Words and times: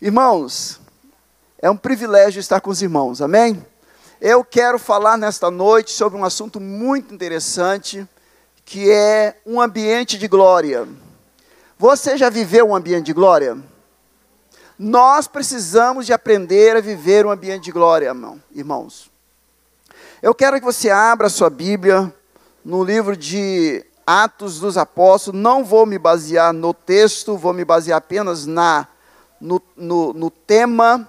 Irmãos, 0.00 0.80
é 1.60 1.68
um 1.68 1.76
privilégio 1.76 2.38
estar 2.38 2.60
com 2.60 2.70
os 2.70 2.80
irmãos, 2.80 3.20
amém? 3.20 3.66
Eu 4.20 4.44
quero 4.44 4.78
falar 4.78 5.16
nesta 5.16 5.50
noite 5.50 5.90
sobre 5.90 6.16
um 6.16 6.24
assunto 6.24 6.60
muito 6.60 7.12
interessante, 7.12 8.06
que 8.64 8.88
é 8.92 9.40
um 9.44 9.60
ambiente 9.60 10.16
de 10.16 10.28
glória. 10.28 10.86
Você 11.76 12.16
já 12.16 12.30
viveu 12.30 12.68
um 12.68 12.76
ambiente 12.76 13.06
de 13.06 13.12
glória? 13.12 13.58
Nós 14.78 15.26
precisamos 15.26 16.06
de 16.06 16.12
aprender 16.12 16.76
a 16.76 16.80
viver 16.80 17.26
um 17.26 17.30
ambiente 17.32 17.64
de 17.64 17.72
glória, 17.72 18.14
irmãos. 18.54 19.10
Eu 20.22 20.32
quero 20.32 20.60
que 20.60 20.64
você 20.64 20.90
abra 20.90 21.26
a 21.26 21.30
sua 21.30 21.50
Bíblia 21.50 22.14
no 22.64 22.84
livro 22.84 23.16
de 23.16 23.84
Atos 24.06 24.60
dos 24.60 24.78
Apóstolos. 24.78 25.40
Não 25.40 25.64
vou 25.64 25.84
me 25.84 25.98
basear 25.98 26.52
no 26.52 26.72
texto, 26.72 27.36
vou 27.36 27.52
me 27.52 27.64
basear 27.64 27.98
apenas 27.98 28.46
na 28.46 28.86
no, 29.40 29.62
no, 29.76 30.12
no 30.12 30.30
tema, 30.30 31.08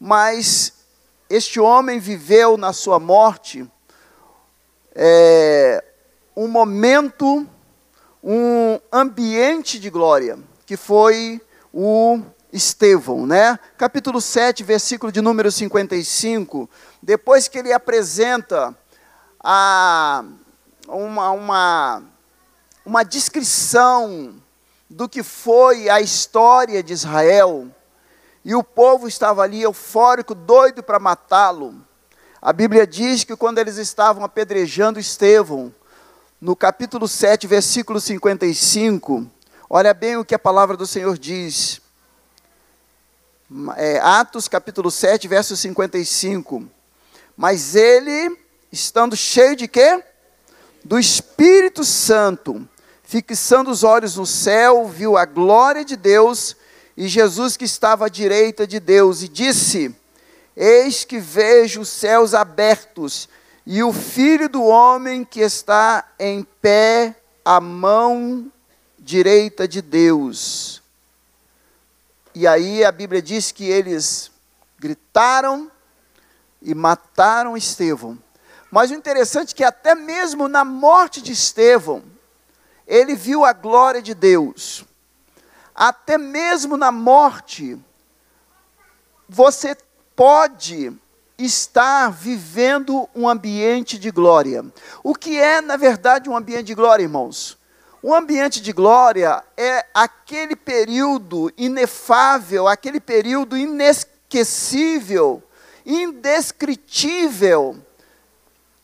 mas 0.00 0.72
este 1.28 1.58
homem 1.58 1.98
viveu 1.98 2.56
na 2.56 2.72
sua 2.72 2.98
morte 2.98 3.66
é, 4.94 5.82
um 6.36 6.46
momento, 6.48 7.46
um 8.22 8.78
ambiente 8.92 9.78
de 9.78 9.90
glória, 9.90 10.38
que 10.66 10.76
foi 10.76 11.40
o 11.72 12.20
Estevão, 12.52 13.26
né? 13.26 13.58
Capítulo 13.78 14.20
7, 14.20 14.62
versículo 14.62 15.10
de 15.10 15.22
número 15.22 15.50
55, 15.50 16.68
depois 17.02 17.48
que 17.48 17.58
ele 17.58 17.72
apresenta 17.72 18.76
a, 19.42 20.24
uma, 20.86 21.30
uma, 21.30 22.02
uma 22.84 23.02
descrição 23.02 24.34
do 24.92 25.08
que 25.08 25.22
foi 25.22 25.88
a 25.88 26.00
história 26.00 26.82
de 26.82 26.92
Israel, 26.92 27.68
e 28.44 28.54
o 28.54 28.62
povo 28.62 29.08
estava 29.08 29.42
ali 29.42 29.62
eufórico, 29.62 30.34
doido 30.34 30.82
para 30.82 30.98
matá-lo. 30.98 31.74
A 32.40 32.52
Bíblia 32.52 32.86
diz 32.86 33.24
que 33.24 33.36
quando 33.36 33.58
eles 33.58 33.76
estavam 33.78 34.24
apedrejando 34.24 35.00
Estevão, 35.00 35.72
no 36.40 36.54
capítulo 36.54 37.06
7, 37.08 37.46
versículo 37.46 38.00
55, 38.00 39.26
olha 39.70 39.94
bem 39.94 40.16
o 40.16 40.24
que 40.24 40.34
a 40.34 40.38
palavra 40.38 40.76
do 40.76 40.86
Senhor 40.86 41.16
diz. 41.16 41.80
É, 43.76 43.98
Atos 44.00 44.48
capítulo 44.48 44.90
7, 44.90 45.28
verso 45.28 45.56
55. 45.56 46.64
Mas 47.36 47.76
ele, 47.76 48.36
estando 48.70 49.16
cheio 49.16 49.54
de 49.54 49.68
quê? 49.68 50.02
Do 50.84 50.98
Espírito 50.98 51.84
Santo, 51.84 52.68
fixando 53.20 53.70
os 53.70 53.84
olhos 53.84 54.16
no 54.16 54.24
céu, 54.24 54.88
viu 54.88 55.18
a 55.18 55.26
glória 55.26 55.84
de 55.84 55.96
Deus 55.96 56.56
e 56.96 57.06
Jesus 57.06 57.58
que 57.58 57.66
estava 57.66 58.06
à 58.06 58.08
direita 58.08 58.66
de 58.66 58.80
Deus, 58.80 59.22
e 59.22 59.28
disse: 59.28 59.94
Eis 60.56 61.04
que 61.04 61.18
vejo 61.18 61.82
os 61.82 61.90
céus 61.90 62.32
abertos 62.32 63.28
e 63.66 63.82
o 63.82 63.92
filho 63.92 64.48
do 64.48 64.64
homem 64.64 65.26
que 65.26 65.40
está 65.40 66.08
em 66.18 66.42
pé 66.62 67.14
à 67.44 67.60
mão 67.60 68.50
direita 68.98 69.68
de 69.68 69.82
Deus. 69.82 70.80
E 72.34 72.46
aí 72.46 72.82
a 72.82 72.90
Bíblia 72.90 73.20
diz 73.20 73.52
que 73.52 73.64
eles 73.64 74.30
gritaram 74.78 75.70
e 76.62 76.74
mataram 76.74 77.58
Estevão. 77.58 78.18
Mas 78.70 78.90
o 78.90 78.94
interessante 78.94 79.52
é 79.52 79.56
que 79.56 79.64
até 79.64 79.94
mesmo 79.94 80.48
na 80.48 80.64
morte 80.64 81.20
de 81.20 81.32
Estevão, 81.32 82.02
ele 82.92 83.14
viu 83.14 83.42
a 83.42 83.54
glória 83.54 84.02
de 84.02 84.12
Deus. 84.12 84.84
Até 85.74 86.18
mesmo 86.18 86.76
na 86.76 86.92
morte, 86.92 87.78
você 89.26 89.74
pode 90.14 90.92
estar 91.38 92.10
vivendo 92.10 93.08
um 93.14 93.26
ambiente 93.26 93.98
de 93.98 94.10
glória. 94.10 94.62
O 95.02 95.14
que 95.14 95.38
é, 95.38 95.62
na 95.62 95.78
verdade, 95.78 96.28
um 96.28 96.36
ambiente 96.36 96.64
de 96.64 96.74
glória, 96.74 97.02
irmãos? 97.02 97.56
Um 98.04 98.12
ambiente 98.14 98.60
de 98.60 98.74
glória 98.74 99.42
é 99.56 99.86
aquele 99.94 100.54
período 100.54 101.50
inefável, 101.56 102.68
aquele 102.68 103.00
período 103.00 103.56
inesquecível, 103.56 105.42
indescritível 105.86 107.82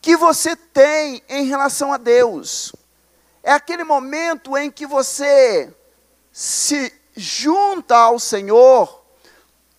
que 0.01 0.17
você 0.17 0.57
tem 0.57 1.23
em 1.29 1.45
relação 1.45 1.93
a 1.93 1.99
Deus. 1.99 2.73
É 3.49 3.53
aquele 3.53 3.83
momento 3.83 4.59
em 4.59 4.71
que 4.71 4.87
você 4.87 5.75
se 6.31 6.93
junta 7.17 7.97
ao 7.97 8.19
Senhor, 8.19 9.03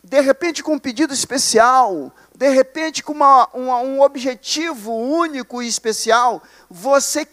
de 0.04 0.20
repente 0.22 0.64
com 0.64 0.74
um 0.74 0.80
pedido 0.80 1.14
especial, 1.14 2.12
de 2.34 2.50
repente 2.50 3.04
com 3.04 3.14
uma, 3.14 3.48
uma, 3.54 3.78
um 3.78 4.02
objetivo 4.02 4.92
único 4.92 5.62
e 5.62 5.68
especial, 5.68 6.42
você 6.68 7.28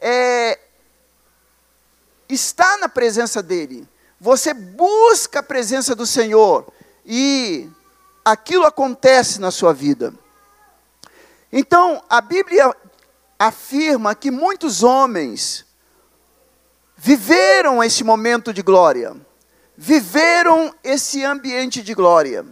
é, 0.00 0.58
está 2.30 2.78
na 2.78 2.88
presença 2.88 3.42
dEle, 3.42 3.86
você 4.18 4.54
busca 4.54 5.40
a 5.40 5.42
presença 5.42 5.94
do 5.94 6.06
Senhor 6.06 6.66
e 7.04 7.68
aquilo 8.24 8.64
acontece 8.64 9.38
na 9.38 9.50
sua 9.50 9.74
vida. 9.74 10.14
Então, 11.52 12.02
a 12.08 12.22
Bíblia 12.22 12.74
afirma 13.38 14.14
que 14.14 14.30
muitos 14.30 14.82
homens 14.82 15.63
viveram 17.04 17.84
esse 17.84 18.02
momento 18.02 18.50
de 18.50 18.62
glória, 18.62 19.14
viveram 19.76 20.74
esse 20.82 21.22
ambiente 21.22 21.82
de 21.82 21.92
glória. 21.92 22.46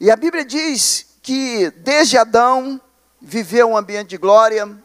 E 0.00 0.10
a 0.10 0.16
Bíblia 0.16 0.44
diz 0.44 1.06
que 1.22 1.70
desde 1.70 2.18
Adão 2.18 2.80
viveu 3.22 3.68
um 3.68 3.76
ambiente 3.76 4.08
de 4.08 4.16
glória, 4.16 4.76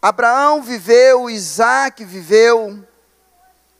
Abraão 0.00 0.62
viveu, 0.62 1.28
Isaac 1.28 2.02
viveu, 2.02 2.82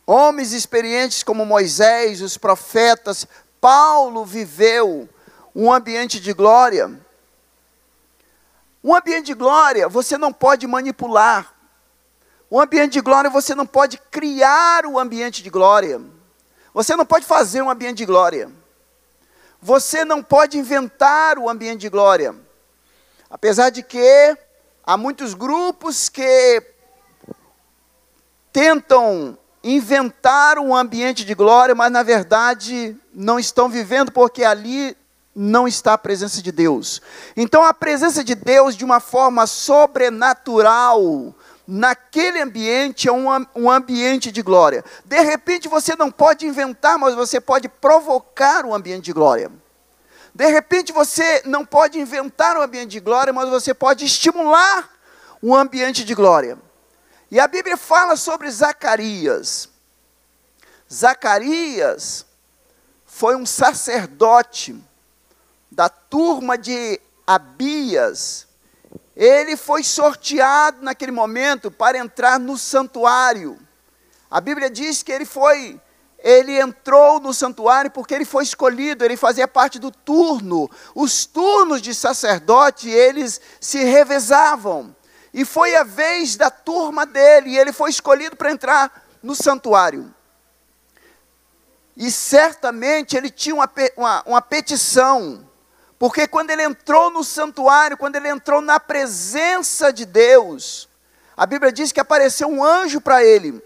homens 0.06 0.52
experientes 0.52 1.22
como 1.22 1.46
Moisés, 1.46 2.20
os 2.20 2.36
profetas, 2.36 3.26
Paulo 3.62 4.26
viveu 4.26 5.08
um 5.54 5.72
ambiente 5.72 6.20
de 6.20 6.34
glória. 6.34 7.00
Um 8.84 8.94
ambiente 8.94 9.28
de 9.28 9.34
glória 9.34 9.88
você 9.88 10.18
não 10.18 10.34
pode 10.34 10.66
manipular, 10.66 11.51
o 12.52 12.60
ambiente 12.60 12.92
de 12.92 13.00
glória 13.00 13.30
você 13.30 13.54
não 13.54 13.64
pode 13.64 13.96
criar 14.10 14.84
o 14.84 14.98
ambiente 14.98 15.42
de 15.42 15.48
glória. 15.48 15.98
Você 16.74 16.94
não 16.94 17.06
pode 17.06 17.24
fazer 17.24 17.62
um 17.62 17.70
ambiente 17.70 17.96
de 17.96 18.04
glória. 18.04 18.52
Você 19.58 20.04
não 20.04 20.22
pode 20.22 20.58
inventar 20.58 21.38
o 21.38 21.48
ambiente 21.48 21.80
de 21.80 21.88
glória. 21.88 22.36
Apesar 23.30 23.70
de 23.70 23.82
que 23.82 24.36
há 24.84 24.98
muitos 24.98 25.32
grupos 25.32 26.10
que 26.10 26.62
tentam 28.52 29.38
inventar 29.64 30.58
um 30.58 30.76
ambiente 30.76 31.24
de 31.24 31.34
glória, 31.34 31.74
mas 31.74 31.90
na 31.90 32.02
verdade 32.02 32.94
não 33.14 33.38
estão 33.38 33.66
vivendo 33.66 34.12
porque 34.12 34.44
ali 34.44 34.94
não 35.34 35.66
está 35.66 35.94
a 35.94 35.98
presença 35.98 36.42
de 36.42 36.52
Deus. 36.52 37.00
Então 37.34 37.64
a 37.64 37.72
presença 37.72 38.22
de 38.22 38.34
Deus 38.34 38.76
de 38.76 38.84
uma 38.84 39.00
forma 39.00 39.46
sobrenatural 39.46 41.34
naquele 41.66 42.40
ambiente 42.40 43.08
é 43.08 43.12
um, 43.12 43.26
um 43.54 43.70
ambiente 43.70 44.30
de 44.32 44.42
glória. 44.42 44.84
De 45.04 45.20
repente 45.20 45.68
você 45.68 45.94
não 45.96 46.10
pode 46.10 46.46
inventar, 46.46 46.98
mas 46.98 47.14
você 47.14 47.40
pode 47.40 47.68
provocar 47.68 48.64
um 48.64 48.74
ambiente 48.74 49.04
de 49.04 49.12
glória. 49.12 49.50
De 50.34 50.46
repente 50.48 50.92
você 50.92 51.42
não 51.44 51.64
pode 51.64 51.98
inventar 51.98 52.56
um 52.56 52.62
ambiente 52.62 52.90
de 52.90 53.00
glória, 53.00 53.32
mas 53.32 53.48
você 53.48 53.74
pode 53.74 54.04
estimular 54.04 54.90
um 55.42 55.54
ambiente 55.54 56.04
de 56.04 56.14
glória. 56.14 56.58
E 57.30 57.38
a 57.40 57.46
Bíblia 57.46 57.76
fala 57.76 58.16
sobre 58.16 58.50
Zacarias. 58.50 59.68
Zacarias 60.92 62.26
foi 63.06 63.36
um 63.36 63.46
sacerdote 63.46 64.76
da 65.70 65.88
turma 65.88 66.58
de 66.58 67.00
Abias, 67.26 68.46
ele 69.22 69.56
foi 69.56 69.84
sorteado 69.84 70.82
naquele 70.82 71.12
momento 71.12 71.70
para 71.70 71.96
entrar 71.96 72.40
no 72.40 72.58
santuário. 72.58 73.56
A 74.28 74.40
Bíblia 74.40 74.68
diz 74.68 75.00
que 75.04 75.12
ele 75.12 75.24
foi, 75.24 75.80
ele 76.18 76.60
entrou 76.60 77.20
no 77.20 77.32
santuário 77.32 77.88
porque 77.88 78.14
ele 78.14 78.24
foi 78.24 78.42
escolhido, 78.42 79.04
ele 79.04 79.16
fazia 79.16 79.46
parte 79.46 79.78
do 79.78 79.92
turno. 79.92 80.68
Os 80.92 81.24
turnos 81.24 81.80
de 81.80 81.94
sacerdote, 81.94 82.90
eles 82.90 83.40
se 83.60 83.84
revezavam. 83.84 84.92
E 85.32 85.44
foi 85.44 85.76
a 85.76 85.84
vez 85.84 86.34
da 86.34 86.50
turma 86.50 87.06
dele, 87.06 87.50
e 87.50 87.58
ele 87.58 87.72
foi 87.72 87.90
escolhido 87.90 88.34
para 88.34 88.50
entrar 88.50 89.06
no 89.22 89.36
santuário. 89.36 90.12
E 91.96 92.10
certamente 92.10 93.16
ele 93.16 93.30
tinha 93.30 93.54
uma, 93.54 93.70
uma, 93.96 94.22
uma 94.26 94.42
petição 94.42 95.48
porque 96.02 96.26
quando 96.26 96.50
ele 96.50 96.64
entrou 96.64 97.10
no 97.10 97.22
santuário, 97.22 97.96
quando 97.96 98.16
ele 98.16 98.28
entrou 98.28 98.60
na 98.60 98.80
presença 98.80 99.92
de 99.92 100.04
Deus, 100.04 100.88
a 101.36 101.46
Bíblia 101.46 101.70
diz 101.70 101.92
que 101.92 102.00
apareceu 102.00 102.48
um 102.48 102.64
anjo 102.64 103.00
para 103.00 103.22
ele. 103.22 103.62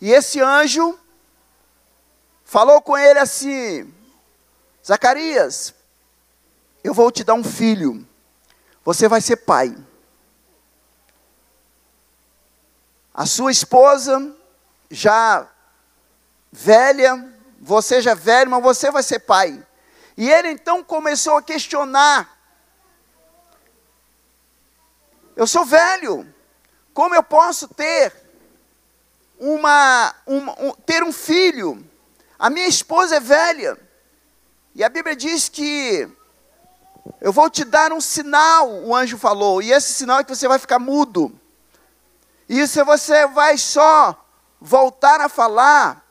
E 0.00 0.14
esse 0.14 0.40
anjo 0.40 0.98
falou 2.42 2.80
com 2.80 2.96
ele 2.96 3.18
assim: 3.18 3.92
Zacarias, 4.82 5.74
eu 6.82 6.94
vou 6.94 7.12
te 7.12 7.22
dar 7.22 7.34
um 7.34 7.44
filho, 7.44 8.08
você 8.82 9.06
vai 9.06 9.20
ser 9.20 9.36
pai. 9.36 9.76
A 13.12 13.26
sua 13.26 13.52
esposa, 13.52 14.34
já 14.90 15.46
velha, 16.50 17.30
você 17.60 18.00
já 18.00 18.14
velho, 18.14 18.52
mas 18.52 18.62
você 18.62 18.90
vai 18.90 19.02
ser 19.02 19.18
pai. 19.18 19.65
E 20.16 20.30
ele 20.30 20.48
então 20.48 20.82
começou 20.82 21.36
a 21.36 21.42
questionar: 21.42 22.38
Eu 25.36 25.46
sou 25.46 25.64
velho, 25.64 26.26
como 26.94 27.14
eu 27.14 27.22
posso 27.22 27.68
ter 27.68 28.12
uma, 29.38 30.14
uma 30.26 30.52
um, 30.58 30.72
ter 30.72 31.02
um 31.02 31.12
filho? 31.12 31.84
A 32.38 32.48
minha 32.48 32.66
esposa 32.66 33.16
é 33.16 33.20
velha. 33.20 33.78
E 34.74 34.84
a 34.84 34.88
Bíblia 34.88 35.16
diz 35.16 35.48
que 35.48 36.08
eu 37.20 37.32
vou 37.32 37.48
te 37.48 37.64
dar 37.64 37.92
um 37.92 38.00
sinal, 38.00 38.68
o 38.68 38.94
anjo 38.94 39.16
falou, 39.16 39.62
e 39.62 39.72
esse 39.72 39.92
sinal 39.92 40.20
é 40.20 40.24
que 40.24 40.34
você 40.34 40.48
vai 40.48 40.58
ficar 40.58 40.78
mudo. 40.78 41.38
Isso 42.48 42.84
você 42.84 43.26
vai 43.26 43.58
só 43.58 44.24
voltar 44.60 45.20
a 45.20 45.28
falar 45.28 46.04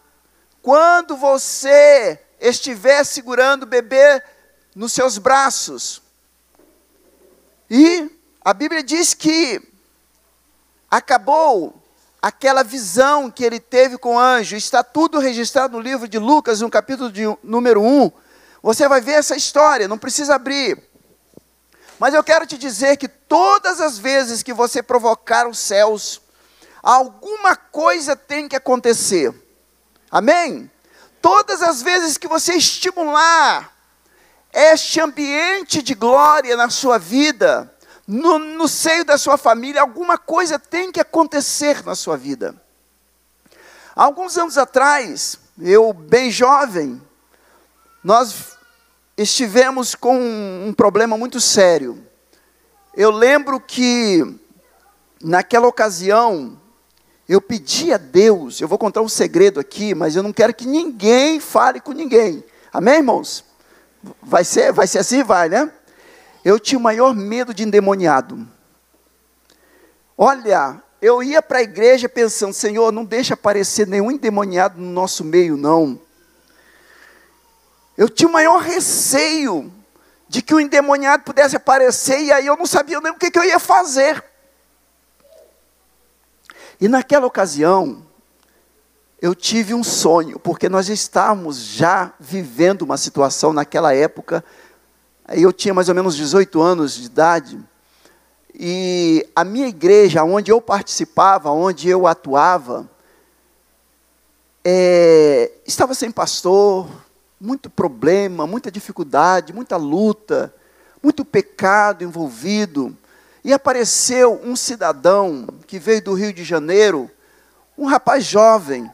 quando 0.61 1.15
você 1.15 2.19
estiver 2.47 3.03
segurando 3.03 3.63
o 3.63 3.67
bebê 3.67 4.21
nos 4.75 4.93
seus 4.93 5.17
braços. 5.17 6.01
E 7.69 8.09
a 8.43 8.53
Bíblia 8.53 8.83
diz 8.83 9.13
que 9.13 9.61
acabou 10.89 11.81
aquela 12.21 12.63
visão 12.63 13.29
que 13.29 13.43
ele 13.43 13.59
teve 13.59 13.97
com 13.97 14.15
o 14.15 14.19
anjo. 14.19 14.55
Está 14.55 14.83
tudo 14.83 15.19
registrado 15.19 15.77
no 15.77 15.83
livro 15.83 16.07
de 16.07 16.19
Lucas, 16.19 16.61
no 16.61 16.69
capítulo 16.69 17.11
de, 17.11 17.23
número 17.43 17.81
1. 17.81 18.11
Você 18.61 18.87
vai 18.87 19.01
ver 19.01 19.13
essa 19.13 19.35
história, 19.35 19.87
não 19.87 19.97
precisa 19.97 20.35
abrir. 20.35 20.81
Mas 21.99 22.13
eu 22.13 22.23
quero 22.23 22.45
te 22.45 22.57
dizer 22.57 22.97
que 22.97 23.07
todas 23.07 23.79
as 23.79 23.97
vezes 23.97 24.43
que 24.43 24.53
você 24.53 24.83
provocar 24.83 25.47
os 25.47 25.57
céus, 25.57 26.21
alguma 26.83 27.55
coisa 27.55 28.15
tem 28.15 28.47
que 28.47 28.55
acontecer. 28.55 29.33
Amém? 30.11 30.69
Todas 31.25 31.63
as 31.63 31.81
vezes 31.81 32.19
que 32.19 32.27
você 32.27 32.53
estimular 32.53 33.75
este 34.53 35.01
ambiente 35.01 35.81
de 35.81 35.95
glória 35.95 36.55
na 36.55 36.69
sua 36.69 36.99
vida, 36.99 37.75
no, 38.07 38.37
no 38.37 38.67
seio 38.67 39.03
da 39.03 39.17
sua 39.17 39.35
família, 39.35 39.81
alguma 39.81 40.19
coisa 40.19 40.59
tem 40.59 40.91
que 40.91 40.99
acontecer 40.99 41.83
na 41.83 41.95
sua 41.95 42.15
vida. 42.15 42.55
alguns 43.95 44.37
anos 44.37 44.55
atrás, 44.55 45.39
eu 45.59 45.91
bem 45.93 46.29
jovem, 46.29 47.01
nós 48.03 48.55
estivemos 49.17 49.95
com 49.95 50.15
um 50.15 50.75
problema 50.77 51.17
muito 51.17 51.41
sério. 51.41 52.05
Eu 52.95 53.09
lembro 53.09 53.59
que, 53.59 54.23
naquela 55.19 55.65
ocasião, 55.65 56.61
eu 57.27 57.41
pedi 57.41 57.91
a 57.91 57.97
Deus, 57.97 58.61
eu 58.61 58.67
vou 58.67 58.77
contar 58.77 59.01
um 59.01 59.09
segredo 59.09 59.59
aqui, 59.59 59.95
mas 59.95 60.15
eu 60.15 60.21
não 60.21 60.31
quero 60.31 60.53
que 60.53 60.67
ninguém 60.67 61.39
fale 61.39 61.79
com 61.79 61.91
ninguém. 61.91 62.43
Amém, 62.71 62.95
irmãos? 62.95 63.43
Vai 64.21 64.43
ser, 64.43 64.71
vai 64.71 64.85
ser 64.85 64.99
assim, 64.99 65.23
vai, 65.23 65.49
né? 65.49 65.71
Eu 66.43 66.59
tinha 66.59 66.77
o 66.77 66.81
maior 66.81 67.15
medo 67.15 67.53
de 67.53 67.63
endemoniado. 67.63 68.47
Olha, 70.15 70.79
eu 71.01 71.23
ia 71.23 71.41
para 71.41 71.59
a 71.59 71.63
igreja 71.63 72.07
pensando, 72.07 72.53
Senhor, 72.53 72.91
não 72.91 73.03
deixa 73.03 73.33
aparecer 73.33 73.87
nenhum 73.87 74.11
endemoniado 74.11 74.79
no 74.79 74.91
nosso 74.91 75.23
meio, 75.23 75.57
não. 75.57 75.99
Eu 77.97 78.07
tinha 78.07 78.29
o 78.29 78.31
maior 78.31 78.61
receio 78.61 79.73
de 80.27 80.41
que 80.41 80.53
o 80.53 80.59
endemoniado 80.59 81.23
pudesse 81.23 81.55
aparecer, 81.55 82.19
e 82.19 82.31
aí 82.31 82.45
eu 82.45 82.55
não 82.55 82.67
sabia 82.67 82.99
nem 83.01 83.11
o 83.11 83.15
que, 83.15 83.31
que 83.31 83.39
eu 83.39 83.43
ia 83.43 83.59
fazer. 83.59 84.23
E 86.79 86.87
naquela 86.87 87.25
ocasião, 87.25 88.05
eu 89.21 89.33
tive 89.33 89.73
um 89.73 89.83
sonho, 89.83 90.37
porque 90.39 90.67
nós 90.67 90.89
estávamos 90.89 91.57
já 91.57 92.13
vivendo 92.19 92.81
uma 92.81 92.97
situação 92.97 93.53
naquela 93.53 93.93
época, 93.93 94.43
eu 95.29 95.51
tinha 95.51 95.73
mais 95.73 95.89
ou 95.89 95.95
menos 95.95 96.15
18 96.15 96.61
anos 96.61 96.95
de 96.95 97.05
idade, 97.05 97.59
e 98.53 99.27
a 99.35 99.43
minha 99.43 99.67
igreja, 99.67 100.23
onde 100.23 100.51
eu 100.51 100.61
participava, 100.61 101.49
onde 101.49 101.89
eu 101.89 102.07
atuava, 102.07 102.89
é, 104.63 105.51
estava 105.65 105.93
sem 105.93 106.11
pastor, 106.11 106.87
muito 107.39 107.69
problema, 107.69 108.47
muita 108.47 108.71
dificuldade, 108.71 109.53
muita 109.53 109.77
luta, 109.77 110.53
muito 111.03 111.23
pecado 111.25 112.03
envolvido. 112.03 112.97
E 113.45 113.53
apareceu 113.53 114.41
um 114.43 114.55
cidadão 114.55 115.47
que 115.67 115.77
veio 115.77 116.01
do 116.01 116.15
Rio 116.15 116.33
de 116.33 116.43
Janeiro, 116.43 117.11
um 117.77 117.85
rapaz 117.85 118.25
jovem, 118.25 118.91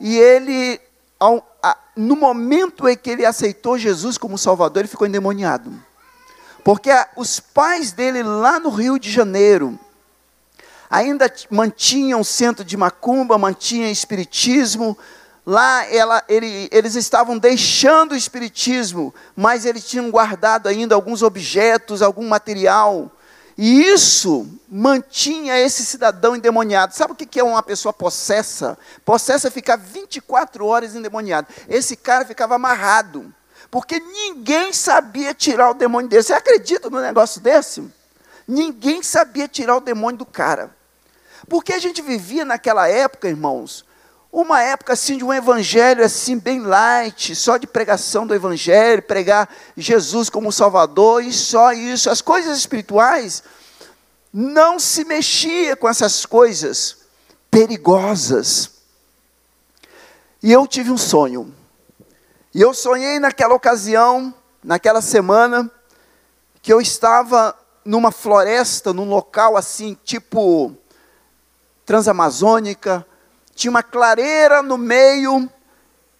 e 0.00 0.16
ele, 0.16 0.80
ao, 1.18 1.44
a, 1.60 1.76
no 1.96 2.14
momento 2.14 2.88
em 2.88 2.96
que 2.96 3.10
ele 3.10 3.26
aceitou 3.26 3.76
Jesus 3.76 4.16
como 4.16 4.38
Salvador, 4.38 4.82
ele 4.82 4.88
ficou 4.88 5.04
endemoniado. 5.04 5.72
Porque 6.62 6.92
a, 6.92 7.08
os 7.16 7.40
pais 7.40 7.90
dele 7.90 8.22
lá 8.22 8.60
no 8.60 8.70
Rio 8.70 9.00
de 9.00 9.10
Janeiro 9.10 9.76
ainda 10.88 11.28
mantinham 11.50 12.22
centro 12.22 12.64
de 12.64 12.76
macumba, 12.76 13.36
mantinham 13.36 13.90
espiritismo, 13.90 14.96
Lá 15.44 15.84
ela, 15.92 16.22
ele, 16.28 16.68
eles 16.70 16.94
estavam 16.94 17.36
deixando 17.36 18.12
o 18.12 18.16
espiritismo, 18.16 19.12
mas 19.34 19.64
eles 19.64 19.84
tinham 19.84 20.08
guardado 20.08 20.68
ainda 20.68 20.94
alguns 20.94 21.20
objetos, 21.20 22.00
algum 22.00 22.28
material. 22.28 23.10
E 23.56 23.82
isso 23.82 24.48
mantinha 24.68 25.58
esse 25.58 25.84
cidadão 25.84 26.34
endemoniado. 26.34 26.94
Sabe 26.94 27.12
o 27.12 27.16
que 27.16 27.38
é 27.38 27.44
uma 27.44 27.62
pessoa 27.62 27.92
possessa? 27.92 28.78
Possessa 29.04 29.48
é 29.48 29.50
ficar 29.50 29.76
24 29.76 30.64
horas 30.66 30.94
endemoniado. 30.94 31.48
Esse 31.68 31.96
cara 31.96 32.24
ficava 32.24 32.54
amarrado, 32.54 33.32
porque 33.70 34.00
ninguém 34.00 34.72
sabia 34.72 35.34
tirar 35.34 35.70
o 35.70 35.74
demônio 35.74 36.08
dele. 36.08 36.22
Você 36.22 36.32
acredita 36.32 36.88
num 36.88 37.00
negócio 37.00 37.40
desse? 37.40 37.82
Ninguém 38.48 39.02
sabia 39.02 39.46
tirar 39.46 39.76
o 39.76 39.80
demônio 39.80 40.18
do 40.18 40.26
cara. 40.26 40.74
Porque 41.48 41.72
a 41.72 41.78
gente 41.78 42.00
vivia 42.00 42.44
naquela 42.44 42.88
época, 42.88 43.28
irmãos, 43.28 43.84
uma 44.32 44.62
época 44.62 44.94
assim 44.94 45.18
de 45.18 45.24
um 45.24 45.32
evangelho 45.32 46.02
assim 46.02 46.38
bem 46.38 46.60
light, 46.60 47.36
só 47.36 47.58
de 47.58 47.66
pregação 47.66 48.26
do 48.26 48.34
evangelho, 48.34 49.02
pregar 49.02 49.46
Jesus 49.76 50.30
como 50.30 50.50
Salvador 50.50 51.22
e 51.22 51.30
só 51.30 51.72
isso. 51.72 52.08
As 52.08 52.22
coisas 52.22 52.56
espirituais 52.56 53.42
não 54.32 54.78
se 54.78 55.04
mexia 55.04 55.76
com 55.76 55.86
essas 55.86 56.24
coisas 56.24 56.96
perigosas. 57.50 58.70
E 60.42 60.50
eu 60.50 60.66
tive 60.66 60.90
um 60.90 60.96
sonho. 60.96 61.54
E 62.54 62.60
eu 62.60 62.72
sonhei 62.72 63.18
naquela 63.18 63.54
ocasião, 63.54 64.34
naquela 64.64 65.02
semana, 65.02 65.70
que 66.62 66.72
eu 66.72 66.80
estava 66.80 67.54
numa 67.84 68.10
floresta, 68.10 68.94
num 68.94 69.08
local 69.08 69.58
assim, 69.58 69.96
tipo 70.04 70.74
transamazônica, 71.84 73.06
tinha 73.54 73.70
uma 73.70 73.82
clareira 73.82 74.62
no 74.62 74.76
meio. 74.78 75.48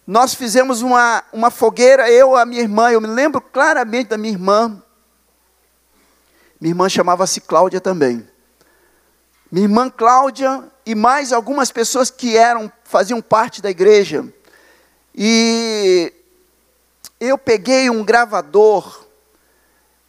Nós 0.05 0.33
fizemos 0.33 0.81
uma, 0.81 1.23
uma 1.31 1.49
fogueira, 1.49 2.09
eu, 2.09 2.35
a 2.35 2.45
minha 2.45 2.61
irmã, 2.61 2.91
eu 2.91 2.99
me 2.99 3.07
lembro 3.07 3.39
claramente 3.39 4.09
da 4.09 4.17
minha 4.17 4.33
irmã. 4.33 4.81
Minha 6.59 6.71
irmã 6.71 6.89
chamava-se 6.89 7.41
Cláudia 7.41 7.79
também. 7.79 8.27
Minha 9.51 9.65
irmã 9.65 9.89
Cláudia 9.89 10.63
e 10.85 10.95
mais 10.95 11.31
algumas 11.31 11.71
pessoas 11.71 12.09
que 12.09 12.35
eram 12.35 12.71
faziam 12.83 13.21
parte 13.21 13.61
da 13.61 13.69
igreja. 13.69 14.25
E 15.15 16.11
eu 17.19 17.37
peguei 17.37 17.89
um 17.89 18.03
gravador. 18.03 19.05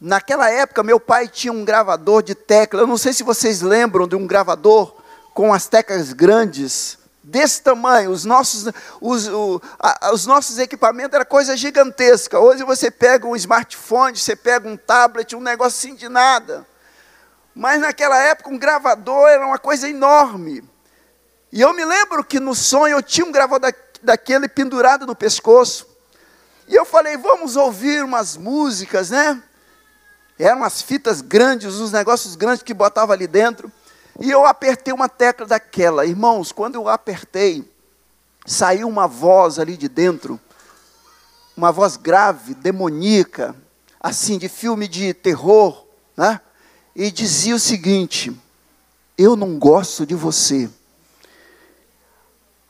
Naquela 0.01 0.51
época, 0.51 0.83
meu 0.83 0.99
pai 0.99 1.29
tinha 1.29 1.53
um 1.53 1.65
gravador 1.65 2.23
de 2.23 2.35
tecla. 2.35 2.81
Eu 2.81 2.87
não 2.87 2.99
sei 2.99 3.13
se 3.13 3.23
vocês 3.23 3.61
lembram 3.61 4.09
de 4.09 4.17
um 4.17 4.27
gravador 4.27 4.97
com 5.33 5.53
as 5.53 5.69
teclas 5.69 6.13
grandes 6.13 6.99
desse 7.25 7.63
tamanho, 7.63 8.11
os 8.11 8.27
nossos, 8.27 8.71
os, 9.01 9.27
o, 9.29 9.61
a, 9.79 10.13
os 10.13 10.27
nossos 10.27 10.59
equipamentos 10.59 11.15
era 11.15 11.25
coisa 11.25 11.57
gigantesca. 11.57 12.39
Hoje 12.39 12.63
você 12.63 12.91
pega 12.91 13.27
um 13.27 13.35
smartphone, 13.35 14.17
você 14.17 14.37
pega 14.37 14.69
um 14.69 14.77
tablet, 14.77 15.35
um 15.35 15.41
negócio 15.41 15.79
assim 15.79 15.97
de 15.97 16.09
nada. 16.09 16.67
Mas 17.55 17.81
naquela 17.81 18.19
época 18.19 18.51
um 18.51 18.59
gravador 18.59 19.29
era 19.29 19.47
uma 19.47 19.59
coisa 19.59 19.89
enorme. 19.89 20.63
E 21.51 21.63
eu 21.63 21.73
me 21.73 21.85
lembro 21.85 22.23
que 22.23 22.39
no 22.39 22.55
sonho 22.55 22.99
eu 22.99 23.03
tinha 23.03 23.27
um 23.27 23.33
gravador 23.33 23.71
da, 23.71 23.79
daquele 24.03 24.47
pendurado 24.47 25.07
no 25.07 25.17
pescoço. 25.17 25.87
E 26.69 26.75
eu 26.75 26.85
falei, 26.85 27.17
vamos 27.17 27.57
ouvir 27.57 28.05
umas 28.05 28.37
músicas, 28.37 29.09
né? 29.11 29.43
Eram 30.39 30.59
umas 30.59 30.83
fitas 30.83 31.23
grandes, 31.23 31.81
uns 31.81 31.93
negócios 31.93 32.35
grandes 32.35 32.63
que 32.63 32.75
botava 32.75 33.15
ali 33.15 33.27
dentro. 33.27 33.73
E 34.21 34.31
eu 34.31 34.47
apertei 34.47 34.93
uma 34.93 35.09
tecla 35.09 35.47
daquela. 35.47 36.07
Irmãos, 36.07 36.53
quando 36.53 36.77
eu 36.77 36.89
apertei, 36.89 37.69
saiu 38.47 38.89
uma 38.89 39.07
voz 39.09 39.59
ali 39.59 39.77
de 39.77 39.89
dentro, 39.89 40.39
uma 41.57 41.73
voz 41.73 41.97
grave, 41.97 42.55
demoníaca, 42.55 43.55
assim, 44.01 44.39
de 44.39 44.49
filme 44.49 44.87
de 44.87 45.15
terror, 45.15 45.85
né? 46.17 46.41
E 46.95 47.11
dizia 47.11 47.55
o 47.55 47.59
seguinte: 47.59 48.33
Eu 49.19 49.35
não 49.35 49.59
gosto 49.59 50.07
de 50.07 50.15
você. 50.15 50.71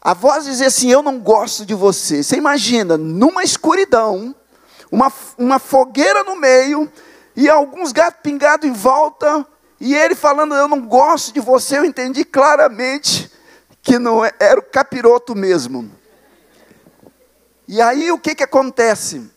A 0.00 0.14
voz 0.14 0.44
dizia 0.44 0.68
assim: 0.68 0.90
Eu 0.90 1.02
não 1.02 1.18
gosto 1.18 1.66
de 1.66 1.74
você. 1.74 2.22
Você 2.22 2.36
imagina, 2.36 2.96
numa 2.96 3.42
escuridão, 3.42 4.34
uma, 4.90 5.12
uma 5.36 5.58
fogueira 5.58 6.24
no 6.24 6.36
meio, 6.36 6.90
e 7.36 7.48
alguns 7.48 7.92
gatos 7.92 8.20
pingados 8.22 8.68
em 8.68 8.72
volta, 8.72 9.46
e 9.84 9.94
ele 9.94 10.14
falando: 10.14 10.54
Eu 10.54 10.66
não 10.66 10.80
gosto 10.80 11.30
de 11.34 11.40
você. 11.40 11.76
Eu 11.76 11.84
entendi 11.84 12.24
claramente 12.24 13.30
que 13.82 13.98
não 13.98 14.24
é, 14.24 14.32
era 14.40 14.58
o 14.58 14.62
capiroto 14.62 15.34
mesmo. 15.34 15.92
E 17.68 17.82
aí 17.82 18.10
o 18.10 18.18
que, 18.18 18.34
que 18.34 18.42
acontece? 18.42 19.30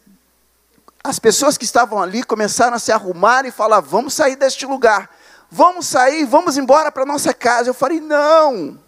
As 1.04 1.20
pessoas 1.20 1.58
que 1.58 1.66
estavam 1.66 2.02
ali 2.02 2.24
começaram 2.24 2.78
a 2.78 2.80
se 2.80 2.94
arrumar 2.94 3.46
e 3.46 3.52
falar: 3.52 3.82
vamos 3.82 4.14
sair 4.14 4.38
deste 4.38 4.66
lugar, 4.66 5.14
vamos 5.52 5.86
sair, 5.86 6.24
vamos 6.24 6.58
embora 6.58 6.94
para 6.94 7.06
nossa 7.06 7.34
casa. 7.34 7.70
Eu 7.70 7.74
falei: 7.74 8.00
não, 8.00 8.80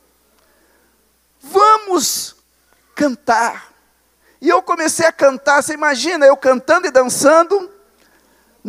vamos 1.42 2.38
cantar. 2.96 3.74
E 4.40 4.48
eu 4.48 4.64
comecei 4.64 5.06
a 5.06 5.12
cantar. 5.12 5.62
Você 5.62 5.74
imagina 5.74 6.26
eu 6.26 6.38
cantando 6.38 6.88
e 6.88 6.92
dançando 6.92 7.70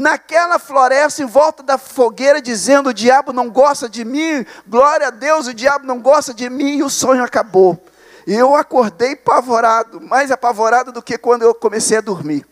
naquela 0.00 0.58
floresta 0.58 1.22
em 1.22 1.26
volta 1.26 1.62
da 1.62 1.76
fogueira, 1.76 2.40
dizendo: 2.40 2.88
o 2.88 2.94
diabo 2.94 3.32
não 3.32 3.50
gosta 3.50 3.88
de 3.88 4.04
mim, 4.04 4.44
glória 4.66 5.08
a 5.08 5.10
Deus, 5.10 5.46
o 5.46 5.54
diabo 5.54 5.86
não 5.86 6.00
gosta 6.00 6.32
de 6.32 6.48
mim, 6.48 6.78
e 6.78 6.82
o 6.82 6.90
sonho 6.90 7.22
acabou. 7.22 7.78
E 8.26 8.34
eu 8.34 8.56
acordei 8.56 9.12
apavorado, 9.12 10.00
mais 10.00 10.30
apavorado 10.30 10.90
do 10.90 11.02
que 11.02 11.18
quando 11.18 11.42
eu 11.42 11.54
comecei 11.54 11.98
a 11.98 12.00
dormir. 12.00 12.46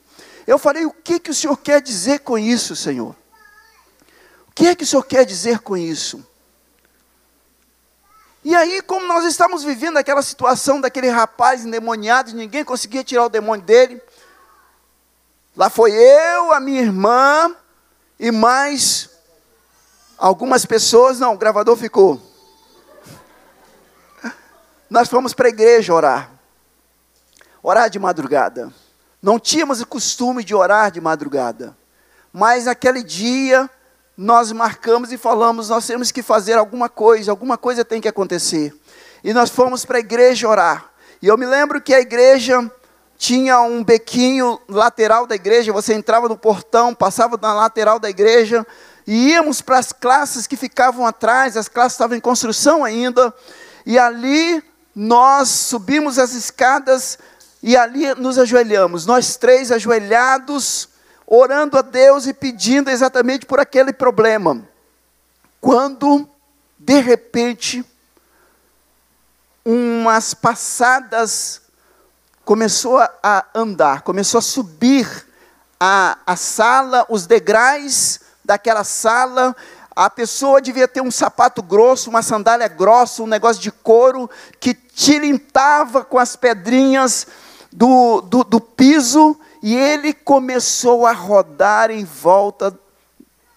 Eu 0.47 0.59
falei: 0.59 0.85
o 0.85 0.93
que, 0.93 1.19
que 1.19 1.31
o 1.31 1.35
Senhor 1.35 1.57
quer 1.57 1.81
dizer 1.81 2.21
com 2.21 2.39
isso, 2.39 2.77
Senhor? 2.77 3.17
O 4.49 4.53
que 4.55 4.67
é 4.67 4.75
que 4.75 4.85
o 4.85 4.87
Senhor 4.87 5.03
quer 5.05 5.25
dizer 5.25 5.61
com 5.61 5.77
isso? 5.77 6.25
E 8.45 8.55
aí, 8.55 8.81
como 8.83 9.07
nós 9.07 9.25
estamos 9.25 9.65
vivendo 9.65 9.97
aquela 9.97 10.23
situação 10.23 10.81
daquele 10.81 11.09
rapaz 11.09 11.65
endemoniado, 11.65 12.35
ninguém 12.35 12.65
conseguia 12.65 13.03
tirar 13.03 13.25
o 13.25 13.29
demônio 13.29 13.65
dele. 13.65 14.01
Lá 15.59 15.69
foi 15.69 15.91
eu, 15.91 16.53
a 16.53 16.61
minha 16.61 16.83
irmã 16.83 17.53
e 18.17 18.31
mais 18.31 19.11
algumas 20.17 20.65
pessoas. 20.65 21.19
Não, 21.19 21.35
o 21.35 21.37
gravador 21.37 21.77
ficou. 21.77 22.23
Nós 24.89 25.09
fomos 25.09 25.35
para 25.35 25.49
a 25.49 25.51
igreja 25.51 25.93
orar. 25.93 26.31
Orar 27.61 27.91
de 27.91 27.99
madrugada. 27.99 28.73
Não 29.21 29.37
tínhamos 29.37 29.81
o 29.81 29.87
costume 29.89 30.45
de 30.45 30.55
orar 30.55 30.93
de 30.93 31.01
madrugada. 31.01 31.77
Mas 32.33 32.67
naquele 32.67 33.03
dia 33.03 33.69
nós 34.17 34.53
marcamos 34.53 35.11
e 35.11 35.19
falamos: 35.19 35.71
nós 35.71 35.85
temos 35.85 36.13
que 36.13 36.23
fazer 36.23 36.57
alguma 36.57 36.89
coisa, 36.89 37.33
alguma 37.33 37.59
coisa 37.59 37.85
tem 37.85 38.01
que 38.01 38.07
acontecer. 38.07 38.73
E 39.25 39.35
nós 39.35 39.51
fomos 39.51 39.85
para 39.85 39.97
a 39.97 40.01
igreja 40.01 40.49
orar. 40.49 40.89
E 41.21 41.27
eu 41.27 41.37
me 41.37 41.47
lembro 41.47 41.81
que 41.81 41.93
a 41.93 41.99
igreja 41.99 42.71
tinha 43.19 43.61
um 43.61 43.83
bequinho 43.83 44.61
lateral 44.69 45.27
da 45.27 45.35
igreja, 45.35 45.73
você 45.73 45.93
entrava 45.93 46.29
no 46.29 46.39
portão, 46.39 46.95
passava 46.95 47.37
na 47.37 47.53
lateral 47.53 47.99
da 47.99 48.09
igreja, 48.09 48.65
e 49.05 49.31
íamos 49.31 49.61
para 49.61 49.77
as 49.77 49.93
classes 49.93 50.47
que 50.47 50.57
ficavam 50.57 51.05
atrás, 51.05 51.57
as 51.57 51.67
classes 51.67 51.95
estavam 51.95 52.17
em 52.17 52.21
construção 52.21 52.85
ainda, 52.85 53.35
e 53.85 53.99
ali 53.99 54.63
nós 54.95 55.49
subimos 55.49 56.17
as 56.17 56.33
escadas 56.33 57.19
e 57.61 57.77
ali 57.77 58.15
nos 58.15 58.39
ajoelhamos, 58.39 59.05
nós 59.05 59.37
três 59.37 59.73
ajoelhados, 59.73 60.89
orando 61.27 61.77
a 61.77 61.83
Deus 61.83 62.27
e 62.27 62.33
pedindo 62.33 62.89
exatamente 62.89 63.45
por 63.45 63.59
aquele 63.59 63.93
problema. 63.93 64.63
Quando, 65.61 66.29
de 66.79 67.01
repente, 67.01 67.85
umas 69.65 70.35
passadas 70.35 71.68
começou 72.49 72.99
a 72.99 73.45
andar, 73.55 74.01
começou 74.01 74.39
a 74.39 74.41
subir 74.41 75.07
a, 75.79 76.17
a 76.25 76.35
sala, 76.35 77.05
os 77.11 77.27
degraus 77.27 78.21
daquela 78.43 78.85
sala, 78.85 79.55
a 79.95 80.09
pessoa 80.09 80.59
devia 80.59 80.89
ter 80.89 81.03
um 81.03 81.11
sapato 81.11 81.63
grosso, 81.63 82.09
uma 82.09 82.23
sandália 82.23 82.67
grossa, 82.67 83.23
um 83.23 83.27
negócio 83.27 83.61
de 83.61 83.71
couro 83.71 84.31
que 84.59 84.73
tilintava 84.73 86.03
com 86.03 86.19
as 86.19 86.37
pedrinhas 86.37 87.27
do, 87.71 88.23
do, 88.23 88.43
do 88.43 88.63
piso, 88.63 89.39
e 89.63 89.77
ele 89.77 90.15
começou 90.15 91.05
a 91.05 91.13
rodar 91.13 91.91
em 91.91 92.07
volta 92.07 92.75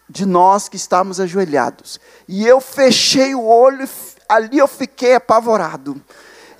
de 0.09 0.25
nós 0.25 0.67
que 0.67 0.75
estávamos 0.75 1.17
ajoelhados. 1.17 1.97
E 2.27 2.45
eu 2.45 2.59
fechei 2.59 3.33
o 3.35 3.45
olho, 3.45 3.87
ali 4.27 4.57
eu 4.57 4.67
fiquei 4.67 5.15
apavorado. 5.15 6.03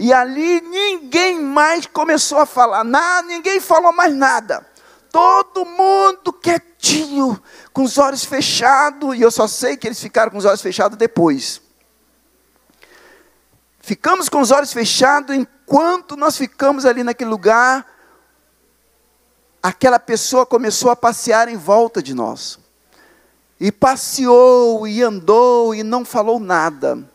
E 0.02 0.12
ali 0.12 0.62
ninguém 0.62 1.40
mais 1.40 1.86
começou 1.86 2.40
a 2.40 2.48
falar 2.48 2.84
nada, 2.84 3.28
ninguém 3.28 3.60
falou 3.60 3.94
mais 3.94 4.12
nada. 4.12 4.66
Todo 5.12 5.64
mundo 5.64 6.34
quietinho, 6.34 7.40
com 7.72 7.84
os 7.84 8.00
olhos 8.00 8.26
fechados, 8.26 9.16
e 9.16 9.22
eu 9.22 9.30
só 9.30 9.48
sei 9.48 9.78
que 9.78 9.88
eles 9.88 10.02
ficaram 10.02 10.32
com 10.32 10.40
os 10.40 10.46
olhos 10.46 10.60
fechados 10.60 10.98
depois. 10.98 11.62
Ficamos 13.80 14.28
com 14.28 14.42
os 14.42 14.50
olhos 14.50 14.74
fechados 14.74 15.36
enquanto 15.36 16.16
nós 16.16 16.36
ficamos 16.36 16.84
ali 16.84 17.04
naquele 17.04 17.30
lugar. 17.30 17.86
Aquela 19.62 20.00
pessoa 20.00 20.48
começou 20.48 20.90
a 20.90 20.96
passear 20.96 21.48
em 21.48 21.58
volta 21.58 22.02
de 22.02 22.16
nós. 22.16 22.58
E 23.60 23.72
passeou 23.72 24.88
e 24.88 25.04
andou 25.04 25.76
e 25.76 25.84
não 25.84 26.04
falou 26.04 26.40
nada. 26.40 27.08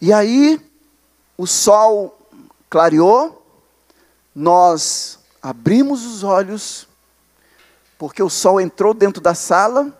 E 0.00 0.12
aí, 0.12 0.60
o 1.36 1.46
sol 1.46 2.16
clareou, 2.70 3.44
nós 4.32 5.18
abrimos 5.42 6.06
os 6.06 6.22
olhos, 6.22 6.86
porque 7.98 8.22
o 8.22 8.30
sol 8.30 8.60
entrou 8.60 8.94
dentro 8.94 9.20
da 9.20 9.34
sala, 9.34 9.92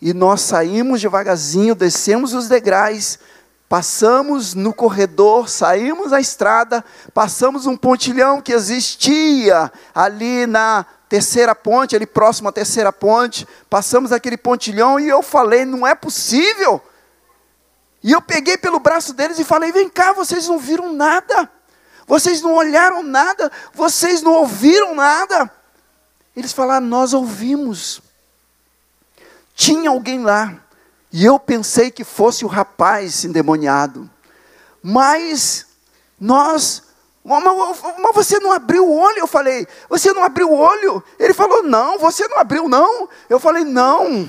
e 0.00 0.12
nós 0.12 0.40
saímos 0.40 1.00
devagarzinho, 1.00 1.76
descemos 1.76 2.34
os 2.34 2.48
degraus, 2.48 3.20
passamos 3.68 4.54
no 4.54 4.74
corredor, 4.74 5.48
saímos 5.48 6.10
da 6.10 6.20
estrada, 6.20 6.84
passamos 7.14 7.64
um 7.64 7.76
pontilhão 7.76 8.40
que 8.40 8.52
existia 8.52 9.70
ali 9.94 10.46
na 10.46 10.84
terceira 11.08 11.54
ponte, 11.54 11.94
ali 11.94 12.06
próximo 12.06 12.48
à 12.48 12.52
terceira 12.52 12.92
ponte, 12.92 13.46
passamos 13.70 14.10
aquele 14.10 14.36
pontilhão 14.36 14.98
e 14.98 15.08
eu 15.08 15.22
falei: 15.22 15.64
não 15.64 15.86
é 15.86 15.94
possível. 15.94 16.82
E 18.02 18.12
eu 18.12 18.20
peguei 18.20 18.56
pelo 18.56 18.80
braço 18.80 19.12
deles 19.12 19.38
e 19.38 19.44
falei: 19.44 19.70
vem 19.70 19.88
cá, 19.88 20.12
vocês 20.12 20.48
não 20.48 20.58
viram 20.58 20.92
nada, 20.92 21.50
vocês 22.06 22.42
não 22.42 22.54
olharam 22.54 23.02
nada, 23.02 23.50
vocês 23.72 24.22
não 24.22 24.32
ouviram 24.34 24.94
nada. 24.94 25.50
Eles 26.36 26.52
falaram: 26.52 26.86
nós 26.86 27.12
ouvimos. 27.12 28.00
Tinha 29.54 29.90
alguém 29.90 30.22
lá, 30.22 30.56
e 31.12 31.24
eu 31.24 31.38
pensei 31.38 31.90
que 31.90 32.04
fosse 32.04 32.44
o 32.44 32.48
rapaz 32.48 33.24
endemoniado, 33.24 34.10
mas 34.82 35.66
nós 36.18 36.82
mas 37.24 38.14
você 38.14 38.40
não 38.40 38.50
abriu 38.50 38.84
o 38.84 38.98
olho? 38.98 39.18
Eu 39.18 39.26
falei, 39.28 39.66
você 39.88 40.12
não 40.12 40.24
abriu 40.24 40.50
o 40.50 40.58
olho? 40.58 41.02
Ele 41.18 41.32
falou, 41.32 41.62
não, 41.62 41.96
você 41.98 42.26
não 42.26 42.38
abriu, 42.38 42.68
não. 42.68 43.08
Eu 43.30 43.38
falei, 43.38 43.62
não. 43.62 44.28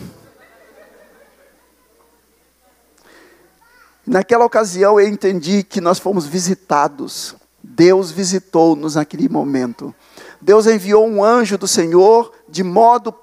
Naquela 4.05 4.45
ocasião 4.45 5.00
eu 5.00 5.07
entendi 5.07 5.63
que 5.63 5.79
nós 5.79 6.00
fomos 6.00 6.25
visitados. 6.25 7.36
Deus 7.62 8.12
visitou-nos 8.12 8.95
naquele 8.95 9.29
momento. 9.29 9.95
Deus 10.41 10.67
enviou 10.67 11.07
um 11.07 11.24
anjo 11.24 11.57
do 11.57 11.67
Senhor 11.67 12.33
de 12.50 12.63
modo 12.63 13.15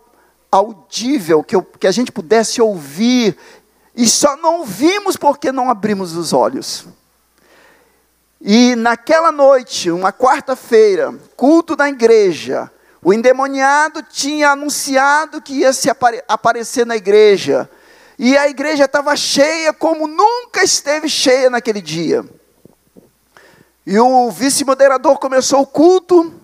audível, 0.50 1.44
que, 1.44 1.54
eu, 1.54 1.62
que 1.62 1.86
a 1.86 1.92
gente 1.92 2.10
pudesse 2.10 2.60
ouvir, 2.60 3.36
e 3.94 4.08
só 4.08 4.36
não 4.36 4.60
ouvimos 4.60 5.16
porque 5.16 5.52
não 5.52 5.70
abrimos 5.70 6.16
os 6.16 6.32
olhos. 6.32 6.86
E 8.40 8.74
naquela 8.74 9.30
noite, 9.30 9.90
uma 9.90 10.12
quarta-feira, 10.12 11.14
culto 11.36 11.76
da 11.76 11.88
igreja, 11.88 12.70
o 13.02 13.12
endemoniado 13.12 14.02
tinha 14.02 14.50
anunciado 14.50 15.42
que 15.42 15.52
ia 15.52 15.72
se 15.72 15.90
apare 15.90 16.22
aparecer 16.26 16.86
na 16.86 16.96
igreja. 16.96 17.68
E 18.22 18.36
a 18.36 18.50
igreja 18.50 18.84
estava 18.84 19.16
cheia 19.16 19.72
como 19.72 20.06
nunca 20.06 20.62
esteve 20.62 21.08
cheia 21.08 21.48
naquele 21.48 21.80
dia. 21.80 22.22
E 23.86 23.98
o 23.98 24.30
vice-moderador 24.30 25.18
começou 25.18 25.62
o 25.62 25.66
culto. 25.66 26.38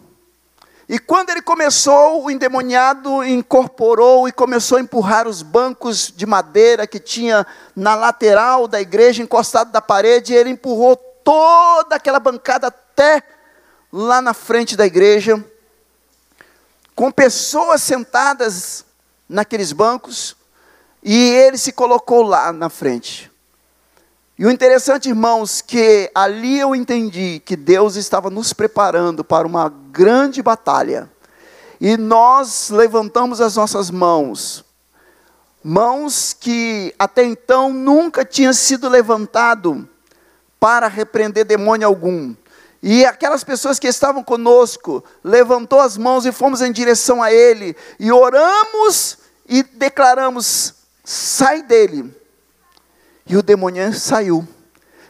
E 0.89 0.99
quando 0.99 1.29
ele 1.29 1.43
começou, 1.43 2.25
o 2.25 2.31
endemoniado 2.31 3.23
incorporou 3.23 4.27
e 4.27 4.33
começou 4.33 4.79
a 4.79 4.81
empurrar 4.81 5.29
os 5.29 5.43
bancos 5.43 6.11
de 6.17 6.25
madeira 6.25 6.87
que 6.87 6.99
tinha 6.99 7.47
na 7.77 7.95
lateral 7.95 8.67
da 8.67 8.81
igreja, 8.81 9.23
encostado 9.23 9.71
da 9.71 9.83
parede, 9.83 10.33
e 10.33 10.37
ele 10.37 10.49
empurrou 10.49 10.97
toda 10.97 11.97
aquela 11.97 12.19
bancada 12.19 12.69
até 12.69 13.23
lá 13.93 14.23
na 14.23 14.33
frente 14.33 14.79
da 14.79 14.87
igreja, 14.87 15.45
com 16.95 17.13
pessoas 17.13 17.83
sentadas 17.83 18.83
naqueles 19.29 19.73
bancos, 19.73 20.35
e 21.09 21.15
ele 21.15 21.57
se 21.57 21.71
colocou 21.71 22.25
lá 22.25 22.53
na 22.53 22.69
frente. 22.69 23.31
E 24.37 24.45
o 24.45 24.51
interessante, 24.51 25.09
irmãos, 25.09 25.61
que 25.61 26.11
ali 26.13 26.59
eu 26.59 26.75
entendi 26.75 27.41
que 27.45 27.55
Deus 27.55 27.95
estava 27.95 28.29
nos 28.29 28.53
preparando 28.53 29.23
para 29.23 29.47
uma 29.47 29.69
grande 29.69 30.43
batalha. 30.43 31.09
E 31.81 31.97
nós 31.97 32.71
levantamos 32.71 33.41
as 33.41 33.55
nossas 33.55 33.89
mãos, 33.89 34.65
mãos 35.63 36.33
que 36.33 36.93
até 36.99 37.23
então 37.23 37.73
nunca 37.73 38.25
tinham 38.25 38.53
sido 38.53 38.89
levantado 38.89 39.89
para 40.59 40.89
repreender 40.89 41.45
demônio 41.45 41.87
algum. 41.87 42.35
E 42.83 43.07
aquelas 43.07 43.45
pessoas 43.45 43.79
que 43.79 43.87
estavam 43.87 44.25
conosco 44.25 45.05
levantou 45.23 45.81
as 45.81 45.97
mãos 45.97 46.27
e 46.27 46.33
fomos 46.33 46.63
em 46.63 46.73
direção 46.73 47.23
a 47.23 47.33
ele 47.33 47.77
e 48.01 48.11
oramos 48.11 49.19
e 49.49 49.63
declaramos: 49.63 50.76
sai 51.07 51.63
dele. 51.63 52.13
E 53.25 53.37
o 53.37 53.43
demônio 53.43 53.95
saiu. 53.95 54.47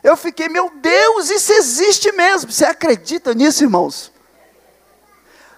Eu 0.02 0.16
fiquei, 0.16 0.48
meu 0.48 0.70
Deus, 0.76 1.30
isso 1.30 1.52
existe 1.54 2.12
mesmo. 2.12 2.52
Você 2.52 2.66
acredita 2.66 3.34
nisso, 3.34 3.64
irmãos? 3.64 4.12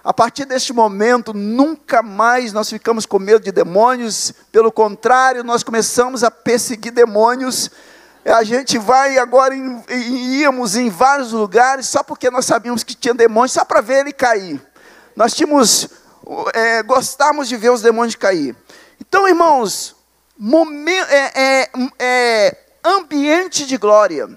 A 0.01 0.13
partir 0.13 0.45
deste 0.45 0.71
momento, 0.71 1.33
nunca 1.33 2.01
mais 2.01 2.53
nós 2.53 2.69
ficamos 2.69 3.05
com 3.05 3.19
medo 3.19 3.43
de 3.43 3.51
demônios, 3.51 4.33
pelo 4.49 4.71
contrário, 4.71 5.43
nós 5.43 5.61
começamos 5.61 6.23
a 6.23 6.31
perseguir 6.31 6.93
demônios. 6.93 7.69
A 8.25 8.43
gente 8.43 8.77
vai 8.77 9.17
agora, 9.17 9.53
em, 9.53 9.83
íamos 10.39 10.77
em 10.77 10.89
vários 10.89 11.33
lugares, 11.33 11.87
só 11.87 12.01
porque 12.01 12.29
nós 12.31 12.45
sabíamos 12.45 12.83
que 12.83 12.95
tinha 12.95 13.13
demônios, 13.13 13.51
só 13.51 13.65
para 13.65 13.81
ver 13.81 13.99
ele 13.99 14.13
cair. 14.13 14.59
Nós 15.17 15.33
tínhamos, 15.33 15.89
é, 16.53 16.81
gostávamos 16.81 17.49
de 17.49 17.57
ver 17.57 17.71
os 17.71 17.81
demônios 17.81 18.15
cair. 18.15 18.55
Então, 19.01 19.27
irmãos, 19.27 19.98
momento, 20.39 21.09
é, 21.09 21.31
é, 21.35 21.69
é, 21.99 22.57
ambiente 22.81 23.65
de 23.65 23.75
glória. 23.75 24.29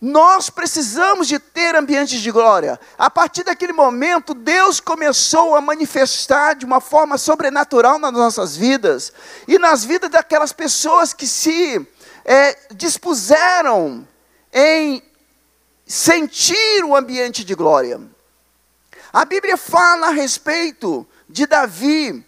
Nós 0.00 0.48
precisamos 0.48 1.26
de 1.26 1.38
ter 1.38 1.74
ambientes 1.74 2.20
de 2.20 2.30
glória. 2.30 2.80
A 2.96 3.10
partir 3.10 3.42
daquele 3.42 3.72
momento, 3.72 4.32
Deus 4.32 4.80
começou 4.80 5.54
a 5.56 5.60
manifestar 5.60 6.54
de 6.54 6.64
uma 6.64 6.80
forma 6.80 7.18
sobrenatural 7.18 7.98
nas 7.98 8.12
nossas 8.12 8.56
vidas 8.56 9.12
e 9.46 9.58
nas 9.58 9.84
vidas 9.84 10.08
daquelas 10.08 10.52
pessoas 10.52 11.12
que 11.12 11.26
se 11.26 11.86
é, 12.24 12.56
dispuseram 12.74 14.08
em 14.52 15.02
sentir 15.84 16.84
o 16.84 16.96
ambiente 16.96 17.44
de 17.44 17.54
glória. 17.54 18.00
A 19.12 19.24
Bíblia 19.24 19.56
fala 19.56 20.06
a 20.06 20.12
respeito 20.12 21.06
de 21.28 21.44
Davi. 21.44 22.24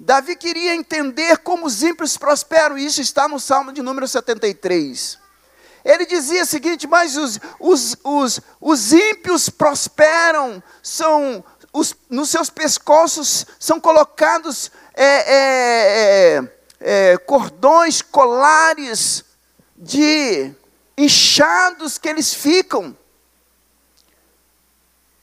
Davi 0.00 0.36
queria 0.36 0.74
entender 0.74 1.38
como 1.38 1.66
os 1.66 1.82
ímpios 1.82 2.16
prosperam, 2.16 2.78
e 2.78 2.86
isso 2.86 3.00
está 3.00 3.26
no 3.26 3.40
Salmo 3.40 3.72
de 3.72 3.82
número 3.82 4.06
73. 4.06 5.18
Ele 5.84 6.06
dizia 6.06 6.42
o 6.42 6.46
seguinte: 6.46 6.86
mas 6.86 7.16
os, 7.16 7.40
os, 7.58 7.96
os, 8.04 8.40
os 8.60 8.92
ímpios 8.92 9.48
prosperam, 9.48 10.62
são 10.82 11.44
os, 11.72 11.94
nos 12.08 12.28
seus 12.28 12.50
pescoços 12.50 13.46
são 13.58 13.80
colocados 13.80 14.70
é, 14.94 15.04
é, 15.04 16.38
é, 16.40 17.12
é, 17.12 17.18
cordões, 17.18 18.02
colares 18.02 19.24
de 19.76 20.52
inchados 20.96 21.98
que 21.98 22.08
eles 22.08 22.34
ficam. 22.34 22.96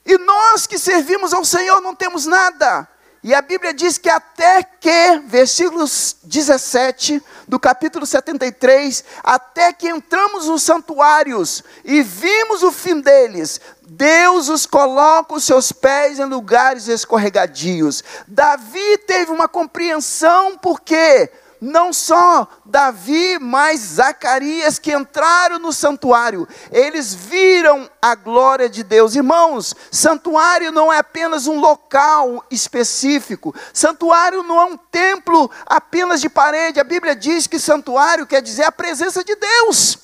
E 0.04 0.16
nós 0.18 0.66
que 0.66 0.78
servimos 0.78 1.32
ao 1.32 1.44
Senhor 1.44 1.80
não 1.80 1.94
temos 1.94 2.26
nada. 2.26 2.88
E 3.26 3.34
a 3.34 3.42
Bíblia 3.42 3.74
diz 3.74 3.98
que 3.98 4.08
até 4.08 4.62
que, 4.62 5.18
versículos 5.26 6.14
17 6.22 7.20
do 7.48 7.58
capítulo 7.58 8.06
73, 8.06 9.04
até 9.20 9.72
que 9.72 9.88
entramos 9.88 10.46
nos 10.46 10.62
santuários 10.62 11.64
e 11.84 12.04
vimos 12.04 12.62
o 12.62 12.70
fim 12.70 13.00
deles, 13.00 13.60
Deus 13.82 14.48
os 14.48 14.64
coloca 14.64 15.34
os 15.34 15.42
seus 15.42 15.72
pés 15.72 16.20
em 16.20 16.24
lugares 16.24 16.86
escorregadios. 16.86 18.04
Davi 18.28 18.98
teve 19.08 19.32
uma 19.32 19.48
compreensão 19.48 20.56
porque 20.56 21.28
não 21.60 21.92
só 21.92 22.46
Davi, 22.64 23.38
mas 23.38 23.80
Zacarias 23.80 24.78
que 24.78 24.92
entraram 24.92 25.58
no 25.58 25.72
santuário, 25.72 26.46
eles 26.70 27.14
viram 27.14 27.88
a 28.00 28.14
glória 28.14 28.68
de 28.68 28.82
Deus. 28.82 29.14
Irmãos, 29.14 29.74
santuário 29.90 30.70
não 30.72 30.92
é 30.92 30.98
apenas 30.98 31.46
um 31.46 31.58
local 31.58 32.44
específico, 32.50 33.54
santuário 33.72 34.42
não 34.42 34.60
é 34.60 34.64
um 34.64 34.76
templo 34.76 35.50
apenas 35.64 36.20
de 36.20 36.28
parede. 36.28 36.80
A 36.80 36.84
Bíblia 36.84 37.16
diz 37.16 37.46
que 37.46 37.58
santuário 37.58 38.26
quer 38.26 38.42
dizer 38.42 38.64
a 38.64 38.72
presença 38.72 39.24
de 39.24 39.34
Deus. 39.34 39.98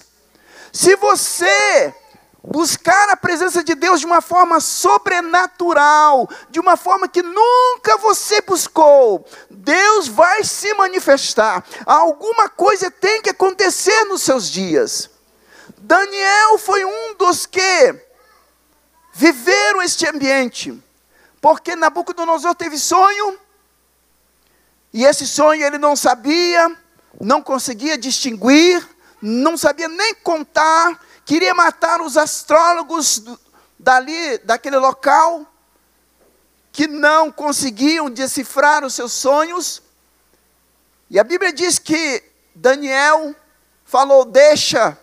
Se 0.73 0.97
você 0.97 1.95
buscar 2.43 3.09
a 3.11 3.17
presença 3.17 3.63
de 3.63 3.75
Deus 3.75 4.01
de 4.01 4.07
uma 4.07 4.21
forma 4.21 4.61
sobrenatural, 4.61 6.29
de 6.51 6.59
uma 6.59 6.77
forma 6.77 7.07
que 7.07 7.23
nunca 7.23 7.97
você 7.99 8.41
buscou, 8.41 9.25
Deus 9.49 10.09
vai 10.09 10.43
se 10.43 10.75
manifestar. 10.75 11.65
Alguma 11.87 12.49
coisa 12.49 12.91
tem 12.91 13.23
que 13.23 13.31
acontecer 13.31 14.05
nos 14.07 14.23
seus 14.23 14.51
dias. 14.51 15.09
Daniel 15.79 16.59
foi 16.59 16.85
um 16.85 17.15
dos 17.15 17.47
que 17.47 17.95
viveram 19.13 19.83
este 19.83 20.09
ambiente, 20.09 20.83
porque 21.41 21.77
Nabucodonosor 21.77 22.55
teve 22.55 22.79
sonho, 22.79 23.39
e 24.93 25.05
esse 25.05 25.27
sonho 25.27 25.65
ele 25.65 25.79
não 25.79 25.95
sabia, 25.95 26.77
não 27.21 27.41
conseguia 27.41 27.97
distinguir, 27.97 28.87
não 29.21 29.57
sabia 29.57 29.89
nem 29.89 30.15
contar, 30.17 31.01
queria 31.25 31.55
matar 31.55 32.01
os 32.01 32.17
astrólogos 32.17 33.23
dali, 33.79 34.39
daquele 34.39 34.77
local, 34.77 35.47
que 36.71 36.87
não 36.87 37.31
conseguiam 37.31 38.11
decifrar 38.11 38.85
os 38.85 38.95
seus 38.95 39.13
sonhos. 39.13 39.83
E 41.11 41.19
a 41.19 41.25
Bíblia 41.25 41.53
diz 41.53 41.79
que 41.79 42.23
Daniel 42.55 43.35
falou: 43.85 44.25
Deixa, 44.25 44.99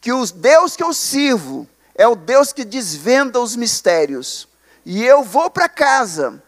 que 0.00 0.12
o 0.12 0.24
Deus 0.26 0.74
que 0.74 0.82
eu 0.82 0.92
sirvo 0.92 1.68
é 1.94 2.08
o 2.08 2.16
Deus 2.16 2.52
que 2.52 2.64
desvenda 2.64 3.38
os 3.40 3.54
mistérios. 3.54 4.48
E 4.84 5.04
eu 5.04 5.22
vou 5.22 5.50
para 5.50 5.68
casa, 5.68 6.42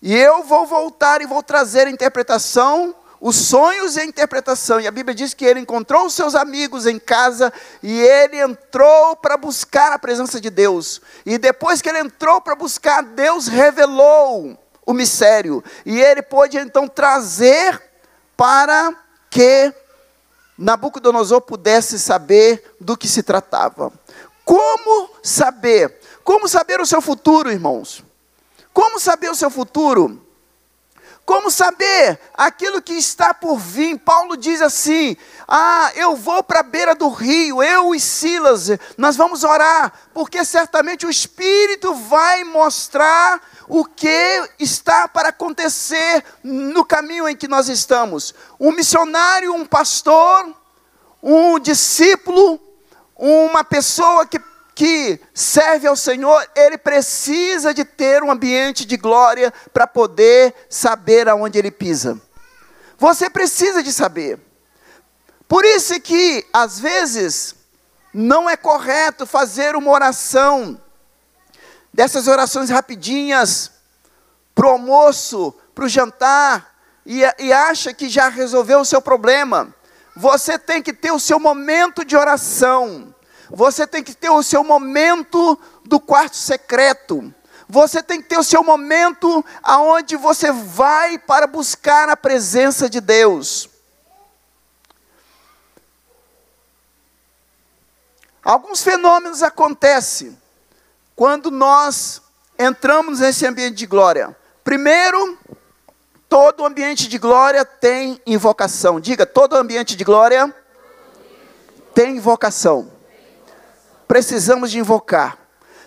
e 0.00 0.14
eu 0.14 0.44
vou 0.44 0.64
voltar 0.64 1.20
e 1.20 1.26
vou 1.26 1.42
trazer 1.42 1.86
a 1.86 1.90
interpretação 1.90 2.94
os 3.20 3.36
sonhos 3.36 3.96
e 3.96 4.00
a 4.00 4.04
interpretação. 4.04 4.80
E 4.80 4.86
a 4.86 4.90
Bíblia 4.90 5.14
diz 5.14 5.34
que 5.34 5.44
ele 5.44 5.60
encontrou 5.60 6.06
os 6.06 6.14
seus 6.14 6.34
amigos 6.34 6.86
em 6.86 6.98
casa 6.98 7.52
e 7.82 8.00
ele 8.00 8.40
entrou 8.40 9.16
para 9.16 9.36
buscar 9.36 9.92
a 9.92 9.98
presença 9.98 10.40
de 10.40 10.50
Deus. 10.50 11.00
E 11.26 11.38
depois 11.38 11.82
que 11.82 11.88
ele 11.88 11.98
entrou 11.98 12.40
para 12.40 12.54
buscar, 12.54 13.02
Deus 13.02 13.48
revelou 13.48 14.58
o 14.86 14.92
mistério. 14.92 15.62
E 15.84 16.00
ele 16.00 16.22
pôde 16.22 16.56
então 16.58 16.86
trazer 16.86 17.82
para 18.36 18.94
que 19.30 19.72
Nabucodonosor 20.56 21.40
pudesse 21.40 21.98
saber 21.98 22.76
do 22.80 22.96
que 22.96 23.08
se 23.08 23.22
tratava. 23.22 23.92
Como 24.44 25.10
saber? 25.22 26.00
Como 26.24 26.48
saber 26.48 26.80
o 26.80 26.86
seu 26.86 27.00
futuro, 27.00 27.50
irmãos? 27.50 28.04
Como 28.72 28.98
saber 28.98 29.30
o 29.30 29.34
seu 29.34 29.50
futuro? 29.50 30.27
Como 31.28 31.50
saber 31.50 32.18
aquilo 32.32 32.80
que 32.80 32.94
está 32.94 33.34
por 33.34 33.58
vir? 33.58 33.98
Paulo 33.98 34.34
diz 34.34 34.62
assim: 34.62 35.14
Ah, 35.46 35.92
eu 35.94 36.16
vou 36.16 36.42
para 36.42 36.60
a 36.60 36.62
beira 36.62 36.94
do 36.94 37.10
rio, 37.10 37.62
eu 37.62 37.94
e 37.94 38.00
Silas, 38.00 38.70
nós 38.96 39.14
vamos 39.14 39.44
orar, 39.44 39.92
porque 40.14 40.42
certamente 40.42 41.04
o 41.04 41.10
Espírito 41.10 41.92
vai 41.92 42.44
mostrar 42.44 43.42
o 43.68 43.84
que 43.84 44.48
está 44.58 45.06
para 45.06 45.28
acontecer 45.28 46.24
no 46.42 46.82
caminho 46.82 47.28
em 47.28 47.36
que 47.36 47.46
nós 47.46 47.68
estamos. 47.68 48.34
Um 48.58 48.72
missionário, 48.72 49.52
um 49.52 49.66
pastor, 49.66 50.56
um 51.22 51.58
discípulo, 51.58 52.58
uma 53.14 53.62
pessoa 53.62 54.24
que 54.24 54.38
que 54.78 55.18
serve 55.34 55.88
ao 55.88 55.96
Senhor, 55.96 56.48
ele 56.54 56.78
precisa 56.78 57.74
de 57.74 57.84
ter 57.84 58.22
um 58.22 58.30
ambiente 58.30 58.84
de 58.84 58.96
glória 58.96 59.52
para 59.72 59.88
poder 59.88 60.54
saber 60.70 61.28
aonde 61.28 61.58
ele 61.58 61.72
pisa. 61.72 62.16
Você 62.96 63.28
precisa 63.28 63.82
de 63.82 63.92
saber. 63.92 64.38
Por 65.48 65.64
isso 65.64 66.00
que, 66.00 66.46
às 66.52 66.78
vezes, 66.78 67.56
não 68.14 68.48
é 68.48 68.56
correto 68.56 69.26
fazer 69.26 69.74
uma 69.74 69.90
oração, 69.90 70.80
dessas 71.92 72.28
orações 72.28 72.70
rapidinhas, 72.70 73.72
para 74.54 74.68
o 74.68 74.70
almoço, 74.70 75.52
para 75.74 75.86
o 75.86 75.88
jantar, 75.88 76.72
e, 77.04 77.22
e 77.40 77.52
acha 77.52 77.92
que 77.92 78.08
já 78.08 78.28
resolveu 78.28 78.78
o 78.78 78.84
seu 78.84 79.02
problema. 79.02 79.74
você 80.14 80.56
tem 80.56 80.80
que 80.80 80.92
ter 80.92 81.10
o 81.10 81.18
seu 81.18 81.40
momento 81.40 82.04
de 82.04 82.16
oração. 82.16 83.12
Você 83.50 83.86
tem 83.86 84.02
que 84.02 84.14
ter 84.14 84.30
o 84.30 84.42
seu 84.42 84.62
momento 84.62 85.58
do 85.84 85.98
quarto 85.98 86.36
secreto. 86.36 87.32
Você 87.68 88.02
tem 88.02 88.20
que 88.22 88.28
ter 88.28 88.38
o 88.38 88.44
seu 88.44 88.62
momento 88.62 89.44
aonde 89.62 90.16
você 90.16 90.50
vai 90.50 91.18
para 91.18 91.46
buscar 91.46 92.08
a 92.08 92.16
presença 92.16 92.88
de 92.88 93.00
Deus. 93.00 93.68
Alguns 98.42 98.82
fenômenos 98.82 99.42
acontecem 99.42 100.38
quando 101.14 101.50
nós 101.50 102.22
entramos 102.58 103.20
nesse 103.20 103.46
ambiente 103.46 103.74
de 103.74 103.86
glória. 103.86 104.34
Primeiro, 104.64 105.38
todo 106.28 106.64
ambiente 106.64 107.08
de 107.08 107.18
glória 107.18 107.64
tem 107.64 108.20
invocação. 108.26 108.98
Diga, 108.98 109.26
todo 109.26 109.56
ambiente 109.56 109.94
de 109.94 110.04
glória 110.04 110.54
tem 111.92 112.16
invocação. 112.16 112.97
Precisamos 114.08 114.70
de 114.70 114.78
invocar. 114.78 115.38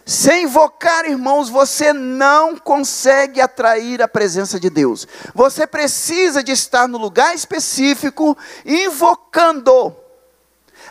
Sem 0.06 0.44
invocar, 0.44 1.06
irmãos, 1.06 1.50
você 1.50 1.92
não 1.94 2.56
consegue 2.56 3.42
atrair 3.42 4.02
a 4.02 4.08
presença 4.08 4.60
de 4.60 4.70
Deus. 4.70 5.08
Você 5.34 5.68
precisa 5.68 6.44
de 6.44 6.52
estar 6.52 6.88
no 6.88 6.98
lugar 6.98 7.36
específico, 7.36 8.38
invocando. 8.66 9.96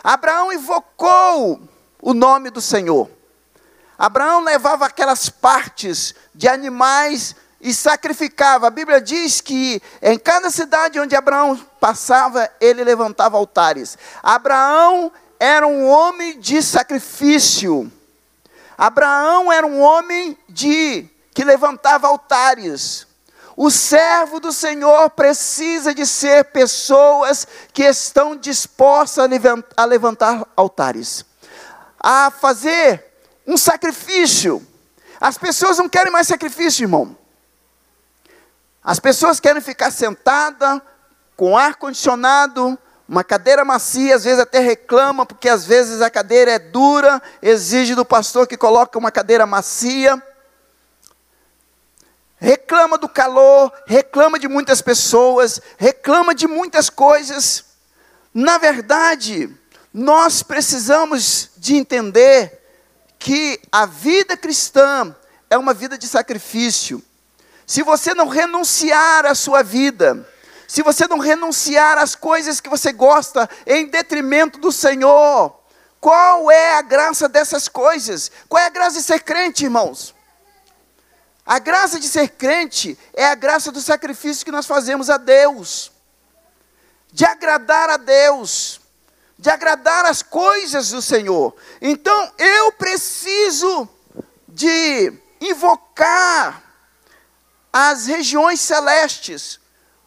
Abraão 0.03 0.51
invocou 0.51 1.61
o 2.01 2.13
nome 2.13 2.49
do 2.49 2.61
Senhor. 2.61 3.09
Abraão 3.97 4.43
levava 4.43 4.85
aquelas 4.85 5.29
partes 5.29 6.15
de 6.33 6.47
animais 6.47 7.35
e 7.61 7.73
sacrificava. 7.73 8.67
A 8.67 8.71
Bíblia 8.71 8.99
diz 8.99 9.39
que 9.39 9.81
em 10.01 10.17
cada 10.17 10.49
cidade 10.49 10.99
onde 10.99 11.15
Abraão 11.15 11.59
passava, 11.79 12.49
ele 12.59 12.83
levantava 12.83 13.37
altares. 13.37 13.97
Abraão 14.23 15.11
era 15.41 15.65
um 15.65 15.89
homem 15.89 16.39
de 16.39 16.61
sacrifício. 16.61 17.91
Abraão 18.77 19.51
era 19.51 19.65
um 19.65 19.81
homem 19.81 20.37
de 20.47 21.09
que 21.33 21.43
levantava 21.43 22.05
altares. 22.05 23.07
O 23.57 23.71
servo 23.71 24.39
do 24.39 24.53
Senhor 24.53 25.09
precisa 25.09 25.95
de 25.95 26.05
ser 26.05 26.45
pessoas 26.45 27.47
que 27.73 27.81
estão 27.81 28.35
dispostas 28.35 29.27
a 29.75 29.83
levantar 29.83 30.47
altares, 30.55 31.25
a 31.99 32.29
fazer 32.29 33.03
um 33.47 33.57
sacrifício. 33.57 34.63
As 35.19 35.39
pessoas 35.39 35.79
não 35.79 35.89
querem 35.89 36.11
mais 36.11 36.27
sacrifício, 36.27 36.83
irmão. 36.83 37.17
As 38.83 38.99
pessoas 38.99 39.39
querem 39.39 39.61
ficar 39.61 39.89
sentada 39.89 40.79
com 41.35 41.57
ar 41.57 41.77
condicionado, 41.77 42.77
uma 43.11 43.23
cadeira 43.23 43.63
macia, 43.63 44.15
às 44.15 44.23
vezes 44.23 44.39
até 44.39 44.59
reclama, 44.59 45.25
porque 45.25 45.49
às 45.49 45.65
vezes 45.65 46.01
a 46.01 46.09
cadeira 46.09 46.53
é 46.53 46.57
dura, 46.59 47.21
exige 47.41 47.93
do 47.93 48.03
pastor 48.05 48.47
que 48.47 48.57
coloque 48.57 48.97
uma 48.97 49.11
cadeira 49.11 49.45
macia 49.45 50.19
reclama 52.41 52.97
do 52.97 53.07
calor, 53.07 53.71
reclama 53.85 54.39
de 54.39 54.47
muitas 54.47 54.81
pessoas, 54.81 55.61
reclama 55.77 56.33
de 56.33 56.47
muitas 56.47 56.89
coisas. 56.89 57.63
Na 58.33 58.57
verdade, 58.57 59.47
nós 59.93 60.41
precisamos 60.41 61.51
de 61.55 61.75
entender 61.75 62.59
que 63.19 63.61
a 63.71 63.85
vida 63.85 64.35
cristã 64.35 65.15
é 65.51 65.57
uma 65.57 65.71
vida 65.71 65.99
de 65.99 66.07
sacrifício. 66.07 67.03
Se 67.67 67.83
você 67.83 68.15
não 68.15 68.27
renunciar 68.27 69.27
à 69.27 69.35
sua 69.35 69.61
vida, 69.61 70.27
se 70.71 70.81
você 70.81 71.05
não 71.05 71.19
renunciar 71.19 71.97
às 71.97 72.15
coisas 72.15 72.61
que 72.61 72.69
você 72.69 72.93
gosta 72.93 73.49
em 73.67 73.87
detrimento 73.87 74.57
do 74.57 74.71
Senhor, 74.71 75.53
qual 75.99 76.49
é 76.49 76.77
a 76.77 76.81
graça 76.81 77.27
dessas 77.27 77.67
coisas? 77.67 78.31
Qual 78.47 78.63
é 78.63 78.67
a 78.67 78.69
graça 78.69 78.95
de 78.95 79.03
ser 79.03 79.19
crente, 79.21 79.65
irmãos? 79.65 80.15
A 81.45 81.59
graça 81.59 81.99
de 81.99 82.07
ser 82.07 82.29
crente 82.29 82.97
é 83.13 83.25
a 83.25 83.35
graça 83.35 83.69
do 83.69 83.81
sacrifício 83.81 84.45
que 84.45 84.51
nós 84.51 84.65
fazemos 84.65 85.09
a 85.09 85.17
Deus, 85.17 85.91
de 87.11 87.25
agradar 87.25 87.89
a 87.89 87.97
Deus, 87.97 88.79
de 89.37 89.49
agradar 89.49 90.05
as 90.05 90.21
coisas 90.21 90.91
do 90.91 91.01
Senhor. 91.01 91.53
Então 91.81 92.31
eu 92.37 92.71
preciso 92.71 93.89
de 94.47 95.11
invocar 95.41 96.63
as 97.73 98.05
regiões 98.05 98.61
celestes, 98.61 99.59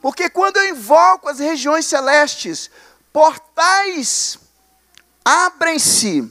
porque 0.05 0.29
quando 0.29 0.59
eu 0.59 0.69
invoco 0.69 1.31
as 1.31 1.39
regiões 1.39 1.87
celestes, 1.87 2.71
portais 3.11 4.39
abrem-se. 5.25 6.31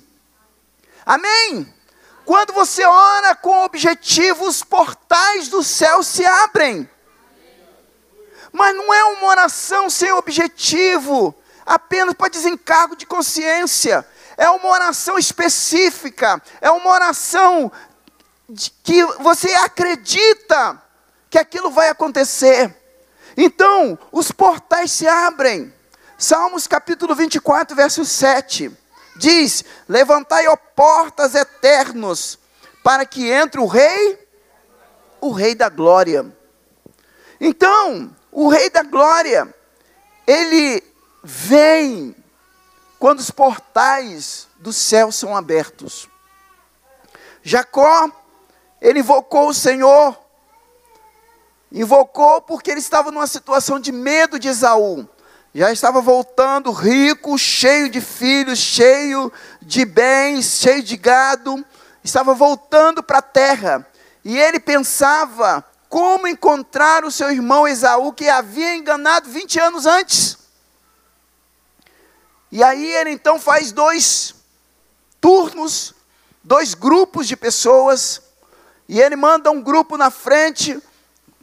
Amém? 1.03 1.73
Quando 2.23 2.53
você 2.53 2.85
ora 2.85 3.33
com 3.35 3.63
objetivo, 3.63 4.45
os 4.45 4.63
portais 4.63 5.47
do 5.47 5.63
céu 5.63 6.03
se 6.03 6.23
abrem. 6.23 6.87
Mas 8.51 8.75
não 8.75 8.93
é 8.93 9.05
uma 9.05 9.25
oração 9.29 9.89
sem 9.89 10.11
objetivo, 10.11 11.33
apenas 11.65 12.13
para 12.13 12.29
desencargo 12.29 12.95
de 12.95 13.07
consciência. 13.07 14.07
É 14.37 14.51
uma 14.51 14.69
oração 14.69 15.17
específica, 15.17 16.39
é 16.61 16.69
uma 16.69 16.91
oração 16.91 17.71
que 18.83 19.03
você 19.17 19.51
acredita 19.55 20.79
que 21.27 21.39
aquilo 21.39 21.71
vai 21.71 21.89
acontecer. 21.89 22.82
Então, 23.35 23.97
os 24.11 24.31
portais 24.31 24.91
se 24.91 25.07
abrem. 25.07 25.73
Salmos 26.17 26.67
capítulo 26.67 27.15
24, 27.15 27.75
verso 27.75 28.05
7 28.05 28.71
diz: 29.15 29.63
Levantai, 29.87 30.47
ó 30.47 30.55
portas 30.55 31.35
eternos, 31.35 32.39
para 32.83 33.05
que 33.05 33.29
entre 33.29 33.59
o 33.59 33.65
Rei, 33.65 34.19
o 35.21 35.31
Rei 35.31 35.55
da 35.55 35.69
Glória. 35.69 36.25
Então, 37.39 38.15
o 38.31 38.47
Rei 38.47 38.69
da 38.69 38.83
Glória, 38.83 39.53
ele 40.25 40.83
vem 41.23 42.15
quando 42.99 43.19
os 43.19 43.31
portais 43.31 44.47
do 44.57 44.71
céu 44.71 45.11
são 45.11 45.35
abertos. 45.35 46.07
Jacó, 47.41 48.09
ele 48.81 48.99
invocou 48.99 49.49
o 49.49 49.53
Senhor, 49.53 50.17
invocou 51.73 52.41
porque 52.41 52.71
ele 52.71 52.79
estava 52.79 53.11
numa 53.11 53.27
situação 53.27 53.79
de 53.79 53.91
medo 53.91 54.39
de 54.39 54.47
Esaú 54.47 55.09
já 55.55 55.71
estava 55.71 56.01
voltando 56.01 56.71
rico, 56.71 57.37
cheio 57.37 57.87
de 57.87 58.01
filhos, 58.01 58.57
cheio 58.57 59.31
de 59.61 59.85
bens, 59.85 60.45
cheio 60.59 60.81
de 60.81 60.97
gado, 60.97 61.63
estava 62.03 62.33
voltando 62.33 63.03
para 63.03 63.19
a 63.19 63.21
terra. 63.21 63.87
E 64.25 64.37
ele 64.37 64.59
pensava 64.59 65.63
como 65.87 66.27
encontrar 66.27 67.05
o 67.05 67.11
seu 67.11 67.29
irmão 67.29 67.67
Esaú, 67.67 68.11
que 68.13 68.27
havia 68.27 68.75
enganado 68.75 69.29
20 69.29 69.59
anos 69.59 69.85
antes. 69.85 70.39
E 72.51 72.63
aí 72.63 72.91
ele 72.91 73.11
então 73.11 73.39
faz 73.39 73.71
dois 73.71 74.33
turnos, 75.21 75.93
dois 76.43 76.73
grupos 76.73 77.27
de 77.27 77.37
pessoas, 77.37 78.23
e 78.89 78.99
ele 78.99 79.15
manda 79.15 79.51
um 79.51 79.61
grupo 79.61 79.97
na 79.97 80.09
frente 80.09 80.81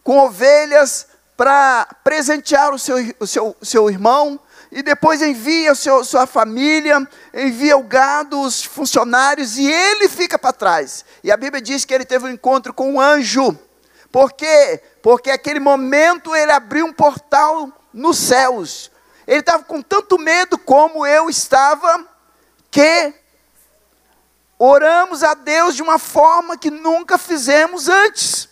com 0.02 0.18
ovelhas 0.18 1.06
para 1.36 1.86
presentear 2.04 2.72
o 2.72 2.78
seu, 2.78 2.96
o 3.18 3.26
seu, 3.26 3.56
seu 3.62 3.90
irmão, 3.90 4.38
e 4.70 4.82
depois 4.82 5.20
envia 5.20 5.74
sua 5.74 6.26
família, 6.26 7.08
envia 7.34 7.76
o 7.76 7.82
gado, 7.82 8.40
os 8.40 8.62
funcionários, 8.62 9.58
e 9.58 9.66
ele 9.66 10.08
fica 10.08 10.38
para 10.38 10.52
trás. 10.52 11.04
E 11.24 11.32
a 11.32 11.36
Bíblia 11.36 11.60
diz 11.60 11.84
que 11.84 11.92
ele 11.92 12.04
teve 12.04 12.26
um 12.26 12.30
encontro 12.30 12.72
com 12.72 12.92
um 12.92 13.00
anjo. 13.00 13.58
Por 14.12 14.32
quê? 14.32 14.82
Porque 15.02 15.30
aquele 15.30 15.58
momento 15.58 16.36
ele 16.36 16.52
abriu 16.52 16.86
um 16.86 16.92
portal 16.92 17.72
nos 17.92 18.18
céus. 18.18 18.90
Ele 19.26 19.40
estava 19.40 19.64
com 19.64 19.80
tanto 19.80 20.18
medo 20.18 20.58
como 20.58 21.06
eu 21.06 21.30
estava, 21.30 22.06
que 22.70 23.14
oramos 24.58 25.22
a 25.22 25.32
Deus 25.32 25.74
de 25.74 25.82
uma 25.82 25.98
forma 25.98 26.58
que 26.58 26.70
nunca 26.70 27.16
fizemos 27.16 27.88
antes. 27.88 28.49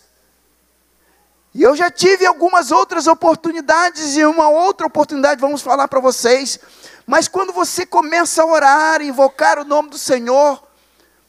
E 1.53 1.63
eu 1.63 1.75
já 1.75 1.89
tive 1.89 2.25
algumas 2.25 2.71
outras 2.71 3.07
oportunidades, 3.07 4.15
e 4.15 4.23
uma 4.23 4.49
outra 4.49 4.85
oportunidade 4.85 5.41
vamos 5.41 5.61
falar 5.61 5.87
para 5.87 5.99
vocês. 5.99 6.59
Mas 7.07 7.27
quando 7.27 7.51
você 7.51 7.85
começa 7.85 8.43
a 8.43 8.45
orar, 8.45 9.01
invocar 9.01 9.57
o 9.57 9.65
nome 9.65 9.89
do 9.89 9.97
Senhor, 9.97 10.61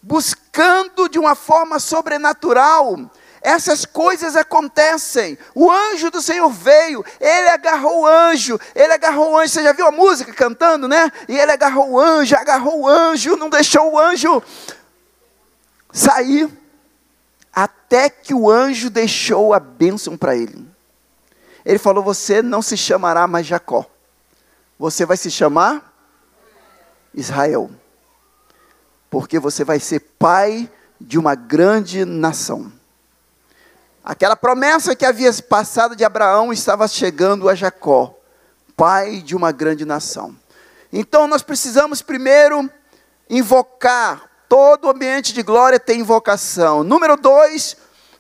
buscando 0.03 1.09
de 1.09 1.19
uma 1.19 1.35
forma 1.35 1.79
sobrenatural, 1.79 3.11
essas 3.41 3.87
coisas 3.87 4.37
acontecem. 4.37 5.39
O 5.55 5.71
anjo 5.71 6.11
do 6.11 6.21
Senhor 6.21 6.51
veio, 6.51 7.03
ele 7.19 7.49
agarrou 7.49 8.01
o 8.03 8.07
anjo, 8.07 8.61
ele 8.75 8.93
agarrou 8.93 9.33
o 9.33 9.39
anjo. 9.39 9.55
Você 9.55 9.63
já 9.63 9.73
viu 9.73 9.87
a 9.87 9.91
música 9.91 10.33
cantando, 10.35 10.87
né? 10.87 11.11
E 11.27 11.39
ele 11.39 11.51
agarrou 11.51 11.93
o 11.93 11.99
anjo, 11.99 12.37
agarrou 12.37 12.81
o 12.81 12.89
anjo, 12.89 13.37
não 13.37 13.49
deixou 13.49 13.93
o 13.93 13.99
anjo 13.99 14.43
sair 15.93 16.60
até 17.91 18.09
que 18.09 18.33
o 18.33 18.49
anjo 18.49 18.89
deixou 18.89 19.53
a 19.53 19.59
bênção 19.59 20.17
para 20.17 20.37
ele. 20.37 20.65
Ele 21.67 21.79
falou: 21.79 22.05
Você 22.05 22.41
não 22.41 22.63
se 22.63 22.77
chamará 22.77 23.27
mais 23.27 23.45
Jacó, 23.45 23.85
você 24.79 25.05
vai 25.05 25.17
se 25.17 25.29
chamar 25.29 25.93
Israel. 27.13 27.69
Porque 29.11 29.41
você 29.41 29.65
vai 29.65 29.81
ser 29.81 29.99
pai 30.21 30.71
de 31.01 31.19
uma 31.19 31.35
grande 31.35 32.05
nação. 32.05 32.73
Aquela 34.05 34.37
promessa 34.37 34.95
que 34.95 35.05
havia 35.05 35.33
passado 35.43 35.97
de 35.97 36.05
Abraão 36.05 36.53
estava 36.53 36.87
chegando 36.87 37.49
a 37.49 37.57
Jacó, 37.57 38.15
pai 38.77 39.21
de 39.21 39.35
uma 39.35 39.51
grande 39.51 39.85
nação. 39.85 40.37
Então 40.93 41.27
nós 41.27 41.43
precisamos 41.43 42.03
primeiro 42.03 42.71
invocar, 43.29 44.30
todo 44.51 44.91
ambiente 44.91 45.33
de 45.33 45.45
glória 45.45 45.79
tem 45.79 46.01
invocação. 46.01 46.83
Número 46.83 47.17
dois, 47.17 47.77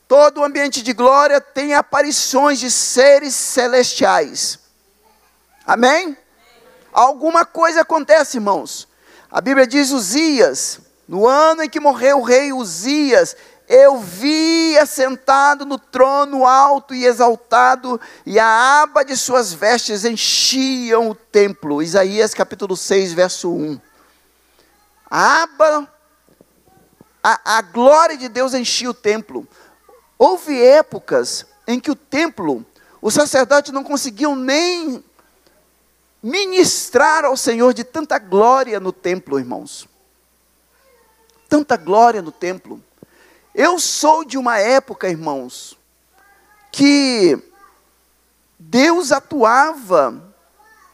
todo 0.07 0.45
ambiente 0.45 0.81
de 0.81 0.93
glória 0.93 1.40
tem 1.40 1.75
aparições 1.75 2.61
de 2.61 2.71
seres 2.71 3.35
celestiais. 3.35 4.61
Amém? 5.66 6.16
Alguma 6.93 7.45
coisa 7.45 7.81
acontece, 7.81 8.37
irmãos. 8.37 8.87
A 9.29 9.40
Bíblia 9.40 9.66
diz 9.66 9.90
Uzias, 9.90 10.79
no 11.09 11.27
ano 11.27 11.64
em 11.64 11.69
que 11.69 11.81
morreu 11.81 12.21
o 12.21 12.23
rei 12.23 12.53
Uzias, 12.53 13.35
eu 13.69 13.99
vi 13.99 14.79
assentado 14.79 15.66
no 15.66 15.81
trono 15.81 16.47
alto 16.47 16.95
e 16.95 17.07
exaltado, 17.07 18.01
e 18.25 18.38
a 18.38 18.83
aba 18.83 19.05
de 19.05 19.16
suas 19.16 19.53
vestes 19.53 20.05
enchiam 20.05 21.11
o 21.11 21.14
templo. 21.14 21.83
Isaías 21.83 22.33
capítulo 22.35 22.77
6, 22.77 23.14
verso 23.14 23.53
1. 23.53 23.81
A 25.11 25.43
aba, 25.43 25.88
a, 27.23 27.59
a 27.59 27.63
glória 27.63 28.17
de 28.17 28.29
Deus 28.29 28.55
enchia 28.55 28.91
o 28.91 28.95
templo. 28.95 29.47
Houve 30.19 30.61
épocas 30.63 31.47
em 31.67 31.79
que 31.79 31.91
o 31.91 31.95
templo, 31.95 32.65
os 33.01 33.15
sacerdotes 33.15 33.73
não 33.73 33.85
conseguiam 33.85 34.35
nem 34.35 35.03
ministrar 36.23 37.25
ao 37.25 37.37
Senhor 37.37 37.73
de 37.73 37.85
tanta 37.85 38.19
glória 38.19 38.79
no 38.79 38.93
templo, 38.93 39.39
irmãos. 39.39 39.89
Tanta 41.49 41.77
glória 41.77 42.23
no 42.23 42.33
templo. 42.33 42.83
Eu 43.55 43.79
sou 43.79 44.25
de 44.25 44.39
uma 44.39 44.59
época, 44.59 45.09
irmãos, 45.09 45.77
que 46.71 47.39
Deus 48.59 49.11
atuava 49.11 50.35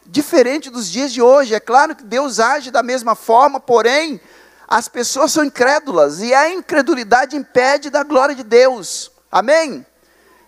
diferente 0.05 0.69
dos 0.69 0.89
dias 0.89 1.11
de 1.11 1.21
hoje. 1.21 1.53
É 1.53 1.59
claro 1.59 1.95
que 1.95 2.03
Deus 2.03 2.39
age 2.39 2.71
da 2.71 2.81
mesma 2.81 3.13
forma, 3.13 3.59
porém, 3.59 4.19
as 4.67 4.87
pessoas 4.87 5.31
são 5.31 5.43
incrédulas 5.43 6.21
e 6.21 6.33
a 6.33 6.49
incredulidade 6.49 7.35
impede 7.35 7.89
da 7.89 8.03
glória 8.03 8.35
de 8.35 8.43
Deus. 8.43 9.11
Amém? 9.31 9.85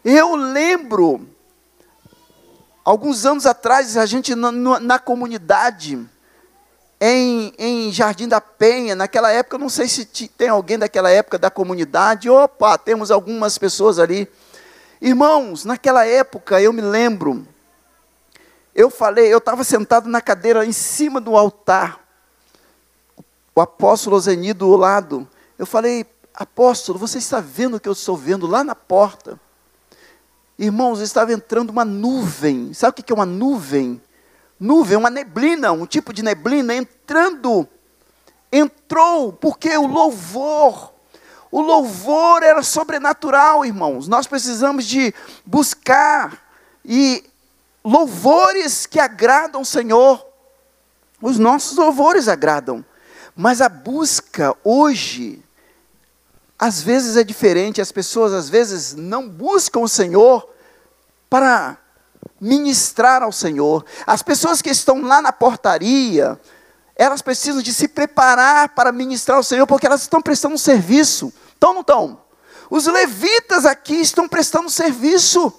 Eu 0.03 0.36
lembro 0.36 1.27
Alguns 2.89 3.23
anos 3.23 3.45
atrás, 3.45 3.95
a 3.97 4.05
gente 4.08 4.34
na, 4.34 4.51
na 4.51 4.97
comunidade, 4.97 6.03
em, 6.99 7.53
em, 7.55 7.91
Jardim 7.91 8.27
da 8.27 8.41
Penha, 8.41 8.95
naquela 8.95 9.32
época, 9.32 9.60
não 9.60 9.69
sei 9.69 9.88
se 9.88 10.05
tem 10.05 10.49
alguém 10.49 10.75
daquela 10.75 11.12
época 11.12 11.38
da 11.38 11.51
comunidade, 11.51 12.32
opa, 12.32 12.79
temos 12.79 13.12
algumas 13.12 13.60
pessoas 13.60 13.99
ali. 13.99 14.27
Irmãos, 14.99 15.65
naquela 15.65 16.03
época, 16.03 16.60
eu 16.60 16.73
me 16.73 16.82
lembro, 16.82 17.47
eu 18.73 18.89
falei, 18.89 19.32
eu 19.32 19.38
estava 19.38 19.63
sentado 19.63 20.10
na 20.10 20.19
cadeira 20.19 20.65
em 20.65 20.71
cima 20.71 21.21
do 21.21 21.38
altar, 21.38 21.99
o 23.60 23.62
apóstolo 23.62 24.17
Zeni 24.17 24.54
do 24.54 24.74
lado, 24.78 25.28
eu 25.58 25.65
falei, 25.65 26.06
apóstolo, 26.34 26.98
você 26.98 27.17
está 27.17 27.41
vendo 27.41 27.76
o 27.76 27.80
que 27.80 27.89
eu 27.89 27.93
estou 27.93 28.15
vendo 28.15 28.48
lá 28.48 28.63
na 28.63 28.74
porta? 28.74 29.38
Irmãos, 30.58 31.02
estava 31.02 31.34
entrando 31.34 31.69
uma 31.69 31.84
nuvem. 31.84 32.74
Sabe 32.74 32.91
o 32.91 33.04
que 33.04 33.12
é 33.12 33.15
uma 33.15 33.26
nuvem? 33.26 34.02
Nuvem, 34.58 34.98
uma 34.98 35.10
neblina, 35.10 35.74
um 35.74 35.86
tipo 35.86 36.13
de 36.13 36.24
neblina 36.24 36.74
entrando. 36.74 37.67
Entrou, 38.50 39.34
porque 39.34 39.76
o 39.78 39.88
louvor, 39.88 40.93
o 41.52 41.60
louvor 41.60 42.41
era 42.43 42.63
sobrenatural, 42.63 43.65
irmãos. 43.65 44.08
Nós 44.08 44.26
precisamos 44.26 44.86
de 44.86 45.13
buscar 45.45 46.50
e 46.86 47.26
louvores 47.84 48.86
que 48.86 49.02
agradam 49.02 49.62
o 49.62 49.65
Senhor. 49.65 50.26
Os 51.22 51.38
nossos 51.38 51.78
louvores 51.78 52.30
agradam. 52.30 52.86
Mas 53.41 53.62
a 53.62 53.69
busca 53.69 54.54
hoje 54.65 55.41
às 56.60 56.82
vezes 56.82 57.15
é 57.15 57.23
diferente, 57.23 57.80
as 57.80 57.89
pessoas 57.89 58.34
às 58.34 58.49
vezes 58.49 58.95
não 58.95 59.30
buscam 59.30 59.80
o 59.80 59.88
Senhor 59.88 60.45
para 61.30 61.78
ministrar 62.41 63.23
ao 63.23 63.32
Senhor. 63.32 63.86
As 64.06 64.21
pessoas 64.21 64.62
que 64.62 64.69
estão 64.69 65.02
lá 65.04 65.21
na 65.21 65.32
portaria, 65.32 66.38
elas 66.97 67.21
precisam 67.21 67.62
de 67.62 67.73
se 67.73 67.88
preparar 67.88 68.75
para 68.75 68.91
ministrar 68.91 69.38
ao 69.38 69.43
Senhor, 69.43 69.65
porque 69.65 69.88
elas 69.88 70.02
estão 70.02 70.21
prestando 70.21 70.56
um 70.56 70.58
serviço. 70.58 71.32
Estão 71.54 71.69
ou 71.69 71.75
não 71.75 71.82
estão? 71.82 72.21
Os 72.69 72.88
levitas 72.88 73.65
aqui 73.65 74.02
estão 74.02 74.28
prestando 74.28 74.69
serviço. 74.69 75.54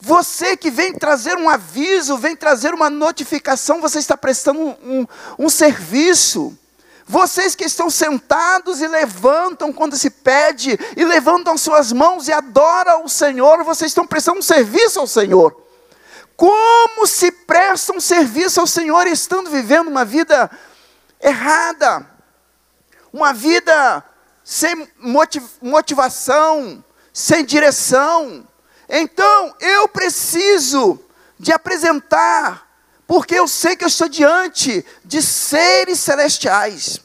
Você 0.00 0.56
que 0.56 0.70
vem 0.70 0.94
trazer 0.94 1.36
um 1.36 1.48
aviso, 1.48 2.16
vem 2.16 2.36
trazer 2.36 2.72
uma 2.72 2.88
notificação, 2.88 3.80
você 3.80 3.98
está 3.98 4.16
prestando 4.16 4.60
um, 4.60 4.70
um, 4.84 5.06
um 5.38 5.48
serviço. 5.48 6.56
Vocês 7.04 7.54
que 7.54 7.64
estão 7.64 7.90
sentados 7.90 8.80
e 8.80 8.86
levantam 8.86 9.72
quando 9.72 9.96
se 9.96 10.10
pede, 10.10 10.78
e 10.96 11.04
levantam 11.04 11.58
suas 11.58 11.92
mãos 11.92 12.28
e 12.28 12.32
adoram 12.32 13.04
o 13.04 13.08
Senhor, 13.08 13.64
vocês 13.64 13.90
estão 13.90 14.06
prestando 14.06 14.38
um 14.38 14.42
serviço 14.42 15.00
ao 15.00 15.06
Senhor. 15.06 15.64
Como 16.36 17.04
se 17.06 17.32
prestam 17.32 17.96
um 17.96 18.00
serviço 18.00 18.60
ao 18.60 18.66
Senhor 18.66 19.06
estando 19.08 19.50
vivendo 19.50 19.88
uma 19.88 20.04
vida 20.04 20.48
errada, 21.20 22.08
uma 23.12 23.32
vida 23.32 24.04
sem 24.44 24.88
motivação, 25.60 26.84
sem 27.12 27.44
direção? 27.44 28.47
Então, 28.88 29.54
eu 29.60 29.88
preciso 29.88 30.98
de 31.38 31.52
apresentar 31.52 32.66
porque 33.06 33.34
eu 33.34 33.48
sei 33.48 33.74
que 33.74 33.84
eu 33.84 33.88
estou 33.88 34.06
diante 34.06 34.84
de 35.02 35.22
seres 35.22 35.98
celestiais. 35.98 37.00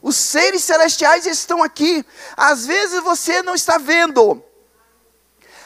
Os 0.00 0.16
seres 0.16 0.64
celestiais 0.64 1.26
estão 1.26 1.62
aqui. 1.62 2.04
Às 2.34 2.64
vezes 2.66 3.02
você 3.02 3.42
não 3.42 3.54
está 3.54 3.76
vendo. 3.76 4.42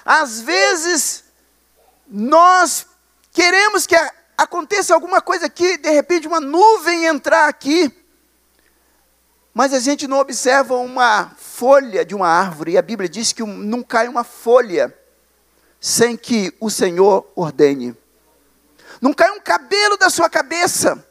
Às 0.05 0.41
vezes 0.41 1.25
nós 2.09 2.87
queremos 3.31 3.87
que 3.87 3.95
aconteça 4.37 4.93
alguma 4.93 5.21
coisa 5.21 5.47
aqui, 5.47 5.77
de 5.77 5.91
repente 5.91 6.27
uma 6.27 6.41
nuvem 6.41 7.05
entrar 7.05 7.47
aqui. 7.47 7.95
Mas 9.55 9.73
a 9.73 9.79
gente 9.79 10.09
não 10.09 10.19
observa 10.19 10.75
uma 10.77 11.31
folha 11.39 12.05
de 12.05 12.15
uma 12.15 12.27
árvore, 12.27 12.73
e 12.73 12.79
a 12.79 12.83
Bíblia 12.83 13.09
diz 13.09 13.33
que 13.33 13.45
não 13.45 13.83
cai 13.83 14.09
uma 14.09 14.25
folha 14.25 14.97
sem 15.81 16.16
que 16.16 16.55
o 16.61 16.69
Senhor 16.69 17.27
ordene. 17.35 17.97
Não 19.01 19.14
cai 19.14 19.31
um 19.31 19.40
cabelo 19.40 19.97
da 19.97 20.11
sua 20.11 20.29
cabeça. 20.29 21.05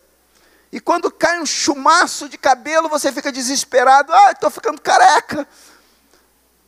E 0.72 0.80
quando 0.80 1.10
cai 1.10 1.40
um 1.40 1.46
chumaço 1.46 2.30
de 2.30 2.38
cabelo, 2.38 2.88
você 2.88 3.12
fica 3.12 3.32
desesperado. 3.32 4.14
Ah, 4.14 4.32
estou 4.32 4.52
ficando 4.52 4.80
careca. 4.80 5.48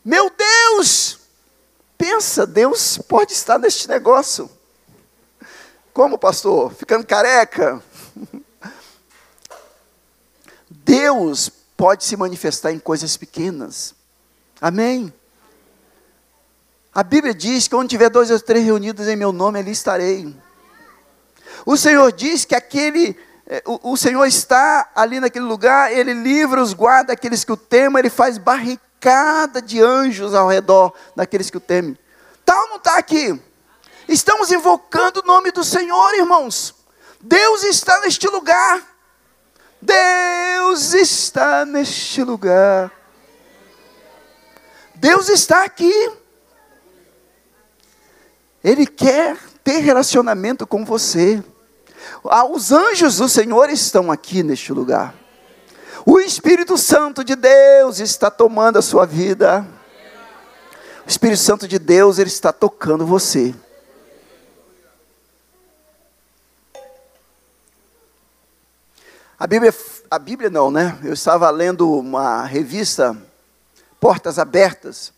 Meu 0.04 0.32
Deus! 0.32 1.20
Pensa, 1.96 2.48
Deus 2.48 2.98
pode 2.98 3.34
estar 3.34 3.60
neste 3.60 3.88
negócio. 3.88 4.50
Como, 5.94 6.18
pastor? 6.18 6.74
Ficando 6.74 7.06
careca? 7.06 7.84
Deus 10.68 11.52
pode 11.78 12.04
se 12.04 12.18
manifestar 12.18 12.72
em 12.72 12.80
coisas 12.80 13.16
pequenas. 13.16 13.94
Amém? 14.60 15.14
A 16.94 17.04
Bíblia 17.04 17.34
diz 17.34 17.70
que 17.70 17.76
onde 17.76 17.88
tiver 17.88 18.10
dois 18.10 18.30
ou 18.30 18.40
três 18.40 18.66
reunidos 18.66 19.08
em 19.08 19.16
meu 19.16 19.32
nome, 19.32 19.60
ali 19.60 19.72
estarei. 19.72 20.36
O 21.66 21.78
Senhor 21.78 22.12
diz 22.12 22.44
que 22.44 22.54
aquele, 22.54 23.18
é, 23.48 23.64
o, 23.66 23.94
o 23.94 23.98
Senhor 23.98 24.26
está 24.26 24.92
ali 24.94 25.20
naquele 25.22 25.46
lugar, 25.46 25.94
Ele 25.94 26.14
livra 26.14 26.62
os 26.62 26.74
guarda 26.74 27.14
aqueles 27.14 27.46
que 27.46 27.52
o 27.52 27.58
temem, 27.58 28.00
Ele 28.00 28.10
faz 28.10 28.38
barricada 28.38 29.62
de 29.62 29.82
anjos 29.82 30.34
ao 30.34 30.50
redor 30.50 30.94
daqueles 31.16 31.50
que 31.50 31.58
o 31.58 31.62
temem. 31.62 31.98
Tal 32.44 32.68
não 32.68 32.76
está 32.76 32.98
aqui. 32.98 33.40
Estamos 34.06 34.52
invocando 34.52 35.22
o 35.22 35.26
nome 35.26 35.52
do 35.52 35.64
Senhor, 35.64 36.14
irmãos. 36.16 36.76
Deus 37.22 37.64
está 37.64 38.02
neste 38.02 38.28
lugar. 38.28 38.82
Deus 39.82 40.94
está 40.94 41.64
neste 41.64 42.22
lugar. 42.22 42.92
Deus 44.96 45.30
está 45.30 45.64
aqui. 45.64 46.21
Ele 48.64 48.86
quer 48.86 49.38
ter 49.64 49.80
relacionamento 49.80 50.68
com 50.68 50.86
você. 50.86 51.44
Ah, 52.26 52.46
os 52.46 52.72
anjos 52.72 53.18
do 53.18 53.28
Senhor 53.28 53.70
estão 53.70 54.12
aqui 54.12 54.44
neste 54.44 54.72
lugar. 54.72 55.16
O 56.06 56.20
Espírito 56.20 56.78
Santo 56.78 57.24
de 57.24 57.36
Deus 57.36 58.00
está 58.00 58.32
tomando 58.32 58.78
a 58.78 58.82
sua 58.82 59.06
vida. 59.06 59.66
O 61.06 61.10
Espírito 61.10 61.40
Santo 61.40 61.68
de 61.68 61.78
Deus, 61.78 62.20
ele 62.20 62.30
está 62.30 62.52
tocando 62.52 63.06
você. 63.06 63.54
A 69.38 69.48
Bíblia, 69.48 69.74
a 70.10 70.20
Bíblia 70.20 70.50
não, 70.52 70.70
né? 70.70 71.00
Eu 71.04 71.14
estava 71.14 71.50
lendo 71.50 71.92
uma 71.92 72.46
revista, 72.46 73.18
Portas 74.00 74.38
Abertas, 74.38 75.12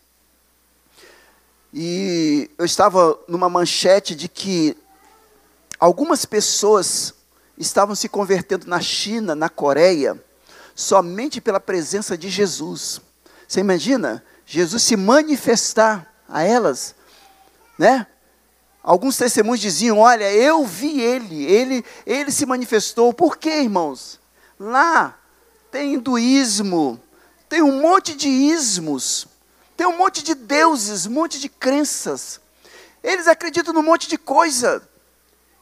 e 1.76 2.48
eu 2.56 2.64
estava 2.64 3.18
numa 3.26 3.48
manchete 3.48 4.14
de 4.14 4.28
que 4.28 4.76
algumas 5.80 6.24
pessoas 6.24 7.12
estavam 7.58 7.96
se 7.96 8.08
convertendo 8.08 8.68
na 8.68 8.80
China, 8.80 9.34
na 9.34 9.48
Coreia, 9.48 10.22
somente 10.72 11.40
pela 11.40 11.58
presença 11.58 12.16
de 12.16 12.30
Jesus. 12.30 13.00
Você 13.48 13.58
imagina? 13.58 14.24
Jesus 14.46 14.84
se 14.84 14.96
manifestar 14.96 16.14
a 16.28 16.44
elas, 16.44 16.94
né? 17.76 18.06
Alguns 18.80 19.16
testemunhos 19.16 19.58
diziam: 19.58 19.98
Olha, 19.98 20.30
eu 20.32 20.64
vi 20.64 21.00
ele, 21.00 21.44
ele, 21.44 21.84
ele 22.06 22.30
se 22.30 22.46
manifestou. 22.46 23.12
Por 23.12 23.36
quê, 23.36 23.62
irmãos? 23.62 24.20
Lá 24.60 25.18
tem 25.72 25.94
hinduísmo, 25.94 27.00
tem 27.48 27.62
um 27.62 27.80
monte 27.80 28.14
de 28.14 28.28
ismos, 28.28 29.26
tem 29.76 29.86
um 29.86 29.96
monte 29.96 30.22
de 30.22 30.34
deuses, 30.34 31.06
um 31.06 31.10
monte 31.10 31.40
de 31.40 31.48
crenças. 31.48 32.40
Eles 33.02 33.26
acreditam 33.26 33.74
num 33.74 33.82
monte 33.82 34.08
de 34.08 34.16
coisa. 34.16 34.88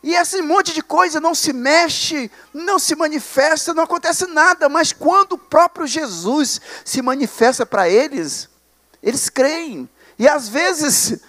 E 0.03 0.14
esse 0.14 0.42
monte 0.42 0.72
de 0.75 0.83
coisa 0.83 1.20
não 1.20 1.35
se 1.35 1.53
mexe, 1.53 2.31
não 2.53 2.79
se 2.79 2.94
manifesta, 2.96 3.72
não 3.72 3.85
acontece 3.85 4.27
nada, 4.27 4.68
mas 4.68 4.92
quando 4.92 5.35
o 5.35 5.38
próprio 5.38 5.87
Jesus 5.87 6.61
se 6.85 7.01
manifesta 7.01 7.64
para 7.64 7.88
eles, 7.88 8.48
eles 9.03 9.29
creem. 9.29 9.88
E 10.18 10.29
às 10.29 10.48
vezes, 10.48 11.20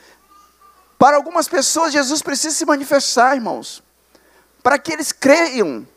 para 0.97 1.17
algumas 1.17 1.47
pessoas, 1.47 1.93
Jesus 1.93 2.21
precisa 2.21 2.55
se 2.55 2.65
manifestar, 2.65 3.35
irmãos, 3.35 3.83
para 4.63 4.79
que 4.79 4.91
eles 4.91 5.11
creiam 5.11 5.87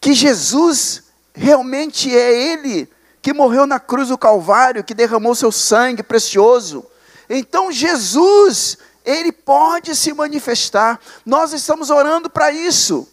que 0.00 0.14
Jesus 0.14 1.04
realmente 1.34 2.14
é 2.14 2.52
Ele 2.52 2.88
que 3.20 3.32
morreu 3.32 3.66
na 3.66 3.80
cruz 3.80 4.08
do 4.08 4.18
Calvário, 4.18 4.84
que 4.84 4.94
derramou 4.94 5.34
seu 5.34 5.52
sangue 5.52 6.02
precioso. 6.02 6.84
Então, 7.28 7.70
Jesus 7.70 8.78
ele 9.04 9.32
pode 9.32 9.96
se 9.96 10.12
manifestar. 10.12 11.00
Nós 11.24 11.52
estamos 11.54 11.88
orando 11.88 12.28
para 12.28 12.52
isso, 12.52 13.08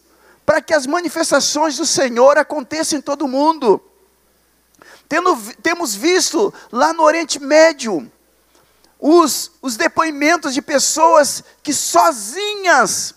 para 0.45 0.61
que 0.61 0.73
as 0.73 0.85
manifestações 0.85 1.77
do 1.77 1.85
Senhor 1.85 2.37
aconteçam 2.37 2.99
em 2.99 3.01
todo 3.01 3.27
mundo. 3.27 3.81
Tendo, 5.07 5.37
temos 5.61 5.95
visto 5.95 6.53
lá 6.71 6.91
no 6.91 7.03
Oriente 7.03 7.39
Médio 7.39 8.11
os, 8.99 9.51
os 9.61 9.77
depoimentos 9.77 10.53
de 10.53 10.61
pessoas 10.61 11.43
que 11.63 11.73
sozinhas 11.73 13.15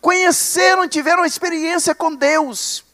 conheceram, 0.00 0.88
tiveram 0.88 1.24
experiência 1.24 1.94
com 1.94 2.14
Deus. 2.14 2.84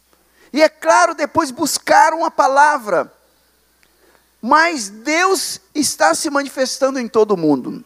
E 0.52 0.62
é 0.62 0.68
claro, 0.68 1.14
depois 1.14 1.50
buscaram 1.50 2.24
a 2.24 2.30
palavra. 2.30 3.12
Mas 4.40 4.88
Deus 4.88 5.60
está 5.74 6.14
se 6.14 6.30
manifestando 6.30 6.98
em 6.98 7.08
todo 7.08 7.36
mundo. 7.36 7.84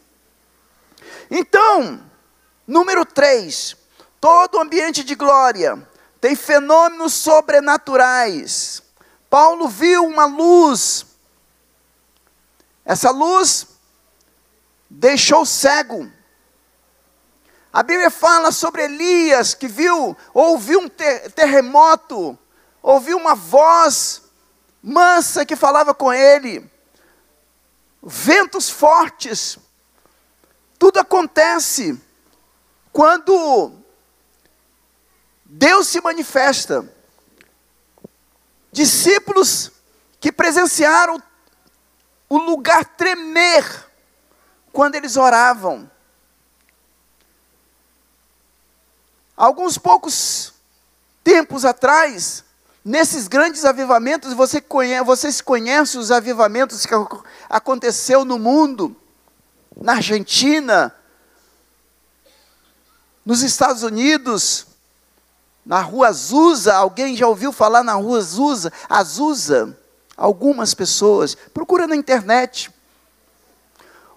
Então, 1.30 2.00
número 2.66 3.04
3, 3.04 3.76
todo 4.20 4.58
ambiente 4.60 5.04
de 5.04 5.14
glória 5.14 5.86
tem 6.20 6.36
fenômenos 6.36 7.14
sobrenaturais. 7.14 8.82
Paulo 9.28 9.68
viu 9.68 10.04
uma 10.04 10.26
luz, 10.26 11.06
essa 12.84 13.10
luz 13.10 13.66
deixou 14.90 15.46
cego. 15.46 16.10
A 17.72 17.84
Bíblia 17.84 18.10
fala 18.10 18.50
sobre 18.50 18.82
Elias 18.82 19.54
que 19.54 19.68
viu, 19.68 20.16
ouviu 20.34 20.80
um 20.80 20.88
terremoto, 20.88 22.36
ouviu 22.82 23.16
uma 23.16 23.36
voz 23.36 24.22
mansa 24.82 25.44
que 25.44 25.56
falava 25.56 25.94
com 25.94 26.12
ele, 26.12 26.68
ventos 28.02 28.70
fortes. 28.70 29.58
Tudo 30.78 30.98
acontece 30.98 32.00
quando 32.92 33.72
Deus 35.44 35.88
se 35.88 36.00
manifesta. 36.00 36.90
Discípulos 38.72 39.72
que 40.20 40.30
presenciaram 40.30 41.20
o 42.28 42.38
lugar 42.38 42.84
tremer 42.84 43.90
quando 44.72 44.94
eles 44.94 45.16
oravam. 45.16 45.90
Alguns 49.36 49.76
poucos 49.76 50.54
tempos 51.24 51.64
atrás, 51.64 52.44
nesses 52.84 53.28
grandes 53.28 53.64
avivamentos, 53.64 54.32
você 54.32 54.60
conhece, 54.60 55.04
vocês 55.04 55.40
conhecem 55.40 56.00
os 56.00 56.10
avivamentos 56.10 56.86
que 56.86 56.94
aconteceu 57.48 58.24
no 58.24 58.38
mundo 58.38 58.96
na 59.76 59.94
Argentina, 59.94 60.94
nos 63.24 63.42
Estados 63.42 63.82
Unidos, 63.82 64.66
na 65.64 65.80
rua 65.80 66.08
Azusa, 66.08 66.74
alguém 66.74 67.14
já 67.16 67.26
ouviu 67.26 67.52
falar 67.52 67.82
na 67.82 67.94
rua 67.94 68.18
Azusa? 68.18 68.72
Azusa, 68.88 69.78
algumas 70.16 70.74
pessoas, 70.74 71.34
procura 71.34 71.86
na 71.86 71.94
internet. 71.94 72.70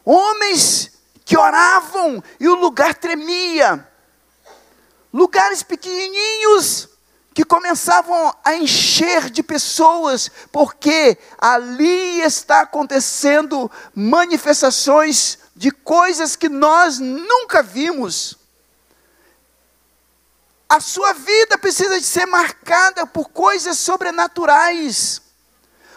Homens 0.05 0.91
que 1.23 1.37
oravam 1.37 2.23
e 2.39 2.47
o 2.47 2.55
lugar 2.55 2.95
tremia. 2.95 3.87
Lugares 5.13 5.63
pequenininhos 5.63 6.89
que 7.33 7.43
começavam 7.43 8.35
a 8.43 8.55
encher 8.55 9.29
de 9.29 9.41
pessoas, 9.41 10.29
porque 10.51 11.17
ali 11.37 12.21
está 12.21 12.61
acontecendo 12.61 13.71
manifestações 13.95 15.39
de 15.55 15.71
coisas 15.71 16.35
que 16.35 16.47
nós 16.47 16.99
nunca 16.99 17.63
vimos. 17.63 18.37
A 20.69 20.79
sua 20.79 21.13
vida 21.13 21.57
precisa 21.57 21.99
de 21.99 22.05
ser 22.05 22.25
marcada 22.25 23.05
por 23.05 23.29
coisas 23.29 23.77
sobrenaturais. 23.77 25.21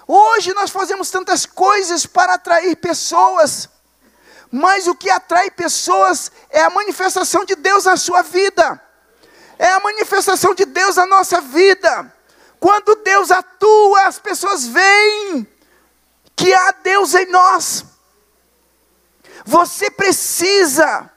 Hoje 0.07 0.53
nós 0.55 0.71
fazemos 0.71 1.11
tantas 1.11 1.45
coisas 1.45 2.07
para 2.07 2.35
atrair 2.35 2.77
pessoas, 2.77 3.69
mas 4.51 4.87
o 4.87 4.95
que 4.95 5.11
atrai 5.11 5.51
pessoas 5.51 6.31
é 6.49 6.63
a 6.63 6.71
manifestação 6.71 7.45
de 7.45 7.57
Deus 7.57 7.85
na 7.85 7.97
sua 7.97 8.23
vida, 8.23 8.81
é 9.59 9.69
a 9.69 9.81
manifestação 9.81 10.55
de 10.55 10.65
Deus 10.65 10.97
na 10.97 11.07
nossa 11.07 11.41
vida. 11.41 12.13
Quando 12.59 12.97
Deus 12.97 13.31
atua, 13.31 14.03
as 14.03 14.19
pessoas 14.19 14.67
veem 14.67 15.47
que 16.35 16.53
há 16.53 16.73
Deus 16.83 17.15
em 17.15 17.27
nós. 17.27 17.85
Você 19.45 19.91
precisa, 19.91 21.11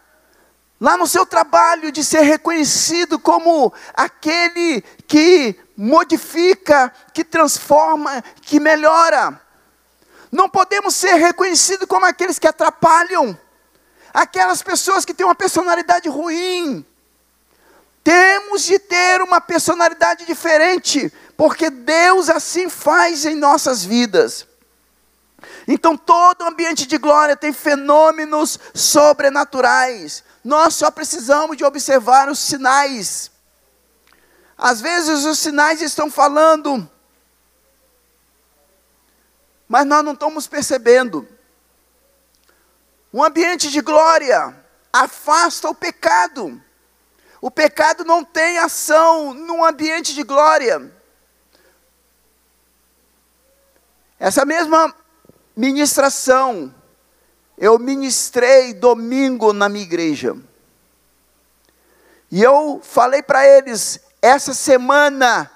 lá 0.79 0.95
no 0.95 1.07
seu 1.07 1.25
trabalho, 1.25 1.91
de 1.91 2.03
ser 2.03 2.21
reconhecido 2.21 3.17
como 3.17 3.73
aquele 3.93 4.81
que 5.07 5.59
modifica, 5.75 6.93
que 7.13 7.23
transforma, 7.23 8.23
que 8.41 8.59
melhora. 8.59 9.41
Não 10.31 10.47
podemos 10.49 10.95
ser 10.95 11.15
reconhecidos 11.15 11.87
como 11.87 12.05
aqueles 12.05 12.37
que 12.37 12.47
atrapalham, 12.47 13.37
aquelas 14.13 14.61
pessoas 14.61 15.03
que 15.03 15.13
têm 15.13 15.25
uma 15.25 15.35
personalidade 15.35 16.07
ruim. 16.07 16.85
Temos 18.09 18.63
de 18.63 18.79
ter 18.79 19.21
uma 19.21 19.39
personalidade 19.39 20.25
diferente, 20.25 21.13
porque 21.37 21.69
Deus 21.69 22.27
assim 22.27 22.67
faz 22.67 23.23
em 23.23 23.35
nossas 23.35 23.85
vidas. 23.85 24.47
Então, 25.67 25.95
todo 25.95 26.43
ambiente 26.43 26.87
de 26.87 26.97
glória 26.97 27.35
tem 27.35 27.53
fenômenos 27.53 28.57
sobrenaturais. 28.73 30.23
Nós 30.43 30.73
só 30.73 30.89
precisamos 30.89 31.55
de 31.55 31.63
observar 31.63 32.29
os 32.29 32.39
sinais. 32.39 33.29
Às 34.57 34.81
vezes 34.81 35.23
os 35.23 35.37
sinais 35.37 35.79
estão 35.79 36.09
falando, 36.09 36.89
mas 39.67 39.85
nós 39.85 40.03
não 40.03 40.13
estamos 40.13 40.47
percebendo. 40.47 41.27
Um 43.13 43.23
ambiente 43.23 43.69
de 43.69 43.81
glória 43.81 44.65
afasta 44.91 45.69
o 45.69 45.75
pecado. 45.75 46.59
O 47.41 47.49
pecado 47.49 48.03
não 48.03 48.23
tem 48.23 48.57
ação 48.57 49.33
num 49.33 49.63
ambiente 49.63 50.13
de 50.13 50.23
glória. 50.23 50.91
Essa 54.19 54.45
mesma 54.45 54.93
Ministração. 55.59 56.73
Eu 57.57 57.77
ministrei 57.77 58.73
domingo 58.73 59.51
na 59.51 59.67
minha 59.67 59.83
igreja. 59.83 60.37
E 62.31 62.41
eu 62.41 62.79
falei 62.81 63.21
para 63.21 63.45
eles: 63.45 63.99
essa 64.21 64.53
semana, 64.53 65.51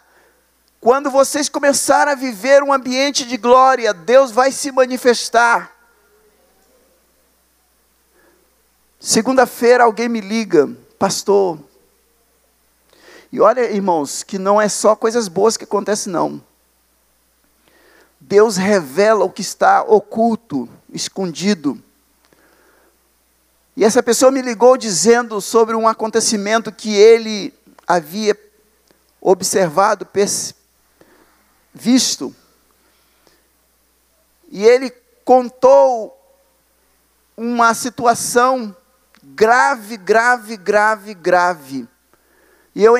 quando 0.82 1.10
vocês 1.10 1.48
começarem 1.48 2.12
a 2.12 2.18
viver 2.18 2.62
um 2.62 2.74
ambiente 2.74 3.24
de 3.24 3.38
glória, 3.38 3.94
Deus 3.94 4.30
vai 4.30 4.52
se 4.52 4.74
manifestar. 4.74 5.74
Segunda-feira 9.00 9.86
alguém 9.86 10.10
me 10.10 10.20
liga, 10.20 10.70
pastor. 11.00 11.58
E 13.34 13.42
olha, 13.42 13.62
irmãos, 13.62 14.22
que 14.22 14.38
não 14.38 14.62
é 14.62 14.70
só 14.70 14.96
coisas 14.96 15.28
boas 15.28 15.58
que 15.58 15.64
acontecem, 15.64 16.14
não. 16.14 16.40
Deus 18.20 18.58
revela 18.58 19.26
o 19.26 19.30
que 19.32 19.42
está 19.42 19.82
oculto, 19.82 20.70
escondido. 20.92 21.82
E 23.76 23.84
essa 23.84 24.04
pessoa 24.04 24.32
me 24.32 24.40
ligou 24.40 24.78
dizendo 24.78 25.42
sobre 25.42 25.76
um 25.76 25.88
acontecimento 25.88 26.72
que 26.72 26.94
ele 26.94 27.52
havia 27.88 28.40
observado, 29.20 30.08
visto. 31.74 32.36
E 34.48 34.64
ele 34.64 34.92
contou 35.26 36.16
uma 37.36 37.74
situação 37.74 38.78
grave, 39.24 39.98
grave, 39.98 40.56
grave, 40.56 41.16
grave. 41.16 41.88
E 42.76 42.84
eu 42.84 42.96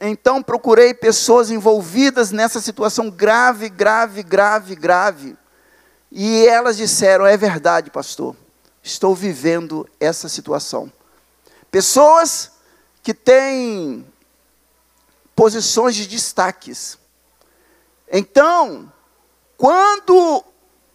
então 0.00 0.42
procurei 0.42 0.94
pessoas 0.94 1.50
envolvidas 1.50 2.30
nessa 2.30 2.60
situação 2.60 3.10
grave, 3.10 3.68
grave, 3.68 4.22
grave, 4.22 4.76
grave. 4.76 5.36
E 6.12 6.46
elas 6.46 6.76
disseram: 6.76 7.26
é 7.26 7.36
verdade, 7.36 7.90
pastor, 7.90 8.36
estou 8.82 9.14
vivendo 9.14 9.88
essa 9.98 10.28
situação. 10.28 10.92
Pessoas 11.70 12.52
que 13.02 13.12
têm 13.12 14.06
posições 15.34 15.96
de 15.96 16.06
destaques. 16.06 16.96
Então, 18.10 18.90
quando 19.56 20.44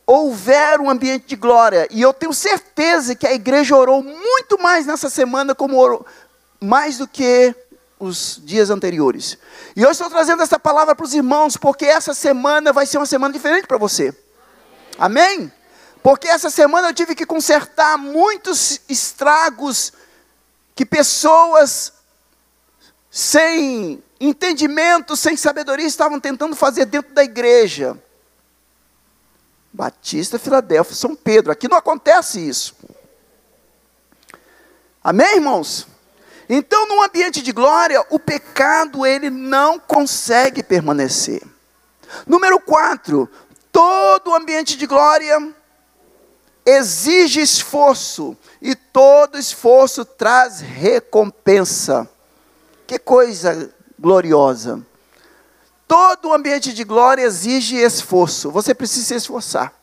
houver 0.05 0.79
um 0.79 0.89
ambiente 0.89 1.27
de 1.27 1.35
glória, 1.35 1.87
e 1.91 2.01
eu 2.01 2.13
tenho 2.13 2.33
certeza 2.33 3.13
que 3.13 3.27
a 3.27 3.33
igreja 3.33 3.75
orou 3.75 4.01
muito 4.01 4.57
mais 4.61 4.85
nessa 4.85 5.09
semana, 5.09 5.53
como 5.53 5.77
orou, 5.77 6.05
mais 6.59 6.97
do 6.97 7.07
que 7.07 7.53
os 8.01 8.41
dias 8.43 8.71
anteriores. 8.71 9.37
E 9.75 9.81
eu 9.81 9.91
estou 9.91 10.09
trazendo 10.09 10.41
essa 10.41 10.59
palavra 10.59 10.95
para 10.95 11.05
os 11.05 11.13
irmãos, 11.13 11.55
porque 11.55 11.85
essa 11.85 12.13
semana 12.13 12.73
vai 12.73 12.85
ser 12.85 12.97
uma 12.97 13.05
semana 13.05 13.31
diferente 13.31 13.67
para 13.67 13.77
você. 13.77 14.13
Amém? 14.97 15.51
Porque 16.01 16.27
essa 16.27 16.49
semana 16.49 16.89
eu 16.89 16.93
tive 16.93 17.13
que 17.13 17.25
consertar 17.25 17.97
muitos 17.97 18.81
estragos 18.89 19.93
que 20.73 20.83
pessoas 20.83 21.93
sem 23.11 24.03
entendimento, 24.19 25.15
sem 25.15 25.37
sabedoria 25.37 25.85
estavam 25.85 26.19
tentando 26.19 26.55
fazer 26.55 26.85
dentro 26.85 27.13
da 27.13 27.23
igreja. 27.23 28.01
Batista, 29.71 30.39
Filadélfia, 30.39 30.95
São 30.95 31.15
Pedro. 31.15 31.51
Aqui 31.51 31.67
não 31.67 31.77
acontece 31.77 32.39
isso. 32.39 32.75
Amém, 35.03 35.35
irmãos? 35.35 35.90
Então, 36.49 36.87
num 36.87 37.03
ambiente 37.03 37.41
de 37.41 37.51
glória, 37.51 38.05
o 38.09 38.19
pecado 38.19 39.05
ele 39.05 39.29
não 39.29 39.79
consegue 39.79 40.63
permanecer. 40.63 41.41
Número 42.27 42.59
4, 42.59 43.29
todo 43.71 44.35
ambiente 44.35 44.77
de 44.77 44.85
glória 44.85 45.53
exige 46.65 47.41
esforço 47.41 48.37
e 48.61 48.75
todo 48.75 49.37
esforço 49.37 50.05
traz 50.05 50.59
recompensa. 50.59 52.07
Que 52.85 52.99
coisa 52.99 53.73
gloriosa. 53.97 54.85
Todo 55.87 56.33
ambiente 56.33 56.73
de 56.73 56.83
glória 56.83 57.23
exige 57.23 57.77
esforço. 57.77 58.51
Você 58.51 58.73
precisa 58.73 59.07
se 59.07 59.15
esforçar. 59.15 59.73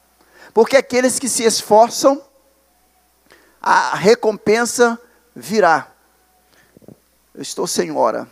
Porque 0.54 0.76
aqueles 0.76 1.18
que 1.18 1.28
se 1.28 1.44
esforçam, 1.44 2.22
a 3.60 3.94
recompensa 3.94 4.98
virá. 5.34 5.92
Eu 7.38 7.42
estou 7.42 7.68
sem 7.68 7.92
hora. 7.92 8.26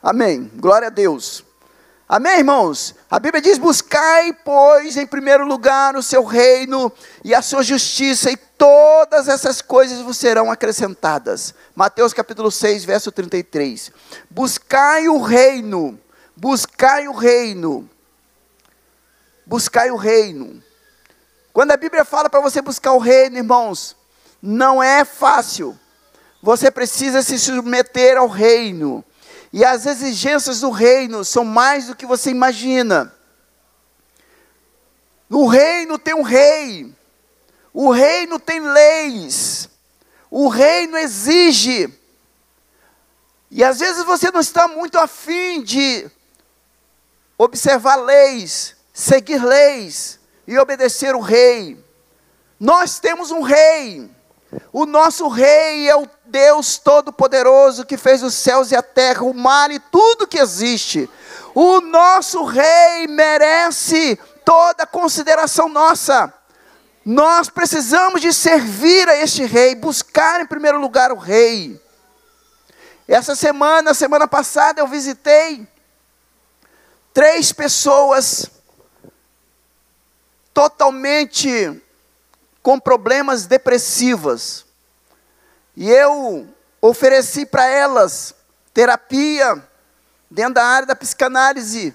Amém. 0.00 0.48
Glória 0.54 0.86
a 0.86 0.90
Deus. 0.92 1.44
Amém, 2.08 2.38
irmãos? 2.38 2.94
A 3.10 3.18
Bíblia 3.18 3.42
diz: 3.42 3.58
Buscai, 3.58 4.32
pois, 4.32 4.96
em 4.96 5.04
primeiro 5.04 5.44
lugar 5.44 5.96
o 5.96 6.02
seu 6.04 6.22
reino 6.22 6.92
e 7.24 7.34
a 7.34 7.42
sua 7.42 7.64
justiça, 7.64 8.30
e 8.30 8.36
todas 8.36 9.26
essas 9.26 9.60
coisas 9.60 10.02
vos 10.02 10.16
serão 10.16 10.52
acrescentadas. 10.52 11.52
Mateus 11.74 12.14
capítulo 12.14 12.48
6, 12.48 12.84
verso 12.84 13.10
33. 13.10 13.90
Buscai 14.30 15.08
o 15.08 15.20
reino, 15.20 15.98
buscai 16.36 17.08
o 17.08 17.12
reino, 17.12 17.90
buscai 19.44 19.90
o 19.90 19.96
reino. 19.96 20.62
Quando 21.52 21.72
a 21.72 21.76
Bíblia 21.76 22.04
fala 22.04 22.30
para 22.30 22.40
você 22.40 22.62
buscar 22.62 22.92
o 22.92 22.98
reino, 22.98 23.36
irmãos, 23.36 23.96
não 24.40 24.80
é 24.80 25.04
fácil 25.04 25.76
você 26.44 26.70
precisa 26.70 27.22
se 27.22 27.38
submeter 27.38 28.18
ao 28.18 28.28
reino. 28.28 29.02
E 29.50 29.64
as 29.64 29.86
exigências 29.86 30.60
do 30.60 30.70
reino 30.70 31.24
são 31.24 31.42
mais 31.42 31.86
do 31.86 31.96
que 31.96 32.04
você 32.04 32.28
imagina. 32.28 33.14
No 35.26 35.46
reino 35.46 35.98
tem 35.98 36.12
um 36.12 36.20
rei. 36.20 36.94
O 37.72 37.90
reino 37.90 38.38
tem 38.38 38.60
leis. 38.60 39.70
O 40.30 40.48
reino 40.48 40.98
exige. 40.98 41.90
E 43.50 43.64
às 43.64 43.78
vezes 43.78 44.04
você 44.04 44.30
não 44.30 44.40
está 44.40 44.68
muito 44.68 44.98
afim 44.98 45.62
de 45.62 46.10
observar 47.38 47.96
leis, 47.96 48.76
seguir 48.92 49.42
leis 49.42 50.20
e 50.46 50.58
obedecer 50.58 51.14
o 51.14 51.20
rei. 51.20 51.82
Nós 52.60 52.98
temos 52.98 53.30
um 53.30 53.40
rei. 53.40 54.10
O 54.72 54.86
nosso 54.86 55.26
rei 55.28 55.88
é 55.88 55.96
o 55.96 56.06
Deus 56.34 56.78
Todo-Poderoso 56.78 57.86
que 57.86 57.96
fez 57.96 58.20
os 58.20 58.34
céus 58.34 58.72
e 58.72 58.74
a 58.74 58.82
terra, 58.82 59.22
o 59.22 59.32
mar 59.32 59.70
e 59.70 59.78
tudo 59.78 60.26
que 60.26 60.40
existe. 60.40 61.08
O 61.54 61.80
nosso 61.80 62.42
rei 62.42 63.06
merece 63.06 64.18
toda 64.44 64.84
consideração 64.84 65.68
nossa. 65.68 66.34
Nós 67.04 67.48
precisamos 67.48 68.20
de 68.20 68.32
servir 68.32 69.08
a 69.08 69.16
este 69.16 69.44
rei, 69.44 69.76
buscar 69.76 70.40
em 70.40 70.46
primeiro 70.46 70.80
lugar 70.80 71.12
o 71.12 71.16
rei. 71.16 71.80
Essa 73.06 73.36
semana, 73.36 73.94
semana 73.94 74.26
passada, 74.26 74.80
eu 74.80 74.88
visitei 74.88 75.64
três 77.12 77.52
pessoas 77.52 78.50
totalmente 80.52 81.80
com 82.60 82.80
problemas 82.80 83.46
depressivas. 83.46 84.63
E 85.76 85.90
eu 85.90 86.48
ofereci 86.80 87.44
para 87.46 87.66
elas 87.66 88.34
terapia 88.72 89.62
dentro 90.30 90.54
da 90.54 90.64
área 90.64 90.86
da 90.86 90.96
psicanálise, 90.96 91.94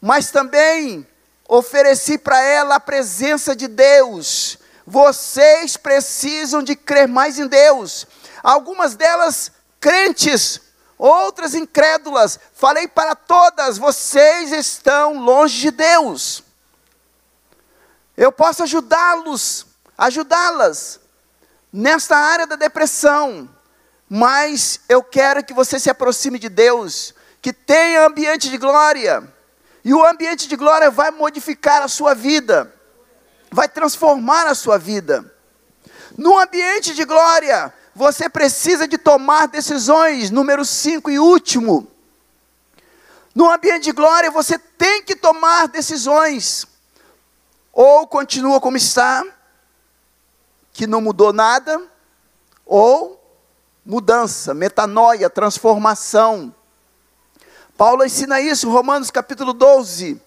mas 0.00 0.30
também 0.30 1.06
ofereci 1.48 2.18
para 2.18 2.40
ela 2.42 2.76
a 2.76 2.80
presença 2.80 3.54
de 3.54 3.68
Deus. 3.68 4.58
Vocês 4.86 5.76
precisam 5.76 6.62
de 6.62 6.76
crer 6.76 7.08
mais 7.08 7.38
em 7.38 7.46
Deus. 7.46 8.06
Algumas 8.42 8.94
delas 8.94 9.50
crentes, 9.80 10.60
outras 10.98 11.54
incrédulas. 11.54 12.38
Falei 12.54 12.86
para 12.88 13.14
todas: 13.14 13.78
vocês 13.78 14.52
estão 14.52 15.18
longe 15.20 15.60
de 15.60 15.70
Deus. 15.70 16.42
Eu 18.16 18.30
posso 18.30 18.62
ajudá-los 18.62 19.66
ajudá-las 19.96 21.00
nesta 21.74 22.16
área 22.16 22.46
da 22.46 22.54
depressão. 22.54 23.50
Mas 24.08 24.78
eu 24.88 25.02
quero 25.02 25.42
que 25.42 25.52
você 25.52 25.80
se 25.80 25.90
aproxime 25.90 26.38
de 26.38 26.48
Deus, 26.48 27.12
que 27.42 27.52
tenha 27.52 28.06
ambiente 28.06 28.48
de 28.48 28.56
glória. 28.56 29.24
E 29.84 29.92
o 29.92 30.06
ambiente 30.06 30.46
de 30.46 30.54
glória 30.54 30.88
vai 30.88 31.10
modificar 31.10 31.82
a 31.82 31.88
sua 31.88 32.14
vida, 32.14 32.72
vai 33.50 33.68
transformar 33.68 34.46
a 34.46 34.54
sua 34.54 34.78
vida. 34.78 35.34
No 36.16 36.38
ambiente 36.38 36.94
de 36.94 37.04
glória, 37.04 37.74
você 37.92 38.28
precisa 38.28 38.86
de 38.86 38.96
tomar 38.96 39.48
decisões, 39.48 40.30
número 40.30 40.64
5 40.64 41.10
e 41.10 41.18
último. 41.18 41.90
No 43.34 43.50
ambiente 43.50 43.84
de 43.84 43.92
glória, 43.92 44.30
você 44.30 44.58
tem 44.58 45.02
que 45.02 45.16
tomar 45.16 45.66
decisões. 45.66 46.66
Ou 47.72 48.06
continua 48.06 48.60
como 48.60 48.76
está, 48.76 49.24
que 50.74 50.88
não 50.88 51.00
mudou 51.00 51.32
nada, 51.32 51.80
ou 52.66 53.18
mudança, 53.86 54.52
metanoia, 54.52 55.30
transformação. 55.30 56.52
Paulo 57.78 58.04
ensina 58.04 58.40
isso, 58.40 58.68
Romanos 58.68 59.08
capítulo 59.08 59.52
12. 59.52 60.20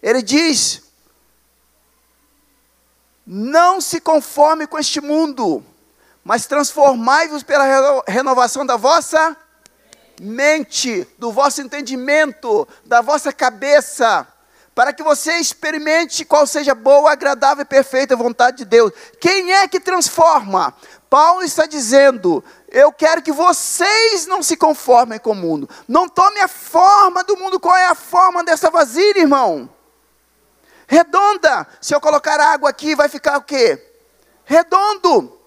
Ele 0.00 0.22
diz: 0.22 0.80
Não 3.26 3.80
se 3.80 4.00
conforme 4.00 4.64
com 4.64 4.78
este 4.78 5.00
mundo, 5.00 5.64
mas 6.22 6.46
transformai-vos 6.46 7.42
pela 7.42 8.04
renovação 8.06 8.64
da 8.64 8.76
vossa 8.76 9.36
mente, 10.20 11.04
do 11.18 11.32
vosso 11.32 11.60
entendimento, 11.62 12.68
da 12.84 13.00
vossa 13.00 13.32
cabeça 13.32 14.29
para 14.80 14.94
que 14.94 15.02
você 15.02 15.34
experimente 15.34 16.24
qual 16.24 16.46
seja 16.46 16.74
boa, 16.74 17.12
agradável 17.12 17.60
e 17.60 17.66
perfeita 17.66 18.16
vontade 18.16 18.56
de 18.56 18.64
Deus. 18.64 18.90
Quem 19.20 19.52
é 19.52 19.68
que 19.68 19.78
transforma? 19.78 20.74
Paulo 21.10 21.42
está 21.42 21.66
dizendo: 21.66 22.42
eu 22.66 22.90
quero 22.90 23.20
que 23.20 23.30
vocês 23.30 24.26
não 24.26 24.42
se 24.42 24.56
conformem 24.56 25.18
com 25.18 25.32
o 25.32 25.34
mundo. 25.34 25.68
Não 25.86 26.08
tome 26.08 26.40
a 26.40 26.48
forma 26.48 27.22
do 27.22 27.36
mundo. 27.36 27.60
Qual 27.60 27.76
é 27.76 27.88
a 27.88 27.94
forma 27.94 28.42
dessa 28.42 28.70
vasilha, 28.70 29.18
irmão? 29.18 29.68
Redonda. 30.86 31.66
Se 31.78 31.94
eu 31.94 32.00
colocar 32.00 32.40
água 32.40 32.70
aqui, 32.70 32.94
vai 32.94 33.10
ficar 33.10 33.36
o 33.36 33.42
quê? 33.42 33.86
Redondo. 34.46 35.38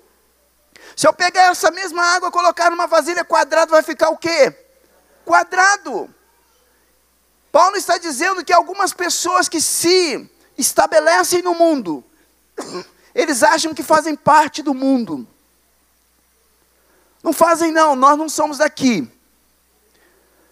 Se 0.95 1.07
eu 1.07 1.13
pegar 1.13 1.45
essa 1.45 1.71
mesma 1.71 2.05
água 2.05 2.29
e 2.29 2.31
colocar 2.31 2.69
numa 2.69 2.85
vasilha 2.85 3.25
quadrada, 3.25 3.71
vai 3.71 3.81
ficar 3.81 4.11
o 4.11 4.17
quê? 4.17 4.55
Quadrado. 5.25 6.13
Paulo 7.53 7.77
está 7.77 7.99
dizendo 7.99 8.43
que 8.43 8.51
algumas 8.51 8.93
pessoas 8.93 9.47
que 9.47 9.61
se 9.61 10.27
estabelecem 10.57 11.43
no 11.43 11.53
mundo, 11.53 12.03
eles 13.13 13.43
acham 13.43 13.75
que 13.75 13.83
fazem 13.83 14.15
parte 14.15 14.63
do 14.63 14.73
mundo. 14.73 15.27
Não 17.21 17.31
fazem, 17.31 17.71
não, 17.71 17.95
nós 17.95 18.17
não 18.17 18.27
somos 18.27 18.57
daqui. 18.57 19.07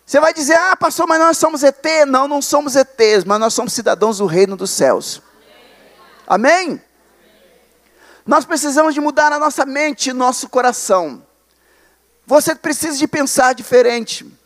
Você 0.06 0.20
vai 0.20 0.32
dizer, 0.32 0.54
ah, 0.54 0.76
pastor, 0.76 1.08
mas 1.08 1.20
nós 1.20 1.40
somos 1.40 1.64
ET. 1.64 1.84
Não, 2.08 2.28
não 2.28 2.40
somos 2.40 2.76
ETs, 2.76 3.24
mas 3.26 3.40
nós 3.40 3.56
somos 3.56 3.74
cidadãos 3.74 4.20
do 4.20 4.28
reino 4.28 4.56
dos 4.56 4.70
céus. 4.70 5.24
Amém? 6.28 6.64
Amém? 6.68 6.82
Nós 8.28 8.46
precisamos 8.46 8.94
de 8.94 9.02
mudar 9.02 9.34
a 9.34 9.40
nossa 9.40 9.66
mente 9.66 10.12
e 10.12 10.14
nosso 10.14 10.48
coração. 10.48 11.26
Você 12.28 12.54
precisa 12.54 12.96
de 12.96 13.08
pensar 13.08 13.56
diferente. 13.56 14.40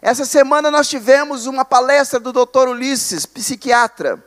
Essa 0.00 0.24
semana 0.24 0.70
nós 0.70 0.88
tivemos 0.88 1.46
uma 1.46 1.64
palestra 1.64 2.20
do 2.20 2.32
Dr. 2.32 2.68
Ulisses, 2.68 3.24
psiquiatra, 3.26 4.22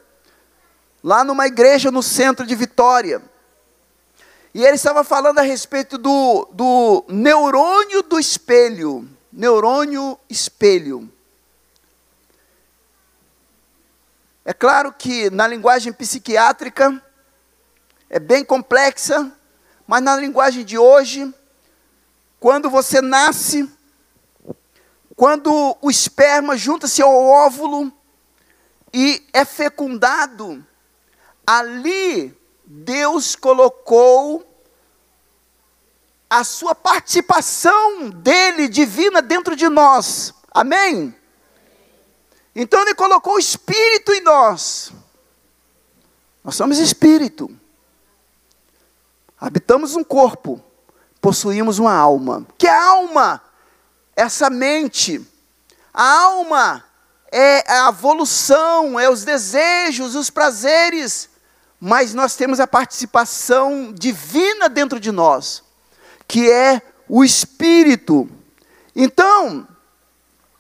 lá 1.04 1.24
numa 1.24 1.48
igreja 1.48 1.92
no 1.92 2.02
centro 2.02 2.46
de 2.46 2.56
Vitória. 2.56 3.22
E 4.54 4.64
ele 4.64 4.76
estava 4.76 5.04
falando 5.04 5.40
a 5.40 5.44
respeito 5.44 5.98
do, 5.98 6.50
do 6.52 7.06
neurônio 7.08 8.02
do 8.02 8.20
espelho. 8.20 9.08
Neurônio 9.32 10.20
espelho. 10.28 11.10
É 14.44 14.54
claro 14.54 14.92
que 14.92 15.30
na 15.30 15.46
linguagem 15.46 15.94
psiquiátrica 15.94 17.00
é 18.10 18.20
bem 18.20 18.44
complexa, 18.44 19.32
mas 19.86 20.02
na 20.02 20.16
linguagem 20.16 20.66
de 20.66 20.80
hoje, 20.80 21.32
quando 22.40 22.68
você 22.70 23.02
nasce, 23.02 23.70
quando 25.20 25.76
o 25.82 25.92
esperma 25.92 26.56
junta-se 26.56 27.02
ao 27.02 27.14
óvulo 27.14 27.92
e 28.94 29.22
é 29.34 29.44
fecundado, 29.44 30.66
ali 31.46 32.34
Deus 32.64 33.36
colocou 33.36 34.50
a 36.30 36.42
sua 36.46 36.74
participação 36.74 38.10
dele 38.12 38.70
divina 38.70 39.22
dentro 39.22 39.58
de 39.58 39.68
nós. 39.68 40.34
Amém? 40.52 41.14
Então 42.56 42.82
ele 42.84 42.96
colocou 42.96 43.34
o 43.34 43.40
espírito 43.40 44.14
em 44.14 44.22
nós. 44.22 44.94
Nós 46.42 46.56
somos 46.56 46.78
espírito. 46.78 47.54
Habitamos 49.38 49.98
um 49.98 50.04
corpo, 50.04 50.64
possuímos 51.20 51.78
uma 51.78 51.94
alma. 51.94 52.48
Que 52.58 52.68
é 52.68 52.74
alma? 52.74 53.49
Essa 54.20 54.50
mente. 54.50 55.26
A 55.94 56.22
alma 56.22 56.84
é 57.32 57.72
a 57.72 57.90
evolução, 57.90 59.00
é 59.00 59.10
os 59.10 59.24
desejos, 59.24 60.16
os 60.16 60.30
prazeres 60.30 61.30
mas 61.80 62.14
nós 62.14 62.36
temos 62.36 62.60
a 62.60 62.68
participação 62.68 63.94
divina 63.94 64.68
dentro 64.68 65.00
de 65.00 65.12
nós, 65.12 65.64
que 66.28 66.52
é 66.52 66.82
o 67.08 67.24
Espírito. 67.24 68.30
Então, 68.94 69.68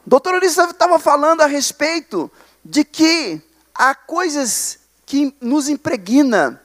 doutor 0.06 0.36
Ulisses 0.36 0.58
estava 0.58 0.98
falando 0.98 1.42
a 1.42 1.46
respeito 1.46 2.32
de 2.64 2.86
que 2.86 3.42
há 3.76 3.94
coisas 3.94 4.80
que 5.06 5.36
nos 5.42 5.68
impregna, 5.68 6.62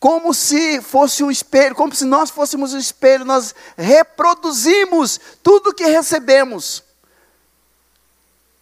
como 0.00 0.32
se 0.32 0.80
fosse 0.80 1.24
um 1.24 1.30
espelho, 1.30 1.74
como 1.74 1.94
se 1.94 2.04
nós 2.04 2.30
fôssemos 2.30 2.72
um 2.72 2.78
espelho, 2.78 3.24
nós 3.24 3.54
reproduzimos 3.76 5.20
tudo 5.42 5.74
que 5.74 5.84
recebemos. 5.86 6.84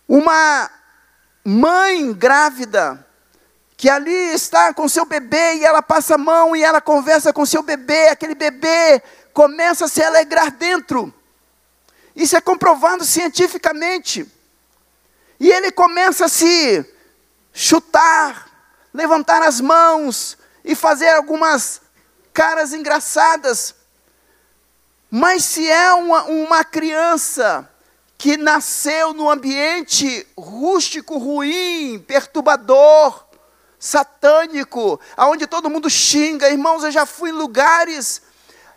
Uma 0.09 0.71
mãe 1.45 2.13
grávida, 2.13 3.05
que 3.77 3.91
ali 3.91 4.33
está 4.33 4.73
com 4.73 4.89
seu 4.89 5.05
bebê 5.05 5.57
e 5.57 5.65
ela 5.65 5.83
passa 5.83 6.15
a 6.15 6.19
mão 6.19 6.57
e 6.57 6.63
ela 6.63 6.81
conversa 6.81 7.33
com 7.33 7.45
seu 7.45 7.63
bebê, 7.63 8.09
aquele 8.09 8.35
bebê 8.35 9.03
começa 9.35 9.85
a 9.85 9.89
se 9.89 10.03
alegrar 10.03 10.51
dentro. 10.51 11.13
Isso 12.15 12.35
é 12.35 12.41
comprovado 12.41 13.05
cientificamente. 13.05 14.27
E 15.39 15.51
ele 15.51 15.71
começa 15.71 16.25
a 16.25 16.29
se 16.31 16.83
chutar, 17.53 18.49
levantar 18.95 19.43
as 19.43 19.61
mãos 19.61 20.39
e 20.67 20.75
fazer 20.75 21.09
algumas 21.11 21.81
caras 22.35 22.75
engraçadas. 22.75 23.75
Mas 25.09 25.45
se 25.45 25.71
é 25.71 25.95
uma, 25.95 26.25
uma 26.25 26.65
criança 26.65 27.71
que 28.19 28.37
nasceu 28.37 29.15
num 29.15 29.31
ambiente 29.31 30.27
rústico, 30.37 31.19
ruim, 31.19 32.03
perturbador, 32.07 33.25
satânico, 33.79 34.99
aonde 35.17 35.47
todo 35.47 35.71
mundo 35.71 35.89
xinga. 35.89 36.51
Irmãos, 36.51 36.83
eu 36.83 36.91
já 36.91 37.07
fui 37.07 37.31
em 37.31 37.35
lugares 37.35 38.23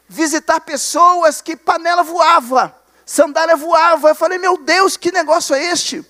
visitar 0.07 0.59
pessoas 0.61 1.41
que 1.41 1.55
panela 1.55 2.03
voava, 2.03 2.75
sandália 3.05 3.55
voava. 3.55 4.09
Eu 4.09 4.15
falei, 4.15 4.37
meu 4.37 4.57
Deus, 4.57 4.95
que 4.95 5.11
negócio 5.11 5.55
é 5.55 5.63
este? 5.71 6.05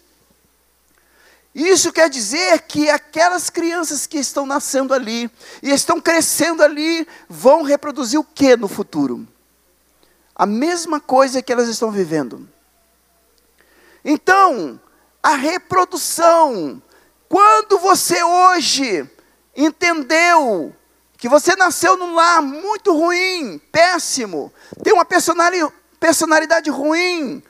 Isso 1.61 1.91
quer 1.91 2.09
dizer 2.09 2.61
que 2.61 2.89
aquelas 2.89 3.49
crianças 3.49 4.07
que 4.07 4.17
estão 4.17 4.45
nascendo 4.45 4.93
ali 4.93 5.29
e 5.61 5.71
estão 5.71 5.99
crescendo 5.99 6.63
ali 6.63 7.05
vão 7.27 7.63
reproduzir 7.63 8.17
o 8.17 8.23
que 8.23 8.55
no 8.55 8.69
futuro? 8.69 9.27
A 10.33 10.45
mesma 10.45 11.01
coisa 11.01 11.41
que 11.41 11.51
elas 11.51 11.67
estão 11.67 11.91
vivendo. 11.91 12.47
Então, 14.05 14.79
a 15.21 15.35
reprodução 15.35 16.81
quando 17.27 17.77
você 17.77 18.23
hoje 18.23 19.09
entendeu 19.53 20.73
que 21.17 21.27
você 21.27 21.57
nasceu 21.57 21.97
num 21.97 22.15
lar 22.15 22.41
muito 22.41 22.93
ruim, 22.93 23.59
péssimo, 23.69 24.53
tem 24.81 24.93
uma 24.93 25.05
personalidade 25.99 26.69
ruim, 26.69 27.43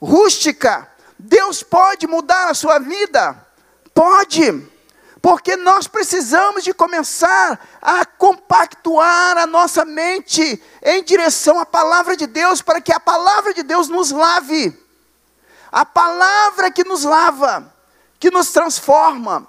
rústica, 0.00 0.88
Deus 1.18 1.64
pode 1.64 2.06
mudar 2.06 2.48
a 2.48 2.54
sua 2.54 2.78
vida? 2.78 3.44
Pode. 3.96 4.62
Porque 5.20 5.56
nós 5.56 5.88
precisamos 5.88 6.62
de 6.62 6.72
começar 6.72 7.58
a 7.82 8.04
compactuar 8.04 9.38
a 9.38 9.46
nossa 9.46 9.84
mente 9.84 10.62
em 10.84 11.02
direção 11.02 11.58
à 11.58 11.66
palavra 11.66 12.16
de 12.16 12.28
Deus, 12.28 12.62
para 12.62 12.80
que 12.80 12.92
a 12.92 13.00
palavra 13.00 13.52
de 13.52 13.64
Deus 13.64 13.88
nos 13.88 14.12
lave. 14.12 14.78
A 15.72 15.84
palavra 15.84 16.70
que 16.70 16.84
nos 16.84 17.02
lava 17.02 17.74
que 18.18 18.30
nos 18.30 18.50
transforma. 18.50 19.46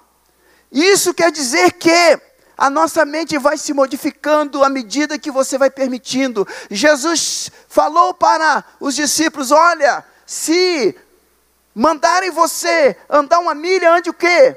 Isso 0.70 1.14
quer 1.14 1.30
dizer 1.30 1.72
que 1.72 2.20
a 2.56 2.68
nossa 2.68 3.04
mente 3.04 3.38
vai 3.38 3.56
se 3.56 3.72
modificando 3.72 4.62
à 4.62 4.68
medida 4.68 5.18
que 5.18 5.30
você 5.30 5.56
vai 5.56 5.70
permitindo. 5.70 6.46
Jesus 6.70 7.50
falou 7.68 8.12
para 8.12 8.64
os 8.80 8.94
discípulos: 8.94 9.50
olha, 9.50 10.04
se 10.26 10.94
mandarem 11.80 12.30
você 12.30 12.96
andar 13.08 13.38
uma 13.38 13.54
milha, 13.54 13.92
ande 13.92 14.10
o 14.10 14.14
quê? 14.14 14.56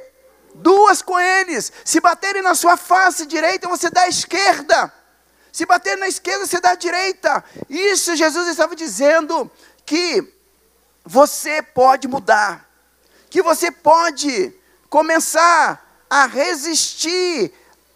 Duas 0.56 1.02
com 1.02 1.20
eles. 1.20 1.72
Se 1.86 2.00
baterem 2.00 2.42
na 2.42 2.56
sua 2.56 2.76
face 2.76 3.26
direita, 3.26 3.70
você 3.70 3.90
dá 3.90 4.02
a 4.02 4.10
esquerda. 4.10 4.94
Se 5.52 5.66
bater 5.66 5.98
na 5.98 6.08
esquerda, 6.08 6.46
você 6.46 6.60
dá 6.60 6.72
a 6.72 6.76
direita. 6.76 7.44
Isso 7.70 8.16
Jesus 8.16 8.48
estava 8.48 8.76
dizendo 8.76 9.50
que 9.86 10.34
você 11.06 11.62
pode 11.62 12.08
mudar 12.08 12.72
que 13.32 13.42
você 13.42 13.72
pode 13.72 14.54
começar 14.90 16.04
a 16.10 16.26
resistir 16.26 17.54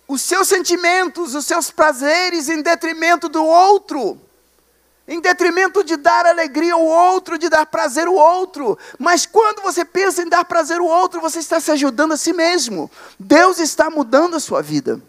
os 0.08 0.22
seus 0.22 0.48
sentimentos, 0.48 1.36
os 1.36 1.46
seus 1.46 1.70
prazeres 1.70 2.48
em 2.48 2.62
detrimento 2.62 3.28
do 3.28 3.44
outro, 3.44 4.20
em 5.08 5.22
detrimento 5.22 5.84
de 5.84 5.98
dar 5.98 6.26
alegria 6.26 6.74
ao 6.74 6.84
outro, 6.84 7.38
de 7.38 7.48
dar 7.48 7.66
prazer 7.66 8.08
ao 8.08 8.16
outro. 8.16 8.78
Mas 8.98 9.26
quando 9.26 9.62
você 9.62 9.86
pensa 9.86 10.22
em 10.22 10.30
dar 10.30 10.46
prazer 10.46 10.80
ao 10.80 10.86
outro, 10.86 11.22
você 11.22 11.40
está 11.40 11.60
se 11.60 11.72
ajudando 11.72 12.14
a 12.14 12.18
si 12.18 12.34
mesmo. 12.34 12.90
Deus 13.20 13.60
está 13.60 13.90
mudando 13.90 14.36
a 14.36 14.40
sua 14.40 14.62
vida. 14.62 15.00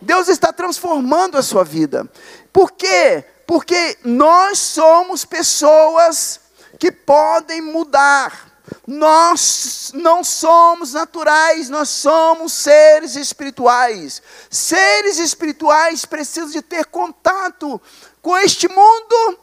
Deus 0.00 0.28
está 0.28 0.52
transformando 0.52 1.36
a 1.36 1.42
sua 1.42 1.64
vida. 1.64 2.08
Por 2.52 2.72
quê? 2.72 3.24
Porque 3.46 3.98
nós 4.04 4.58
somos 4.58 5.24
pessoas 5.24 6.40
que 6.78 6.92
podem 6.92 7.60
mudar 7.60 8.50
Nós 8.86 9.90
não 9.94 10.22
somos 10.22 10.92
naturais, 10.92 11.68
nós 11.68 11.88
somos 11.88 12.52
seres 12.52 13.16
espirituais. 13.16 14.22
Seres 14.48 15.18
espirituais 15.18 16.04
precisam 16.04 16.50
de 16.50 16.62
ter 16.62 16.86
contato 16.86 17.80
com 18.22 18.36
este 18.36 18.68
mundo 18.68 19.38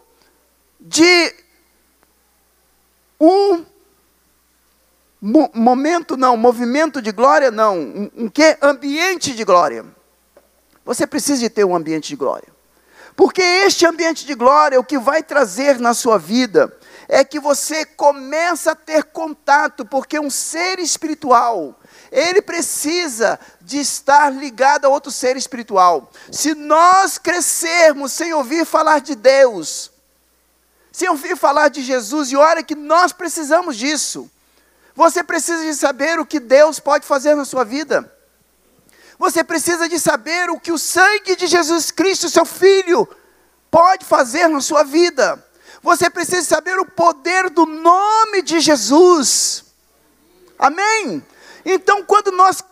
de 0.80 1.36
um 3.20 3.66
mo 5.20 5.50
momento 5.54 6.16
não, 6.16 6.38
movimento 6.38 7.02
de 7.02 7.12
glória 7.12 7.50
não, 7.50 7.78
um, 7.78 8.12
um 8.16 8.30
que 8.30 8.58
ambiente 8.62 9.34
de 9.34 9.44
glória. 9.44 9.86
Você 10.86 11.06
precisa 11.06 11.42
de 11.42 11.50
ter 11.50 11.66
um 11.66 11.76
ambiente 11.76 12.10
de 12.10 12.16
glória. 12.16 12.48
Porque 13.16 13.42
este 13.42 13.86
ambiente 13.86 14.26
de 14.26 14.36
glória, 14.36 14.80
o 14.80 14.84
que 14.84 15.00
vai 15.00 15.24
trazer 15.24 15.80
na 15.80 15.96
sua 15.96 16.20
vida, 16.20 16.72
é 17.10 17.24
que 17.24 17.40
você 17.40 17.84
começa 17.84 18.72
a 18.72 18.76
ter 18.76 19.06
contato, 19.06 19.86
porque 19.86 20.20
um 20.20 20.30
ser 20.30 20.78
espiritual, 20.78 21.80
ele 22.12 22.42
precisa 22.42 23.40
de 23.62 23.80
estar 23.80 24.30
ligado 24.30 24.86
a 24.86 24.90
outro 24.90 25.12
ser 25.12 25.36
espiritual. 25.38 26.12
Se 26.32 26.54
nós 26.56 27.18
crescermos 27.18 28.12
sem 28.12 28.34
ouvir 28.34 28.66
falar 28.66 29.00
de 29.00 29.16
Deus, 29.16 29.92
sem 30.92 31.10
ouvir 31.10 31.38
falar 31.38 31.70
de 31.70 31.82
Jesus, 31.82 32.32
e 32.32 32.36
olha 32.36 32.64
que 32.64 32.76
nós 32.76 33.12
precisamos 33.12 33.78
disso. 33.78 34.30
Você 34.96 35.24
precisa 35.24 35.64
de 35.64 35.76
saber 35.76 36.20
o 36.20 36.26
que 36.26 36.40
Deus 36.40 36.80
pode 36.80 37.06
fazer 37.06 37.36
na 37.36 37.46
sua 37.46 37.64
vida. 37.64 38.12
Você 39.20 39.44
precisa 39.44 39.88
de 39.88 40.00
saber 40.00 40.50
o 40.50 40.60
que 40.60 40.72
o 40.72 40.78
sangue 40.78 41.36
de 41.36 41.46
Jesus 41.48 41.92
Cristo, 41.92 42.30
seu 42.30 42.46
Filho, 42.46 43.08
pode 43.70 44.06
fazer 44.06 44.48
na 44.48 44.62
sua 44.62 44.84
vida. 44.84 45.44
Você 45.84 46.10
precisa 46.10 46.42
saber 46.42 46.80
o 46.80 46.86
poder 46.86 47.50
do 47.50 47.66
nome 47.66 48.42
de 48.42 48.60
Jesus. 48.60 49.66
Amém? 50.58 51.24
Então, 51.70 52.02
quando 52.02 52.32
nós 52.32 52.64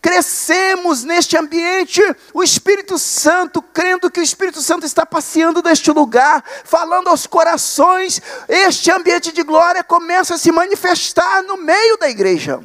crescemos 0.00 1.02
neste 1.02 1.36
ambiente, 1.36 2.00
o 2.32 2.40
Espírito 2.40 2.96
Santo, 2.96 3.60
crendo 3.60 4.08
que 4.08 4.20
o 4.20 4.22
Espírito 4.22 4.62
Santo 4.62 4.86
está 4.86 5.04
passeando 5.04 5.60
neste 5.60 5.90
lugar, 5.90 6.44
falando 6.62 7.08
aos 7.08 7.26
corações, 7.26 8.22
este 8.48 8.92
ambiente 8.92 9.32
de 9.32 9.42
glória 9.42 9.82
começa 9.82 10.36
a 10.36 10.38
se 10.38 10.52
manifestar 10.52 11.42
no 11.42 11.56
meio 11.56 11.98
da 11.98 12.08
igreja. 12.08 12.60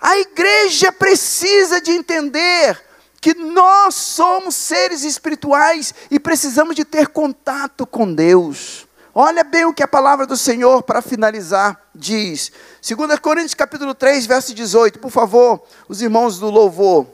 A 0.00 0.16
igreja 0.18 0.92
precisa 0.92 1.80
de 1.80 1.90
entender 1.90 2.80
que 3.20 3.34
nós 3.34 3.96
somos 3.96 4.54
seres 4.54 5.02
espirituais 5.02 5.92
e 6.12 6.20
precisamos 6.20 6.76
de 6.76 6.84
ter 6.84 7.08
contato 7.08 7.84
com 7.84 8.14
Deus. 8.14 8.86
Olha 9.18 9.42
bem 9.42 9.64
o 9.64 9.72
que 9.72 9.82
a 9.82 9.88
palavra 9.88 10.26
do 10.26 10.36
Senhor, 10.36 10.82
para 10.82 11.00
finalizar, 11.00 11.80
diz. 11.94 12.52
2 12.88 13.18
Coríntios 13.18 13.54
capítulo 13.54 13.96
3, 13.96 14.26
verso 14.26 14.54
18. 14.54 15.00
Por 15.00 15.10
favor, 15.10 15.60
os 15.88 16.00
irmãos 16.00 16.38
do 16.38 16.48
louvor, 16.48 17.04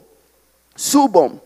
subam. 0.76 1.40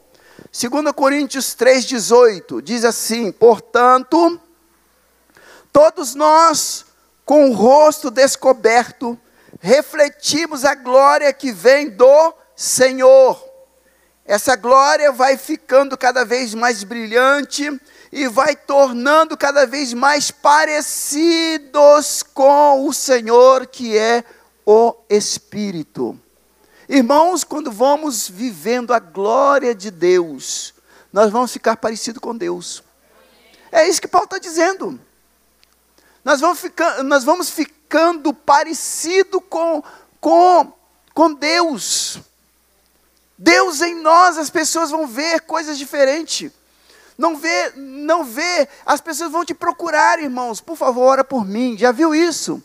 2 0.50 0.92
Coríntios 0.96 1.54
3, 1.54 1.84
18. 1.84 2.60
Diz 2.60 2.84
assim: 2.84 3.30
Portanto, 3.30 4.40
todos 5.72 6.16
nós, 6.16 6.86
com 7.24 7.50
o 7.50 7.52
rosto 7.52 8.10
descoberto, 8.10 9.16
refletimos 9.60 10.64
a 10.64 10.74
glória 10.74 11.32
que 11.32 11.52
vem 11.52 11.88
do 11.88 12.34
Senhor. 12.56 13.40
Essa 14.24 14.56
glória 14.56 15.12
vai 15.12 15.36
ficando 15.36 15.96
cada 15.96 16.24
vez 16.24 16.52
mais 16.52 16.82
brilhante 16.82 17.80
e 18.16 18.26
vai 18.28 18.56
tornando 18.56 19.36
cada 19.36 19.66
vez 19.66 19.92
mais 19.92 20.30
parecidos 20.30 22.22
com 22.22 22.88
o 22.88 22.92
Senhor, 22.94 23.66
que 23.66 23.94
é 23.94 24.24
o 24.64 24.96
Espírito. 25.06 26.18
Irmãos, 26.88 27.44
quando 27.44 27.70
vamos 27.70 28.26
vivendo 28.26 28.94
a 28.94 28.98
glória 28.98 29.74
de 29.74 29.90
Deus, 29.90 30.72
nós 31.12 31.30
vamos 31.30 31.52
ficar 31.52 31.76
parecidos 31.76 32.18
com 32.18 32.34
Deus. 32.34 32.82
É 33.70 33.86
isso 33.86 34.00
que 34.00 34.08
Paulo 34.08 34.24
está 34.24 34.38
dizendo. 34.38 34.98
Nós 36.24 36.40
vamos, 36.40 36.58
nós 37.04 37.22
vamos 37.22 37.50
ficando 37.50 38.32
parecido 38.32 39.42
com, 39.42 39.84
com, 40.18 40.72
com 41.12 41.34
Deus. 41.34 42.18
Deus 43.36 43.82
em 43.82 43.94
nós, 43.94 44.38
as 44.38 44.48
pessoas 44.48 44.90
vão 44.90 45.06
ver 45.06 45.40
coisas 45.40 45.76
diferentes. 45.76 46.50
Não 47.18 47.36
vê, 47.36 47.72
não 47.76 48.24
vê, 48.24 48.68
as 48.84 49.00
pessoas 49.00 49.32
vão 49.32 49.44
te 49.44 49.54
procurar, 49.54 50.22
irmãos. 50.22 50.60
Por 50.60 50.76
favor, 50.76 51.02
ora 51.04 51.24
por 51.24 51.46
mim. 51.46 51.76
Já 51.78 51.90
viu 51.90 52.14
isso? 52.14 52.62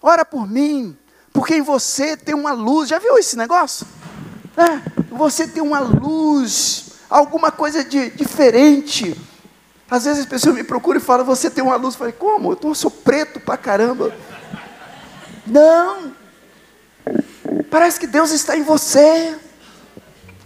Ora 0.00 0.24
por 0.24 0.48
mim, 0.48 0.96
porque 1.32 1.56
em 1.56 1.62
você 1.62 2.16
tem 2.16 2.34
uma 2.34 2.52
luz. 2.52 2.88
Já 2.88 2.98
viu 2.98 3.18
esse 3.18 3.36
negócio? 3.36 3.86
É, 4.56 5.04
você 5.10 5.46
tem 5.46 5.62
uma 5.62 5.80
luz, 5.80 6.92
alguma 7.10 7.50
coisa 7.50 7.84
de 7.84 8.10
diferente. 8.10 9.18
Às 9.90 10.04
vezes 10.04 10.20
as 10.20 10.26
pessoas 10.26 10.54
me 10.54 10.64
procuram 10.64 10.98
e 10.98 11.02
falam: 11.02 11.24
Você 11.24 11.50
tem 11.50 11.62
uma 11.62 11.76
luz. 11.76 11.94
Eu 11.94 11.98
falei: 11.98 12.12
Como? 12.14 12.52
Eu, 12.52 12.56
tô, 12.56 12.68
eu 12.68 12.74
sou 12.74 12.90
preto 12.90 13.40
pra 13.40 13.56
caramba. 13.56 14.14
Não. 15.46 16.12
Parece 17.70 18.00
que 18.00 18.06
Deus 18.06 18.30
está 18.30 18.56
em 18.56 18.62
você. 18.62 19.36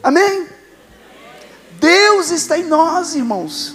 Amém? 0.03 0.49
Deus 1.81 2.31
está 2.31 2.59
em 2.59 2.65
nós, 2.65 3.15
irmãos. 3.15 3.75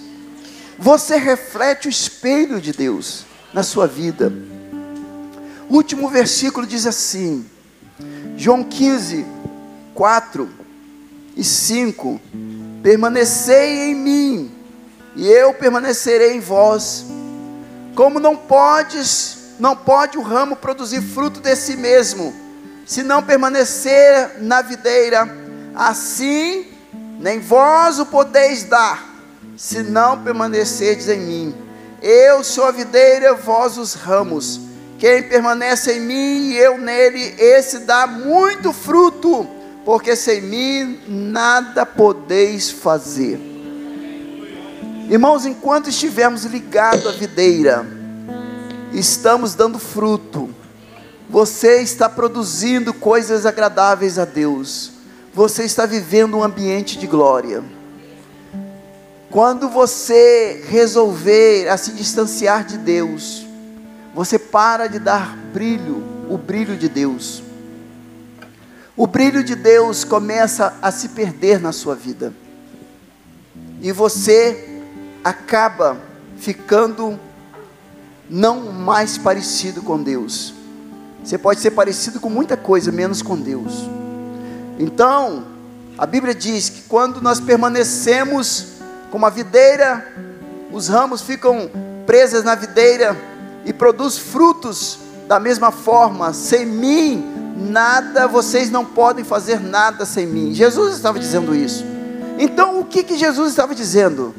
Você 0.77 1.15
reflete 1.15 1.87
o 1.87 1.89
espelho 1.89 2.59
de 2.59 2.73
Deus 2.73 3.25
na 3.53 3.63
sua 3.63 3.87
vida. 3.87 4.31
O 5.69 5.75
último 5.75 6.09
versículo 6.09 6.67
diz 6.67 6.85
assim, 6.85 7.45
João 8.35 8.63
15, 8.63 9.25
4 9.93 10.49
e 11.35 11.43
5: 11.43 12.19
Permanecei 12.81 13.91
em 13.91 13.95
mim, 13.95 14.51
e 15.15 15.27
eu 15.27 15.53
permanecerei 15.53 16.35
em 16.35 16.39
vós. 16.39 17.05
Como 17.95 18.19
não 18.19 18.35
podes, 18.35 19.37
não 19.59 19.75
pode 19.75 20.17
o 20.17 20.21
ramo 20.21 20.55
produzir 20.55 21.01
fruto 21.01 21.39
de 21.39 21.55
si 21.55 21.77
mesmo, 21.77 22.33
se 22.85 23.03
não 23.03 23.23
permanecer 23.23 24.41
na 24.41 24.61
videira, 24.61 25.29
assim 25.73 26.72
nem 27.23 27.39
vós 27.39 27.99
o 27.99 28.05
podeis 28.05 28.65
dar, 28.65 29.01
se 29.55 29.81
não 29.81 30.21
permanecerdes 30.21 31.07
em 31.07 31.21
mim. 31.21 31.55
Eu 32.01 32.43
sou 32.43 32.65
a 32.65 32.71
videira, 32.71 33.33
vós 33.33 33.77
os 33.77 33.93
ramos. 33.93 34.59
Quem 34.99 35.23
permanece 35.23 35.93
em 35.93 36.01
mim 36.01 36.49
e 36.49 36.57
eu 36.57 36.77
nele, 36.77 37.33
esse 37.37 37.79
dá 37.79 38.05
muito 38.05 38.73
fruto, 38.73 39.47
porque 39.85 40.17
sem 40.17 40.41
mim 40.41 40.99
nada 41.07 41.85
podeis 41.85 42.69
fazer. 42.69 43.39
Irmãos, 45.09 45.45
enquanto 45.45 45.89
estivermos 45.89 46.43
ligados 46.43 47.07
à 47.07 47.11
videira, 47.11 47.85
estamos 48.91 49.55
dando 49.55 49.79
fruto, 49.79 50.49
você 51.29 51.81
está 51.81 52.09
produzindo 52.09 52.93
coisas 52.93 53.45
agradáveis 53.45 54.19
a 54.19 54.25
Deus 54.25 54.92
você 55.33 55.63
está 55.63 55.85
vivendo 55.85 56.37
um 56.37 56.43
ambiente 56.43 56.97
de 56.97 57.07
glória. 57.07 57.63
Quando 59.31 59.67
você 59.67 60.63
resolver 60.67 61.67
a 61.67 61.75
se 61.75 61.91
distanciar 61.93 62.63
de 62.63 62.77
Deus, 62.77 63.47
você 64.13 64.37
para 64.37 64.85
de 64.85 64.99
dar 64.99 65.35
brilho, 65.51 66.03
o 66.29 66.37
brilho 66.37 66.77
de 66.77 66.87
Deus. 66.87 67.41
O 68.95 69.07
brilho 69.07 69.43
de 69.43 69.55
Deus 69.55 70.03
começa 70.03 70.75
a 70.79 70.91
se 70.91 71.09
perder 71.09 71.59
na 71.59 71.71
sua 71.71 71.95
vida. 71.95 72.31
E 73.81 73.91
você 73.91 74.81
acaba 75.23 75.97
ficando 76.37 77.19
não 78.29 78.71
mais 78.71 79.17
parecido 79.17 79.81
com 79.81 80.01
Deus. 80.01 80.53
Você 81.23 81.39
pode 81.39 81.59
ser 81.59 81.71
parecido 81.71 82.19
com 82.19 82.29
muita 82.29 82.55
coisa, 82.55 82.91
menos 82.91 83.23
com 83.23 83.35
Deus. 83.35 83.89
Então, 84.83 85.45
a 85.97 86.05
Bíblia 86.05 86.35
diz 86.35 86.67
que 86.67 86.81
quando 86.89 87.21
nós 87.21 87.39
permanecemos 87.39 88.73
como 89.09 89.25
a 89.25 89.29
videira, 89.29 90.05
os 90.73 90.89
ramos 90.89 91.21
ficam 91.21 91.71
presas 92.05 92.43
na 92.43 92.53
videira 92.53 93.15
e 93.63 93.71
produz 93.71 94.17
frutos 94.17 94.99
da 95.25 95.39
mesma 95.39 95.71
forma. 95.71 96.33
Sem 96.33 96.65
mim, 96.65 97.55
nada, 97.55 98.27
vocês 98.27 98.69
não 98.69 98.83
podem 98.83 99.23
fazer 99.23 99.61
nada 99.61 100.05
sem 100.05 100.27
mim. 100.27 100.53
Jesus 100.53 100.95
estava 100.95 101.17
dizendo 101.17 101.55
isso. 101.55 101.85
Então, 102.37 102.81
o 102.81 102.83
que, 102.83 103.03
que 103.03 103.17
Jesus 103.17 103.51
estava 103.51 103.73
dizendo? 103.73 104.35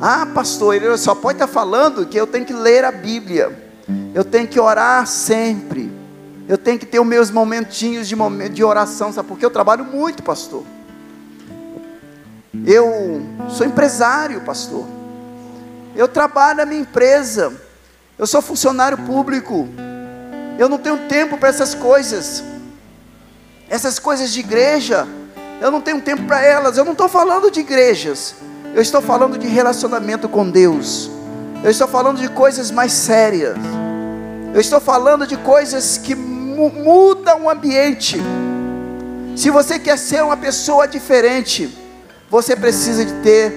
Ah, 0.00 0.26
pastor, 0.32 0.76
ele 0.76 0.96
só 0.96 1.12
pode 1.12 1.36
estar 1.36 1.48
falando 1.48 2.06
que 2.06 2.16
eu 2.16 2.26
tenho 2.28 2.44
que 2.44 2.52
ler 2.52 2.84
a 2.84 2.92
Bíblia, 2.92 3.50
eu 4.14 4.22
tenho 4.22 4.46
que 4.46 4.60
orar 4.60 5.08
sempre. 5.08 6.01
Eu 6.48 6.58
tenho 6.58 6.78
que 6.78 6.86
ter 6.86 7.00
os 7.00 7.06
meus 7.06 7.30
momentinhos 7.30 8.08
de, 8.08 8.16
de 8.48 8.64
oração, 8.64 9.12
sabe? 9.12 9.28
Porque 9.28 9.44
eu 9.44 9.50
trabalho 9.50 9.84
muito, 9.84 10.22
pastor. 10.22 10.64
Eu 12.66 13.22
sou 13.48 13.66
empresário, 13.66 14.40
pastor. 14.42 14.86
Eu 15.94 16.08
trabalho 16.08 16.58
na 16.58 16.66
minha 16.66 16.80
empresa. 16.80 17.52
Eu 18.18 18.26
sou 18.26 18.42
funcionário 18.42 18.98
público. 18.98 19.68
Eu 20.58 20.68
não 20.68 20.78
tenho 20.78 20.98
tempo 21.08 21.38
para 21.38 21.48
essas 21.48 21.74
coisas. 21.74 22.42
Essas 23.68 23.98
coisas 23.98 24.30
de 24.32 24.40
igreja, 24.40 25.08
eu 25.60 25.70
não 25.70 25.80
tenho 25.80 26.00
tempo 26.00 26.24
para 26.24 26.44
elas. 26.44 26.76
Eu 26.76 26.84
não 26.84 26.92
estou 26.92 27.08
falando 27.08 27.50
de 27.50 27.60
igrejas. 27.60 28.34
Eu 28.74 28.82
estou 28.82 29.00
falando 29.00 29.38
de 29.38 29.46
relacionamento 29.46 30.28
com 30.28 30.48
Deus. 30.50 31.10
Eu 31.64 31.70
estou 31.70 31.88
falando 31.88 32.18
de 32.18 32.28
coisas 32.28 32.70
mais 32.70 32.92
sérias. 32.92 33.56
Eu 34.54 34.60
estou 34.60 34.80
falando 34.80 35.26
de 35.26 35.36
coisas 35.36 35.96
que 35.96 36.14
mu 36.52 36.70
mudam 36.70 37.44
o 37.44 37.50
ambiente. 37.50 38.20
Se 39.34 39.50
você 39.50 39.78
quer 39.78 39.98
ser 39.98 40.22
uma 40.22 40.36
pessoa 40.36 40.86
diferente, 40.86 41.68
você 42.30 42.54
precisa 42.54 43.04
de 43.04 43.12
ter 43.22 43.52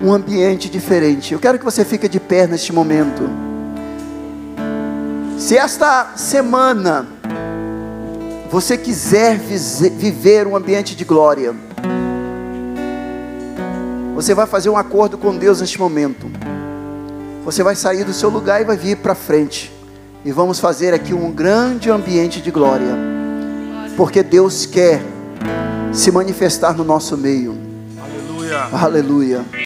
um 0.00 0.12
ambiente 0.12 0.68
diferente. 0.68 1.32
Eu 1.32 1.38
quero 1.38 1.58
que 1.58 1.64
você 1.64 1.84
fique 1.84 2.08
de 2.08 2.18
pé 2.18 2.46
neste 2.46 2.72
momento. 2.72 3.28
Se 5.38 5.56
esta 5.56 6.12
semana 6.16 7.06
você 8.50 8.76
quiser 8.76 9.38
viver 9.38 10.46
um 10.46 10.56
ambiente 10.56 10.96
de 10.96 11.04
glória, 11.04 11.54
você 14.14 14.34
vai 14.34 14.46
fazer 14.46 14.70
um 14.70 14.76
acordo 14.76 15.18
com 15.18 15.36
Deus 15.36 15.60
neste 15.60 15.78
momento. 15.78 16.30
Você 17.44 17.62
vai 17.62 17.76
sair 17.76 18.02
do 18.02 18.14
seu 18.14 18.30
lugar 18.30 18.62
e 18.62 18.64
vai 18.64 18.76
vir 18.76 18.96
para 18.96 19.14
frente. 19.14 19.75
E 20.26 20.32
vamos 20.32 20.58
fazer 20.58 20.92
aqui 20.92 21.14
um 21.14 21.30
grande 21.30 21.88
ambiente 21.88 22.42
de 22.42 22.50
glória. 22.50 22.98
Porque 23.96 24.24
Deus 24.24 24.66
quer 24.66 25.00
se 25.92 26.10
manifestar 26.10 26.76
no 26.76 26.82
nosso 26.82 27.16
meio. 27.16 27.56
Aleluia. 27.96 28.58
Aleluia. 28.72 29.44